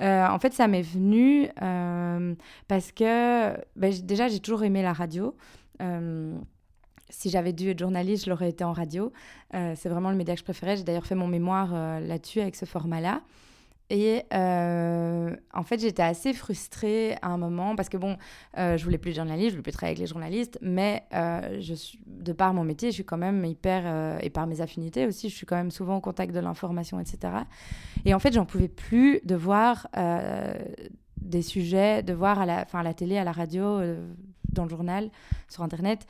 en 0.00 0.38
fait, 0.38 0.52
ça 0.54 0.68
m'est 0.68 0.82
venu 0.82 1.48
parce 2.68 2.92
que 2.92 3.54
ben, 3.76 3.92
déjà, 4.02 4.28
j'ai 4.28 4.40
toujours 4.40 4.62
aimé 4.64 4.82
la 4.82 4.92
radio 4.94 5.36
si 7.10 7.30
j'avais 7.30 7.52
dû 7.52 7.70
être 7.70 7.78
journaliste, 7.78 8.24
je 8.24 8.30
l'aurais 8.30 8.48
été 8.48 8.64
en 8.64 8.72
radio. 8.72 9.12
Euh, 9.54 9.74
c'est 9.76 9.88
vraiment 9.88 10.10
le 10.10 10.16
média 10.16 10.34
que 10.34 10.40
je 10.40 10.44
préférais. 10.44 10.76
J'ai 10.76 10.84
d'ailleurs 10.84 11.06
fait 11.06 11.14
mon 11.14 11.28
mémoire 11.28 11.70
euh, 11.72 12.00
là-dessus 12.00 12.40
avec 12.40 12.56
ce 12.56 12.64
format-là. 12.64 13.22
Et 13.88 14.24
euh, 14.34 15.36
en 15.54 15.62
fait, 15.62 15.80
j'étais 15.80 16.02
assez 16.02 16.32
frustrée 16.32 17.14
à 17.22 17.28
un 17.28 17.38
moment 17.38 17.76
parce 17.76 17.88
que, 17.88 17.96
bon, 17.96 18.16
je 18.56 18.82
voulais 18.82 18.98
plus 18.98 19.12
de 19.12 19.16
journaliste, 19.16 19.50
je 19.50 19.54
voulais 19.54 19.62
plus 19.62 19.70
travailler 19.70 19.92
avec 19.92 20.00
les 20.00 20.08
journalistes, 20.08 20.58
mais 20.60 21.04
je 21.12 21.72
suis, 21.72 22.00
de 22.04 22.32
par 22.32 22.52
mon 22.52 22.64
métier, 22.64 22.90
je 22.90 22.94
suis 22.94 23.04
quand 23.04 23.16
même 23.16 23.44
hyper, 23.44 24.18
et 24.24 24.28
par 24.28 24.48
mes 24.48 24.60
affinités 24.60 25.06
aussi, 25.06 25.28
je 25.28 25.36
suis 25.36 25.46
quand 25.46 25.54
même 25.54 25.70
souvent 25.70 25.98
au 25.98 26.00
contact 26.00 26.34
de 26.34 26.40
l'information, 26.40 26.98
etc. 26.98 27.32
Et 28.04 28.12
en 28.12 28.18
fait, 28.18 28.32
j'en 28.32 28.44
pouvais 28.44 28.66
plus 28.66 29.20
de 29.22 29.36
voir 29.36 29.86
des 31.20 31.42
sujets, 31.42 32.02
de 32.02 32.12
voir 32.12 32.40
à 32.40 32.46
la, 32.46 32.66
à 32.72 32.82
la 32.82 32.92
télé, 32.92 33.18
à 33.18 33.24
la 33.24 33.30
radio, 33.30 33.80
dans 34.56 34.64
le 34.64 34.68
journal, 34.68 35.10
sur 35.48 35.62
Internet, 35.62 36.06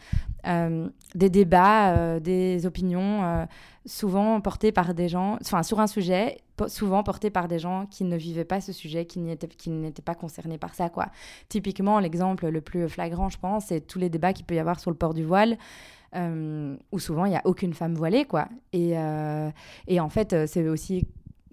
euh, 0.46 0.88
des 1.14 1.28
débats, 1.28 1.94
euh, 1.94 2.20
des 2.20 2.64
opinions, 2.64 3.24
euh, 3.24 3.44
souvent 3.84 4.40
portées 4.40 4.72
par 4.72 4.94
des 4.94 5.08
gens, 5.08 5.36
enfin 5.42 5.62
sur 5.62 5.80
un 5.80 5.86
sujet, 5.86 6.38
souvent 6.68 7.02
portés 7.02 7.30
par 7.30 7.48
des 7.48 7.58
gens 7.58 7.86
qui 7.86 8.04
ne 8.04 8.16
vivaient 8.16 8.44
pas 8.44 8.60
ce 8.60 8.72
sujet, 8.72 9.04
qui 9.04 9.20
n'étaient 9.20 10.02
pas 10.02 10.14
concernés 10.14 10.58
par 10.58 10.74
ça. 10.74 10.88
quoi. 10.88 11.06
Typiquement, 11.48 12.00
l'exemple 12.00 12.48
le 12.48 12.60
plus 12.60 12.88
flagrant, 12.88 13.28
je 13.28 13.38
pense, 13.38 13.66
c'est 13.66 13.80
tous 13.80 13.98
les 13.98 14.08
débats 14.08 14.32
qu'il 14.32 14.46
peut 14.46 14.54
y 14.54 14.58
avoir 14.58 14.80
sur 14.80 14.90
le 14.90 14.96
port 14.96 15.12
du 15.12 15.24
voile. 15.24 15.58
où 16.92 16.98
souvent 16.98 17.26
il 17.26 17.30
n'y 17.30 17.36
a 17.36 17.42
aucune 17.44 17.74
femme 17.74 17.94
voilée 17.94 18.24
quoi 18.24 18.48
et 18.72 18.96
en 18.96 20.08
fait 20.08 20.46
c'est 20.46 20.66
aussi 20.66 21.06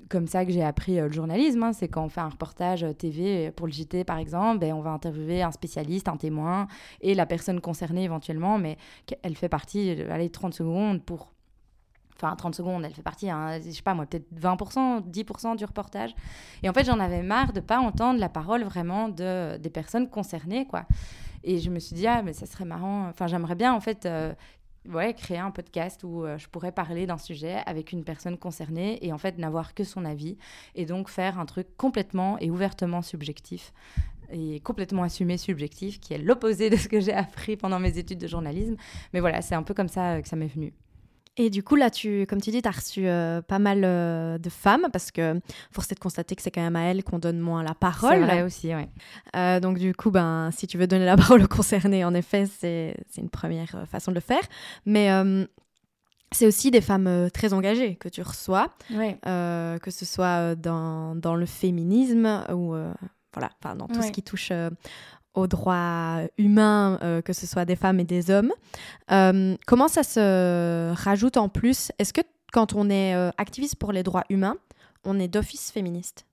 comme 0.10 0.28
ça 0.28 0.46
que 0.46 0.52
j'ai 0.52 0.64
appris 0.64 1.00
euh, 1.00 1.08
le 1.08 1.14
journalisme. 1.14 1.64
Hein. 1.64 1.74
C'est 1.74 1.88
quand 1.88 2.04
on 2.04 2.10
fait 2.10 2.22
un 2.22 2.30
reportage 2.30 2.84
euh, 2.84 2.94
TV 2.94 3.52
pour 3.52 3.68
le 3.68 3.74
JT, 3.74 4.04
par 4.04 4.18
exemple, 4.18 4.60
ben, 4.60 4.74
on 4.74 4.82
va 4.82 4.92
interviewer 4.92 5.42
un 5.42 5.52
spécialiste, 5.52 6.08
un 6.08 6.18
témoin 6.18 6.68
et 7.02 7.16
la 7.16 7.26
personne 7.26 7.62
concernée 7.62 8.04
éventuellement, 8.04 8.58
mais 8.58 8.78
elle 9.22 9.36
fait 9.36 9.50
partie, 9.50 9.96
euh, 10.00 10.12
allez, 10.12 10.30
30 10.30 10.54
secondes 10.54 11.04
pour. 11.04 11.32
Enfin, 12.16 12.36
30 12.36 12.56
secondes, 12.56 12.86
elle 12.86 12.94
fait 12.94 13.02
partie, 13.02 13.30
hein, 13.30 13.60
je 13.60 13.72
sais 13.72 13.82
pas 13.82 13.96
moi, 13.96 14.06
peut-être 14.06 14.32
20%, 14.40 15.02
10% 15.10 15.58
du 15.58 15.66
reportage. 15.66 16.16
Et 16.62 16.70
en 16.70 16.74
fait, 16.74 16.86
j'en 16.86 17.00
avais 17.00 17.24
marre 17.24 17.52
de 17.54 17.60
pas 17.60 17.80
entendre 17.80 18.20
la 18.20 18.30
parole 18.30 18.64
vraiment 18.64 19.10
de, 19.10 19.58
des 19.58 19.70
personnes 19.72 20.08
concernées, 20.08 20.66
quoi. 20.66 20.86
Et 21.44 21.60
je 21.60 21.70
me 21.70 21.80
suis 21.80 21.96
dit, 21.96 22.08
ah, 22.08 22.22
mais 22.22 22.32
ça 22.32 22.46
serait 22.46 22.64
marrant. 22.66 23.10
Enfin, 23.10 23.28
j'aimerais 23.28 23.56
bien, 23.56 23.74
en 23.74 23.82
fait, 23.82 24.08
ouais, 24.90 25.14
créer 25.14 25.38
un 25.38 25.52
podcast 25.52 26.04
où 26.04 26.26
euh, 26.26 26.38
je 26.38 26.48
pourrais 26.48 26.72
parler 26.72 27.06
d'un 27.06 27.18
sujet 27.18 27.58
avec 27.66 27.92
une 27.92 28.04
personne 28.04 28.38
concernée 28.38 29.00
et 29.06 29.14
en 29.14 29.18
fait 29.18 29.38
n'avoir 29.38 29.74
que 29.74 29.84
son 29.84 30.06
avis 30.06 30.38
et 30.76 30.86
donc 30.86 31.10
faire 31.10 31.40
un 31.40 31.46
truc 31.46 31.68
complètement 31.78 32.38
et 32.40 32.50
ouvertement 32.50 33.02
subjectif 33.02 33.74
et 34.32 34.60
complètement 34.62 35.04
assumé 35.04 35.38
subjectif 35.38 36.00
qui 36.00 36.14
est 36.14 36.18
l'opposé 36.18 36.70
de 36.70 36.76
ce 36.76 36.88
que 36.88 37.00
j'ai 37.00 37.14
appris 37.14 37.56
pendant 37.56 37.80
mes 37.80 37.98
études 37.98 38.20
de 38.20 38.28
journalisme. 38.28 38.76
Mais 39.14 39.20
voilà, 39.20 39.42
c'est 39.42 39.56
un 39.56 39.64
peu 39.64 39.74
comme 39.74 39.90
ça 39.90 40.22
que 40.22 40.28
ça 40.28 40.36
m'est 40.36 40.48
venu. 40.48 40.74
Et 41.36 41.50
du 41.50 41.64
coup, 41.64 41.76
là, 41.76 41.90
tu, 41.90 42.28
comme 42.28 42.42
tu 42.42 42.52
dis, 42.52 42.62
tu 42.62 42.68
as 42.68 42.72
reçu 42.72 43.08
euh, 43.08 43.42
pas 43.42 43.58
mal 43.58 43.82
euh, 43.84 44.38
de 44.38 44.50
femmes 44.50 44.88
parce 44.94 45.10
que 45.10 45.40
force 45.72 45.92
est 45.92 45.96
de 45.96 46.00
constater 46.00 46.36
que 46.36 46.44
c'est 46.44 46.52
quand 46.52 46.62
même 46.62 46.76
à 46.76 46.84
elles 46.84 47.04
qu'on 47.04 47.18
donne 47.18 47.40
moins 47.40 47.64
la 47.64 47.74
parole. 47.74 48.20
C'est 48.20 48.20
vrai 48.20 48.44
aussi, 48.44 48.76
oui. 48.76 48.84
Euh, 49.36 49.60
donc, 49.60 49.80
du 49.80 49.96
coup, 49.96 50.12
ben, 50.12 50.52
si 50.52 50.68
tu 50.68 50.78
veux 50.78 50.86
donner 50.86 51.06
la 51.06 51.18
parole 51.18 51.44
aux 51.44 51.48
concernés, 51.48 52.06
en 52.06 52.14
effet, 52.14 52.46
c'est 52.46 52.96
une 53.18 53.30
première 53.30 53.86
façon 53.90 54.12
de 54.12 54.16
le 54.16 54.22
faire. 54.22 54.42
Mais 54.86 55.10
c'est 56.32 56.46
aussi 56.46 56.70
des 56.70 56.82
femmes 56.82 57.30
très 57.34 57.54
engagées 57.54 57.96
que 57.96 58.10
tu 58.10 58.22
reçois, 58.22 58.70
que 58.92 59.92
ce 59.92 60.06
soit 60.06 60.56
dans, 60.56 61.16
dans 61.16 61.36
le 61.36 61.48
féminisme 61.48 62.44
ou 62.54 62.76
voilà, 63.34 63.50
dans 63.76 63.88
tout 63.88 64.04
ce 64.04 64.12
qui 64.12 64.22
touche 64.22 64.52
aux 65.34 65.48
droits 65.48 66.22
humains, 66.38 67.00
euh, 67.02 67.22
que 67.22 67.34
ce 67.34 67.48
soit 67.48 67.66
des 67.66 67.76
femmes 67.76 68.00
et 68.00 68.04
des 68.04 68.30
hommes. 68.30 68.52
Euh, 69.12 69.56
comment 69.66 69.88
ça 69.88 70.04
se 70.04 70.94
rajoute 70.94 71.38
en 71.38 71.50
plus? 71.50 71.92
Est-ce 72.00 72.14
que 72.14 72.22
quand 72.52 72.74
on 72.74 72.90
est 72.90 73.16
euh, 73.16 73.32
activiste 73.38 73.78
pour 73.78 73.92
les 73.92 74.04
droits 74.04 74.26
humains, 74.30 74.58
on 75.04 75.20
est 75.20 75.28
d'office 75.28 75.72
féministe? 75.72 76.26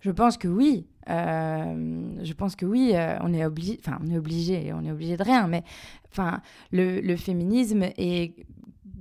Je 0.00 0.10
pense 0.10 0.36
que 0.36 0.48
oui. 0.48 0.86
je 1.08 2.32
pense 2.32 2.56
que 2.56 2.64
oui. 2.64 2.94
on 3.20 3.34
est 3.34 3.44
obligé. 3.44 3.78
Enfin, 3.84 3.98
on 4.02 4.10
est 4.10 4.16
obligé. 4.16 4.72
On 4.72 4.84
est 4.84 4.90
obligé 4.90 5.16
de 5.16 5.22
rien. 5.22 5.48
Mais 5.48 5.64
enfin, 6.10 6.40
le, 6.70 7.00
le 7.00 7.16
féminisme 7.16 7.82
est 7.82 8.46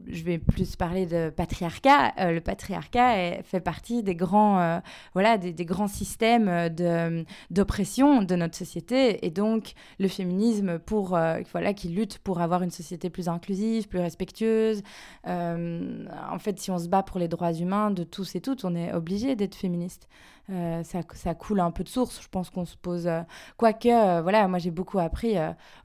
je 0.07 0.23
vais 0.23 0.37
plus 0.37 0.75
parler 0.75 1.05
de 1.05 1.29
patriarcat. 1.29 2.13
Euh, 2.19 2.31
le 2.31 2.41
patriarcat 2.41 3.41
fait 3.43 3.59
partie 3.59 4.03
des 4.03 4.15
grands, 4.15 4.59
euh, 4.59 4.79
voilà, 5.13 5.37
des, 5.37 5.53
grands 5.65 5.87
systèmes 5.87 6.69
de, 6.69 7.25
d'oppression 7.49 8.21
de 8.21 8.35
notre 8.35 8.55
société. 8.55 9.25
Et 9.25 9.31
donc, 9.31 9.73
le 9.99 10.07
féminisme, 10.07 10.79
pour, 10.79 11.15
euh, 11.15 11.39
voilà, 11.51 11.73
qui 11.73 11.89
lutte 11.89 12.19
pour 12.19 12.41
avoir 12.41 12.63
une 12.63 12.71
société 12.71 13.09
plus 13.09 13.27
inclusive, 13.29 13.87
plus 13.87 13.99
respectueuse. 13.99 14.81
en 15.25 16.39
fait, 16.39 16.59
si 16.59 16.71
on 16.71 16.77
se 16.77 16.87
bat 16.87 17.03
pour 17.03 17.19
les 17.19 17.27
droits 17.27 17.53
humains 17.53 17.91
de 17.91 18.03
tous 18.03 18.35
et 18.35 18.41
toutes, 18.41 18.65
on 18.65 18.75
est 18.75 18.93
obligé 18.93 19.35
d'être 19.35 19.55
féministe. 19.55 20.07
Euh, 20.51 20.83
ça, 20.83 21.01
ça, 21.13 21.33
coule 21.33 21.59
un 21.59 21.71
peu 21.71 21.83
de 21.83 21.89
source. 21.89 22.21
Je 22.21 22.27
pense 22.29 22.49
qu'on 22.49 22.65
se 22.65 22.77
pose. 22.77 23.07
Euh, 23.07 23.21
quoique, 23.57 23.87
euh, 23.87 24.21
voilà, 24.21 24.47
moi 24.47 24.59
j'ai 24.59 24.71
beaucoup 24.71 24.99
appris. 24.99 25.35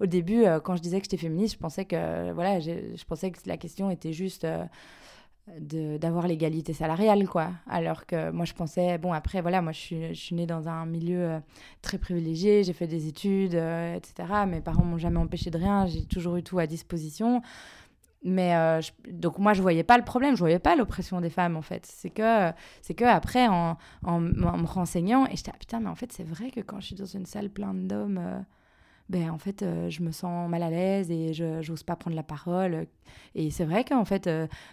au 0.01 0.07
début, 0.07 0.45
quand 0.65 0.77
je 0.77 0.83
disais 0.83 0.99
que 0.99 1.05
j'étais 1.05 1.17
féministe, 1.17 1.55
je 1.55 1.59
pensais 1.59 1.85
que, 1.85 2.33
voilà, 2.33 2.61
je 2.61 3.05
pensais 3.05 3.31
que 3.31 3.39
la 3.47 3.57
question 3.57 3.91
était 3.91 4.13
juste 4.13 4.47
d'avoir 5.59 6.29
l'égalité 6.29 6.73
salariale, 6.73 7.27
quoi. 7.27 7.51
Alors 7.69 8.07
que 8.07 8.31
moi, 8.31 8.45
je 8.45 8.53
pensais, 8.55 8.99
bon, 8.99 9.13
après, 9.13 9.41
voilà, 9.41 9.63
moi, 9.63 9.73
je 9.73 9.79
suis, 9.79 10.09
je 10.15 10.21
suis 10.21 10.35
née 10.35 10.47
dans 10.47 10.69
un 10.69 10.87
milieu 10.87 11.41
très 11.83 11.99
privilégié, 11.99 12.63
j'ai 12.63 12.73
fait 12.73 12.87
des 12.87 13.09
études, 13.09 13.55
etc. 13.55 14.47
Mes 14.47 14.61
parents 14.61 14.85
m'ont 14.85 14.99
jamais 14.99 15.19
empêché 15.19 15.51
de 15.51 15.59
rien, 15.59 15.87
j'ai 15.87 16.05
toujours 16.05 16.37
eu 16.37 16.43
tout 16.43 16.59
à 16.59 16.67
disposition. 16.67 17.43
Mais 18.23 18.55
euh, 18.55 18.81
donc 19.11 19.39
moi 19.39 19.55
je 19.55 19.63
voyais 19.63 19.83
pas 19.83 19.97
le 19.97 20.05
problème, 20.05 20.35
je 20.35 20.41
voyais 20.41 20.59
pas 20.59 20.77
l'oppression 20.77 21.21
des 21.21 21.31
femmes 21.31 21.57
en 21.57 21.63
fait. 21.63 21.87
C'est 21.87 22.11
que 22.11 22.53
c'est 22.83 22.95
que 22.95 23.05
après 23.05 23.49
en, 23.49 23.79
en, 24.05 24.21
me 24.21 24.67
renseignant 24.67 25.27
et 25.27 25.37
j'étais 25.37 25.53
ah, 25.55 25.59
putain 25.59 25.81
mais 25.81 25.89
en 25.89 25.95
fait 25.95 26.13
c'est 26.13 26.25
vrai 26.25 26.51
que 26.51 26.61
quand 26.61 26.81
je 26.81 26.87
suis 26.87 26.95
dans 26.95 27.07
une 27.07 27.25
salle 27.25 27.49
pleine 27.49 27.89
d'hommes, 27.89 28.19
euh, 28.19 28.39
ben 29.09 29.31
en 29.31 29.39
fait, 29.39 29.65
je 29.89 30.03
me 30.03 30.13
sens 30.13 30.49
mal 30.49 30.63
à 30.63 30.71
l'aise 30.71 31.11
et 31.11 31.33
je 31.33 31.69
n'ose 31.69 31.83
pas 31.83 31.97
prendre 31.97 32.15
la 32.15 32.23
parole. 32.23 32.87
Et 33.35 33.51
c'est 33.51 33.65
vrai 33.65 33.85
qu'en 33.85 34.05
fait, 34.05 34.31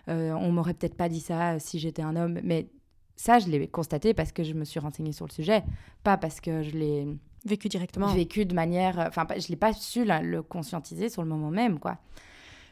on 0.07 0.51
m'aurait 0.51 0.75
peut-être 0.75 0.95
pas 0.95 1.09
dit 1.09 1.21
ça 1.21 1.57
si 1.57 1.79
j'étais 1.79 2.03
un 2.03 2.15
homme, 2.15 2.39
mais 2.43 2.67
ça, 3.17 3.39
je 3.39 3.47
l'ai 3.47 3.67
constaté 3.67 4.13
parce 4.13 4.31
que 4.31 4.43
je 4.43 4.53
me 4.53 4.63
suis 4.63 4.79
renseignée 4.79 5.11
sur 5.11 5.25
le 5.25 5.31
sujet, 5.31 5.63
pas 6.03 6.17
parce 6.17 6.39
que 6.39 6.61
je 6.61 6.77
l'ai 6.77 7.07
vécu 7.45 7.67
directement. 7.67 8.13
Vécu 8.13 8.45
de 8.45 8.53
manière, 8.53 9.03
enfin, 9.07 9.25
je 9.35 9.47
l'ai 9.47 9.55
pas 9.55 9.73
su 9.73 10.05
le 10.05 10.41
conscientiser 10.43 11.09
sur 11.09 11.23
le 11.23 11.29
moment 11.29 11.49
même, 11.49 11.79
quoi. 11.79 11.97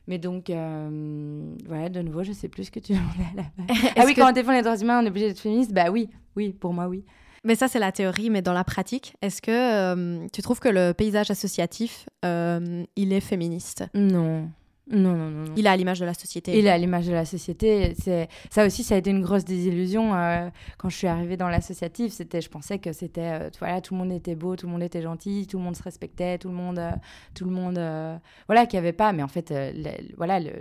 Mais 0.08 0.18
donc, 0.18 0.50
euh, 0.50 1.56
voilà, 1.66 1.90
de 1.90 2.02
nouveau, 2.02 2.24
je 2.24 2.32
sais 2.32 2.48
plus 2.48 2.66
ce 2.66 2.72
que 2.72 2.80
tu 2.80 2.94
demandais 2.94 3.26
à 3.34 3.42
la 3.42 3.74
ah 3.98 4.04
oui, 4.06 4.14
quand 4.14 4.30
on 4.30 4.34
défend 4.34 4.52
les 4.52 4.62
droits 4.62 4.78
humains, 4.78 5.02
on 5.02 5.06
est 5.06 5.10
obligé 5.10 5.28
d'être 5.28 5.40
féministe 5.40 5.74
Bah 5.74 5.90
oui, 5.92 6.10
oui, 6.36 6.54
pour 6.54 6.74
moi, 6.74 6.88
oui. 6.88 7.04
Mais 7.44 7.56
ça, 7.56 7.68
c'est 7.68 7.80
la 7.80 7.92
théorie, 7.92 8.32
mais 8.32 8.42
dans 8.42 8.54
la 8.54 8.64
pratique, 8.64 9.16
est-ce 9.22 9.40
que 9.42 9.52
euh, 9.52 10.28
tu 10.34 10.42
trouves 10.42 10.60
que 10.60 10.70
le 10.70 10.94
paysage 10.94 11.30
associatif, 11.30 12.08
euh, 12.26 12.84
il 12.96 13.14
est 13.14 13.20
féministe? 13.20 13.84
Non. 13.94 14.50
Non, 14.88 15.16
non, 15.16 15.32
non, 15.32 15.54
Il 15.58 15.66
est 15.66 15.70
à 15.70 15.76
l'image 15.76 16.00
de 16.00 16.06
la 16.06 16.14
société. 16.14 16.58
Il 16.58 16.68
est 16.68 16.70
à 16.70 16.78
l'image 16.78 17.08
de 17.08 17.14
la 17.14 17.26
société. 17.26 17.96
C'est 18.00 18.30
ça 18.52 18.66
aussi, 18.66 18.84
ça 18.84 18.96
a 18.96 18.98
été 19.00 19.10
une 19.10 19.22
grosse 19.22 19.44
désillusion 19.44 20.14
euh, 20.14 20.48
quand 20.78 20.90
je 20.90 20.96
suis 20.96 21.08
arrivée 21.08 21.38
dans 21.38 21.48
l'associatif. 21.48 22.14
C'était, 22.14 22.40
je 22.40 22.50
pensais 22.50 22.78
que 22.78 22.94
c'était, 22.94 23.42
euh, 23.42 23.50
voilà, 23.60 23.82
tout 23.82 23.96
le 23.96 24.00
monde 24.00 24.12
était 24.12 24.36
beau, 24.36 24.56
tout 24.56 24.68
le 24.68 24.72
monde 24.72 24.84
était 24.84 25.02
gentil, 25.02 25.48
tout 25.48 25.58
le 25.58 25.64
monde 25.64 25.76
se 25.76 25.82
respectait, 25.82 26.38
tout 26.38 26.50
le 26.50 26.56
monde, 26.56 26.78
euh, 26.78 26.92
tout 27.34 27.46
le 27.46 27.52
monde, 27.52 27.80
voilà, 28.48 28.68
qu'il 28.68 28.80
n'y 28.80 28.86
avait 28.86 28.94
pas. 28.94 29.12
Mais 29.12 29.24
en 29.24 29.28
fait, 29.28 29.54
voilà, 30.18 30.40
le, 30.40 30.52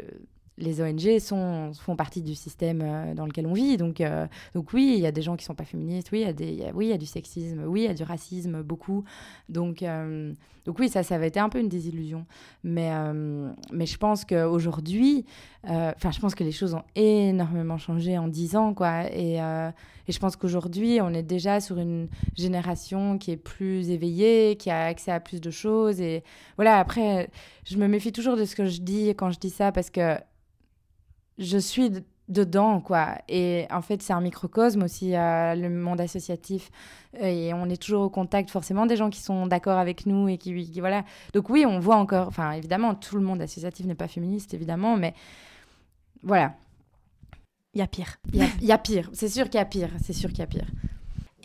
les 0.57 0.81
ONG 0.81 1.19
sont, 1.19 1.73
font 1.75 1.97
partie 1.97 2.23
du 2.23 2.35
système 2.35 2.81
euh, 2.83 3.15
dans 3.15 3.27
lequel 3.27 3.47
on 3.47 3.53
vit. 3.53 3.77
Donc, 3.77 4.01
euh, 4.01 4.27
donc 4.55 4.73
oui, 4.73 4.95
il 4.97 5.01
y 5.01 5.07
a 5.07 5.13
des 5.13 5.23
gens 5.23 5.37
qui 5.37 5.43
ne 5.43 5.47
sont 5.47 5.55
pas 5.55 5.65
féministes, 5.65 6.11
oui, 6.13 6.21
il 6.21 6.27
y, 6.27 6.31
a 6.31 6.33
des, 6.33 6.71
oui, 6.75 6.87
y 6.89 6.93
a 6.93 6.99
du 6.99 7.07
sexisme, 7.07 7.65
oui, 7.67 7.83
il 7.83 7.87
y 7.87 7.89
a 7.89 7.95
du 7.95 8.05
racisme, 8.05 8.63
beaucoup. 8.63 9.05
Donc, 9.49 9.83
euh, 9.83 10.33
donc 10.65 10.79
oui, 10.79 10.89
ça, 10.89 11.03
ça 11.03 11.17
avait 11.17 11.29
été 11.29 11.41
un 11.41 11.49
peu 11.49 11.59
une 11.59 11.69
désillusion. 11.69 12.25
Mais, 12.63 12.91
mais 13.71 13.85
je 13.85 13.99
pense 13.99 14.25
qu'aujourd'hui, 14.25 15.27
enfin, 15.63 16.11
je 16.11 16.21
pense 16.21 16.35
que 16.35 16.43
les 16.43 16.53
choses 16.53 16.73
ont 16.73 16.85
énormément 16.95 17.77
changé 17.77 18.17
en 18.17 18.29
dix 18.29 18.57
ans, 18.57 18.73
quoi. 18.73 19.05
Et, 19.13 19.35
et 19.37 20.13
je 20.13 20.19
pense 20.19 20.37
qu'aujourd'hui, 20.37 21.01
on 21.03 21.13
est 21.13 21.23
déjà 21.23 21.61
sur 21.61 21.79
une 21.79 22.09
génération 22.35 23.19
qui 23.19 23.31
est 23.33 23.37
plus 23.37 23.91
éveillée, 23.91 24.57
qui 24.57 24.71
a 24.71 24.87
accès 24.87 25.13
à 25.13 25.21
plus 25.21 25.43
de 25.43 25.51
choses. 25.51 26.01
Et 26.01 26.25
voilà, 26.57 26.79
après, 26.79 27.29
je 27.67 27.77
me 27.77 27.87
méfie 27.87 28.13
toujours 28.13 28.37
de 28.37 28.47
ce 28.47 28.57
que 28.57 28.65
je 28.65 28.81
dis 28.81 29.09
quand 29.11 29.31
je 29.31 29.39
dis 29.39 29.51
ça, 29.51 29.71
parce 29.71 29.91
que 29.91 30.17
je 31.39 31.59
suis 31.59 31.91
dedans, 32.29 32.81
quoi. 32.81 33.19
Et 33.29 33.67
en 33.71 33.83
fait, 33.83 34.03
c'est 34.03 34.13
un 34.13 34.21
microcosme 34.21 34.83
aussi, 34.83 35.15
euh, 35.15 35.55
le 35.55 35.69
monde 35.69 36.01
associatif. 36.01 36.71
Et 37.21 37.53
on 37.55 37.69
est 37.69 37.81
toujours 37.81 38.03
au 38.03 38.11
contact, 38.11 38.51
forcément, 38.51 38.87
des 38.87 38.97
gens 38.97 39.11
qui 39.11 39.21
sont 39.21 39.47
d'accord 39.47 39.79
avec 39.79 40.07
nous 40.07 40.29
et 40.29 40.39
qui, 40.39 40.81
voilà. 40.81 41.05
Donc 41.33 41.51
oui, 41.51 41.65
on 41.67 41.79
voit 41.81 41.97
encore, 41.97 42.29
enfin, 42.29 42.53
évidemment, 42.53 42.95
tout 42.95 43.17
le 43.17 43.23
monde 43.23 43.43
associatif 43.43 43.87
n'est 43.87 43.95
pas 43.95 44.09
féministe, 44.09 44.55
évidemment, 44.55 44.97
mais 44.97 45.15
voilà. 46.23 46.55
Il 47.75 47.81
y 47.81 47.83
a 47.83 47.87
pire. 47.87 48.17
Il 48.33 48.67
y 48.67 48.73
a 48.73 48.79
pire. 48.79 49.11
C'est 49.13 49.29
sûr 49.29 49.45
qu'il 49.47 49.59
y 49.59 49.63
a 49.63 49.65
pire. 49.65 49.91
C'est 50.01 50.13
sûr 50.13 50.31
qu'il 50.31 50.39
y 50.39 50.43
a 50.43 50.47
pire. 50.47 50.67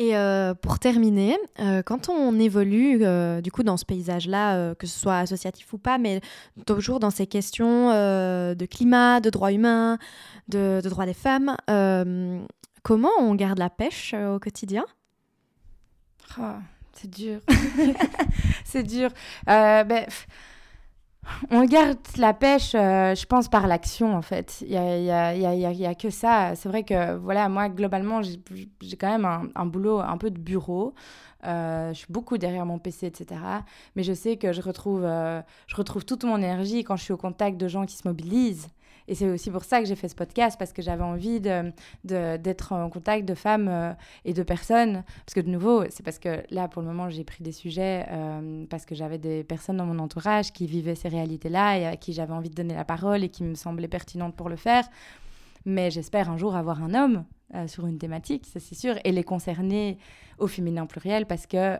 Et 0.01 0.15
euh, 0.15 0.53
pour 0.53 0.79
terminer, 0.79 1.37
euh, 1.59 1.83
quand 1.83 2.07
on 2.07 2.39
évolue 2.39 2.99
euh, 3.01 3.41
du 3.41 3.51
coup 3.51 3.63
dans 3.63 3.75
ce 3.75 3.83
paysage-là, 3.83 4.73
que 4.75 4.87
ce 4.87 4.97
soit 4.97 5.17
associatif 5.17 5.73
ou 5.73 5.77
pas, 5.77 5.97
mais 5.97 6.21
toujours 6.65 7.01
dans 7.01 7.09
ces 7.09 7.27
questions 7.27 7.89
de 7.89 8.65
climat, 8.65 9.19
de 9.19 9.29
droits 9.29 9.51
humains, 9.51 9.99
de, 10.47 10.79
droits 10.85 11.05
des 11.05 11.13
femmes, 11.13 11.57
comment 12.81 13.11
on 13.19 13.35
garde 13.35 13.59
la 13.59 13.69
pêche 13.69 14.13
au 14.13 14.39
quotidien? 14.39 14.85
Oh, 16.39 16.43
C'est 16.93 17.09
dur. 17.09 17.41
c'est 18.63 18.83
dur. 18.83 19.09
Ben, 19.45 20.05
on 21.51 21.65
garde 21.65 21.97
la 22.17 22.33
pêche, 22.33 22.73
euh, 22.75 23.15
je 23.15 23.25
pense, 23.25 23.47
par 23.47 23.67
l'action, 23.67 24.15
en 24.15 24.21
fait. 24.21 24.57
Il 24.61 24.69
n'y 24.69 24.77
a, 24.77 25.35
y 25.35 25.45
a, 25.45 25.53
y 25.53 25.77
y 25.77 25.85
a, 25.85 25.95
que 25.95 26.09
ça. 26.09 26.55
C'est 26.55 26.69
vrai 26.69 26.83
que, 26.83 27.15
voilà, 27.17 27.49
moi, 27.49 27.69
globalement, 27.69 28.21
j'ai 28.21 28.97
quand 28.97 29.09
même 29.09 29.51
un, 29.55 29.65
boulot 29.65 29.99
un 29.99 30.17
peu 30.17 30.31
de 30.31 30.39
bureau. 30.39 30.93
Euh, 31.45 31.93
je 31.93 31.99
suis 31.99 32.11
beaucoup 32.11 32.37
derrière 32.37 32.65
mon 32.65 32.79
PC, 32.79 33.07
etc. 33.07 33.39
Mais 33.95 34.03
je 34.03 34.13
sais 34.13 34.37
que 34.37 34.51
je 34.51 34.61
retrouve, 34.61 35.03
euh, 35.05 35.41
je 35.67 35.75
retrouve 35.75 36.03
toute 36.05 36.23
mon 36.23 36.37
énergie 36.37 36.83
quand 36.83 36.97
je 36.97 37.03
suis 37.03 37.13
au 37.13 37.17
contact 37.17 37.57
de 37.57 37.67
gens 37.67 37.85
qui 37.85 37.95
se 37.95 38.07
mobilisent 38.07 38.67
et 39.09 39.15
c'est 39.15 39.27
aussi 39.27 39.49
pour 39.49 39.63
ça 39.63 39.81
que 39.81 39.87
j'ai 39.87 39.95
fait 39.95 40.07
ce 40.07 40.13
podcast, 40.15 40.55
parce 40.59 40.71
que 40.71 40.83
j'avais 40.83 41.03
envie 41.03 41.41
d'être 41.41 41.73
de, 42.05 42.73
en 42.73 42.89
contact 42.91 43.27
de 43.27 43.33
femmes 43.33 43.67
euh, 43.67 43.91
et 44.23 44.33
de 44.33 44.43
personnes. 44.43 45.03
Parce 45.25 45.33
que 45.33 45.39
de 45.39 45.49
nouveau, 45.49 45.83
c'est 45.89 46.03
parce 46.03 46.19
que 46.19 46.43
là, 46.51 46.67
pour 46.67 46.83
le 46.83 46.87
moment, 46.87 47.09
j'ai 47.09 47.23
pris 47.23 47.43
des 47.43 47.51
sujets 47.51 48.05
euh, 48.11 48.65
parce 48.69 48.85
que 48.85 48.93
j'avais 48.93 49.17
des 49.17 49.43
personnes 49.43 49.77
dans 49.77 49.87
mon 49.87 49.97
entourage 49.97 50.53
qui 50.53 50.67
vivaient 50.67 50.93
ces 50.93 51.09
réalités-là 51.09 51.79
et 51.79 51.85
à 51.87 51.97
qui 51.97 52.13
j'avais 52.13 52.33
envie 52.33 52.51
de 52.51 52.55
donner 52.55 52.75
la 52.75 52.85
parole 52.85 53.23
et 53.23 53.29
qui 53.29 53.43
me 53.43 53.55
semblaient 53.55 53.87
pertinentes 53.87 54.35
pour 54.35 54.47
le 54.47 54.55
faire. 54.55 54.87
Mais 55.65 55.89
j'espère 55.89 56.29
un 56.29 56.37
jour 56.37 56.55
avoir 56.55 56.83
un 56.83 56.93
homme 56.93 57.25
euh, 57.55 57.67
sur 57.67 57.87
une 57.87 57.97
thématique, 57.97 58.45
ça 58.45 58.59
c'est 58.59 58.75
sûr, 58.75 58.95
et 59.03 59.11
les 59.11 59.23
concerner 59.23 59.97
au 60.37 60.45
féminin 60.45 60.85
pluriel 60.85 61.25
parce 61.25 61.47
que 61.47 61.77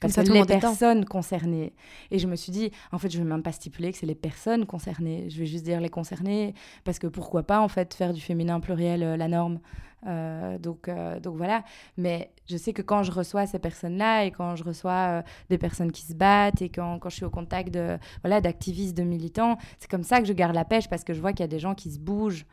comme 0.00 0.10
ça, 0.10 0.22
les 0.22 0.44
personnes 0.44 1.04
concernées. 1.04 1.72
Et 2.10 2.18
je 2.18 2.28
me 2.28 2.36
suis 2.36 2.52
dit, 2.52 2.70
en 2.92 2.98
fait, 2.98 3.10
je 3.10 3.18
ne 3.18 3.24
vais 3.24 3.30
même 3.30 3.42
pas 3.42 3.52
stipuler 3.52 3.90
que 3.90 3.98
c'est 3.98 4.06
les 4.06 4.14
personnes 4.14 4.64
concernées. 4.64 5.28
Je 5.28 5.38
vais 5.38 5.46
juste 5.46 5.64
dire 5.64 5.80
les 5.80 5.88
concernées, 5.88 6.54
parce 6.84 6.98
que 6.98 7.08
pourquoi 7.08 7.42
pas, 7.42 7.60
en 7.60 7.68
fait, 7.68 7.94
faire 7.94 8.12
du 8.12 8.20
féminin 8.20 8.60
pluriel 8.60 9.02
euh, 9.02 9.16
la 9.16 9.26
norme. 9.26 9.58
Euh, 10.06 10.56
donc, 10.58 10.88
euh, 10.88 11.18
donc 11.18 11.36
voilà. 11.36 11.64
Mais 11.96 12.30
je 12.48 12.56
sais 12.56 12.72
que 12.72 12.82
quand 12.82 13.02
je 13.02 13.10
reçois 13.10 13.46
ces 13.46 13.58
personnes-là 13.58 14.24
et 14.24 14.30
quand 14.30 14.54
je 14.54 14.62
reçois 14.62 15.24
des 15.50 15.58
personnes 15.58 15.90
qui 15.90 16.02
se 16.02 16.14
battent 16.14 16.62
et 16.62 16.68
quand, 16.68 17.00
quand 17.00 17.10
je 17.10 17.16
suis 17.16 17.24
au 17.24 17.30
contact 17.30 17.74
de 17.74 17.98
voilà 18.22 18.40
d'activistes, 18.40 18.96
de 18.96 19.02
militants, 19.02 19.58
c'est 19.80 19.90
comme 19.90 20.04
ça 20.04 20.20
que 20.20 20.26
je 20.26 20.32
garde 20.32 20.54
la 20.54 20.64
pêche 20.64 20.88
parce 20.88 21.02
que 21.02 21.12
je 21.12 21.20
vois 21.20 21.32
qu'il 21.32 21.40
y 21.40 21.44
a 21.44 21.48
des 21.48 21.58
gens 21.58 21.74
qui 21.74 21.90
se 21.90 21.98
bougent. 21.98 22.46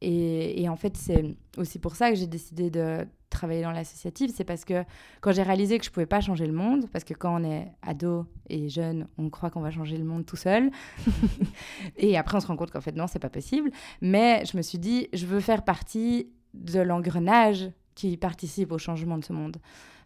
Et, 0.00 0.62
et, 0.62 0.68
en 0.68 0.76
fait, 0.76 0.96
c'est 0.96 1.34
aussi 1.58 1.78
pour 1.78 1.96
ça 1.96 2.10
que 2.10 2.16
j'ai 2.16 2.26
décidé 2.28 2.70
de 2.70 3.06
travailler 3.34 3.62
dans 3.62 3.70
l'associatif, 3.70 4.30
c'est 4.34 4.44
parce 4.44 4.64
que 4.64 4.84
quand 5.20 5.32
j'ai 5.32 5.42
réalisé 5.42 5.78
que 5.78 5.84
je 5.84 5.90
pouvais 5.90 6.06
pas 6.06 6.20
changer 6.20 6.46
le 6.46 6.52
monde, 6.52 6.86
parce 6.90 7.04
que 7.04 7.12
quand 7.12 7.40
on 7.40 7.44
est 7.44 7.70
ado 7.82 8.26
et 8.48 8.68
jeune, 8.68 9.06
on 9.18 9.28
croit 9.28 9.50
qu'on 9.50 9.60
va 9.60 9.70
changer 9.70 9.98
le 9.98 10.04
monde 10.04 10.24
tout 10.24 10.36
seul, 10.36 10.70
et 11.96 12.16
après 12.16 12.38
on 12.38 12.40
se 12.40 12.46
rend 12.46 12.56
compte 12.56 12.70
qu'en 12.70 12.80
fait 12.80 12.96
non, 12.96 13.06
c'est 13.06 13.18
pas 13.18 13.30
possible. 13.30 13.70
Mais 14.00 14.44
je 14.46 14.56
me 14.56 14.62
suis 14.62 14.78
dit, 14.78 15.08
je 15.12 15.26
veux 15.26 15.40
faire 15.40 15.62
partie 15.62 16.30
de 16.54 16.80
l'engrenage 16.80 17.70
qui 17.94 18.16
participe 18.16 18.72
au 18.72 18.78
changement 18.78 19.18
de 19.18 19.24
ce 19.24 19.32
monde, 19.32 19.58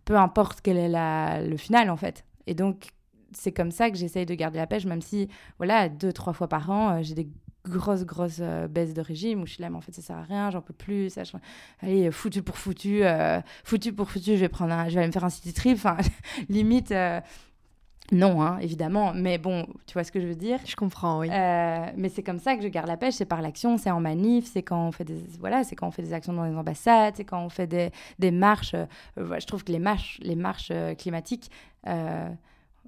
peu 0.04 0.16
importe 0.16 0.60
quel 0.62 0.76
est 0.76 1.46
le 1.46 1.56
final 1.56 1.90
en 1.90 1.96
fait. 1.96 2.24
Et 2.46 2.54
donc 2.54 2.88
c'est 3.32 3.52
comme 3.52 3.70
ça 3.70 3.90
que 3.90 3.96
j'essaye 3.96 4.26
de 4.26 4.34
garder 4.34 4.58
la 4.58 4.66
pêche, 4.66 4.86
même 4.86 5.02
si 5.02 5.28
voilà 5.58 5.88
deux 5.88 6.12
trois 6.12 6.32
fois 6.32 6.48
par 6.48 6.70
an, 6.70 6.90
euh, 6.90 7.02
j'ai 7.02 7.14
des 7.14 7.28
grosse, 7.66 8.04
grosse 8.04 8.38
euh, 8.40 8.68
baisse 8.68 8.94
de 8.94 9.00
régime 9.00 9.42
où 9.42 9.46
je 9.46 9.54
suis 9.54 9.62
là, 9.62 9.70
mais 9.70 9.76
en 9.76 9.80
fait, 9.80 9.92
ça 9.92 10.02
sert 10.02 10.16
à 10.16 10.22
rien, 10.22 10.50
j'en 10.50 10.60
peux 10.60 10.74
plus. 10.74 11.10
Ça, 11.10 11.22
Allez, 11.80 12.10
foutu 12.10 12.42
pour 12.42 12.56
foutu, 12.56 13.04
euh, 13.04 13.40
foutu 13.64 13.92
pour 13.92 14.10
foutu, 14.10 14.36
je 14.36 14.40
vais, 14.40 14.48
prendre 14.48 14.72
un... 14.72 14.88
je 14.88 14.94
vais 14.94 15.00
aller 15.00 15.08
me 15.08 15.12
faire 15.12 15.24
un 15.24 15.30
city 15.30 15.52
trip. 15.52 15.76
Enfin, 15.76 15.96
limite. 16.48 16.92
Euh, 16.92 17.20
non, 18.10 18.40
hein, 18.40 18.56
évidemment, 18.62 19.12
mais 19.14 19.36
bon, 19.36 19.66
tu 19.86 19.92
vois 19.92 20.02
ce 20.02 20.10
que 20.10 20.18
je 20.18 20.26
veux 20.26 20.34
dire? 20.34 20.58
Je 20.64 20.74
comprends, 20.76 21.18
oui. 21.18 21.28
mais 21.28 22.08
c'est 22.08 22.22
comme 22.22 22.38
ça 22.38 22.56
que 22.56 22.62
je 22.62 22.68
garde 22.68 22.88
la 22.88 22.96
pêche, 22.96 23.12
c'est 23.12 23.26
par 23.26 23.42
l'action, 23.42 23.76
c'est 23.76 23.90
en 23.90 24.00
manif, 24.00 24.46
c'est 24.50 24.62
quand 24.62 24.88
on 24.88 24.92
fait 24.92 25.04
des 25.04 25.22
voilà, 25.38 25.62
c'est 25.62 25.76
quand 25.76 25.88
on 25.88 25.90
fait 25.90 26.00
des 26.00 26.14
actions 26.14 26.32
dans 26.32 26.44
les 26.44 26.56
ambassades, 26.56 27.16
c'est 27.18 27.24
quand 27.24 27.44
on 27.44 27.50
fait 27.50 27.66
des, 27.66 27.90
des 28.18 28.30
marches. 28.30 28.74
je 29.18 29.46
trouve 29.46 29.62
que 29.62 29.72
les 29.72 29.78
marches, 29.78 30.18
les 30.22 30.36
marches 30.36 30.72
climatiques, 30.96 31.50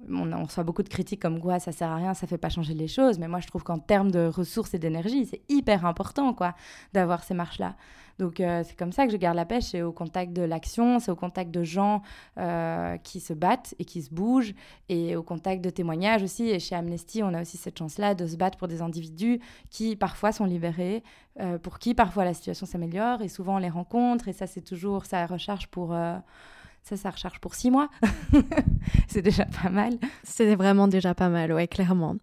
on, 0.09 0.43
reçoit 0.43 0.63
beaucoup 0.63 0.83
de 0.83 0.89
critiques 0.89 1.21
comme 1.21 1.39
quoi 1.39 1.59
ça 1.59 1.71
sert 1.71 1.89
à 1.89 1.95
rien, 1.95 2.13
ça 2.13 2.27
fait 2.27 2.37
pas 2.37 2.49
changer 2.49 2.73
les 2.73 2.87
choses. 2.87 3.19
Mais 3.19 3.27
moi, 3.27 3.39
je 3.39 3.47
trouve 3.47 3.63
qu'en 3.63 3.79
termes 3.79 4.11
de 4.11 4.25
ressources 4.27 4.73
et 4.73 4.79
d'énergie, 4.79 5.25
c'est 5.25 5.41
hyper 5.49 5.85
important 5.85 6.33
quoi 6.33 6.55
d'avoir 6.93 7.23
ces 7.23 7.33
marches-là. 7.33 7.75
Donc 8.19 8.39
euh, 8.39 8.61
c'est 8.63 8.77
comme 8.77 8.91
ça 8.91 9.07
que 9.07 9.11
je 9.11 9.17
garde 9.17 9.35
la 9.35 9.45
pêche, 9.45 9.63
c'est 9.63 9.81
au 9.81 9.91
contact 9.91 10.31
de 10.31 10.43
l'action, 10.43 10.99
c'est 10.99 11.09
au 11.09 11.15
contact 11.15 11.49
de 11.49 11.63
gens 11.63 12.03
euh, 12.37 12.97
qui 12.97 13.19
se 13.19 13.33
battent 13.33 13.73
et 13.79 13.85
qui 13.85 14.03
se 14.03 14.13
bougent, 14.13 14.53
et 14.89 15.15
au 15.15 15.23
contact 15.23 15.63
de 15.63 15.71
témoignages 15.71 16.21
aussi. 16.21 16.49
Et 16.49 16.59
chez 16.59 16.75
Amnesty, 16.75 17.23
on 17.23 17.33
a 17.33 17.41
aussi 17.41 17.57
cette 17.57 17.79
chance-là 17.79 18.13
de 18.13 18.27
se 18.27 18.35
battre 18.35 18.59
pour 18.59 18.67
des 18.67 18.83
individus 18.83 19.39
qui 19.71 19.95
parfois 19.95 20.31
sont 20.31 20.45
libérés, 20.45 21.03
euh, 21.39 21.57
pour 21.57 21.79
qui 21.79 21.95
parfois 21.95 22.23
la 22.23 22.35
situation 22.35 22.67
s'améliore, 22.67 23.23
et 23.23 23.27
souvent 23.27 23.55
on 23.55 23.59
les 23.59 23.69
rencontre, 23.69 24.27
et 24.27 24.33
ça 24.33 24.45
c'est 24.45 24.61
toujours 24.61 25.05
ça 25.05 25.25
recharge 25.25 25.67
pour 25.67 25.95
ça, 26.83 26.97
ça 26.97 27.09
recharge 27.09 27.39
pour 27.39 27.55
six 27.55 27.71
mois. 27.71 27.89
c'est 29.07 29.21
déjà 29.21 29.45
pas 29.45 29.69
mal. 29.69 29.97
C'est 30.23 30.55
vraiment 30.55 30.87
déjà 30.87 31.13
pas 31.13 31.29
mal, 31.29 31.53
ouais, 31.53 31.67
clairement. 31.67 32.15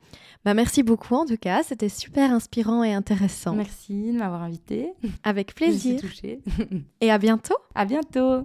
Bah, 0.44 0.54
merci 0.54 0.82
beaucoup 0.82 1.14
en 1.14 1.26
tout 1.26 1.36
cas, 1.36 1.62
c'était 1.62 1.88
super 1.88 2.32
inspirant 2.32 2.82
et 2.82 2.92
intéressant. 2.92 3.54
Merci 3.54 4.12
de 4.12 4.18
m'avoir 4.18 4.42
invité. 4.42 4.92
Avec 5.22 5.54
plaisir. 5.54 5.98
Je 6.02 6.06
suis 6.06 6.08
touchée. 6.08 6.42
et 7.00 7.10
à 7.10 7.18
bientôt. 7.18 7.56
À 7.74 7.84
bientôt. 7.84 8.42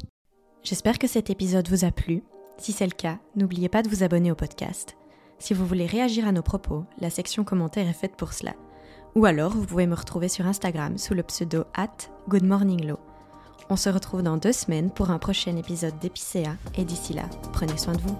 J'espère 0.63 0.99
que 0.99 1.07
cet 1.07 1.29
épisode 1.29 1.67
vous 1.67 1.85
a 1.85 1.91
plu. 1.91 2.23
Si 2.57 2.71
c'est 2.71 2.85
le 2.85 2.91
cas, 2.91 3.19
n'oubliez 3.35 3.69
pas 3.69 3.81
de 3.81 3.89
vous 3.89 4.03
abonner 4.03 4.31
au 4.31 4.35
podcast. 4.35 4.95
Si 5.39 5.53
vous 5.53 5.65
voulez 5.65 5.85
réagir 5.85 6.27
à 6.27 6.31
nos 6.31 6.43
propos, 6.43 6.85
la 6.99 7.09
section 7.09 7.43
commentaires 7.43 7.89
est 7.89 7.93
faite 7.93 8.15
pour 8.15 8.33
cela. 8.33 8.53
Ou 9.15 9.25
alors, 9.25 9.51
vous 9.51 9.65
pouvez 9.65 9.87
me 9.87 9.95
retrouver 9.95 10.29
sur 10.29 10.47
Instagram 10.47 10.97
sous 10.97 11.13
le 11.13 11.23
pseudo 11.23 11.65
at 11.75 11.97
goodmorninglow. 12.29 13.12
On 13.69 13.75
se 13.75 13.89
retrouve 13.89 14.23
dans 14.23 14.37
deux 14.37 14.51
semaines 14.51 14.91
pour 14.91 15.09
un 15.09 15.19
prochain 15.19 15.55
épisode 15.57 15.97
d'Épicéa 15.99 16.55
et 16.75 16.83
d'ici 16.83 17.13
là, 17.13 17.23
prenez 17.53 17.77
soin 17.77 17.93
de 17.93 18.01
vous. 18.01 18.17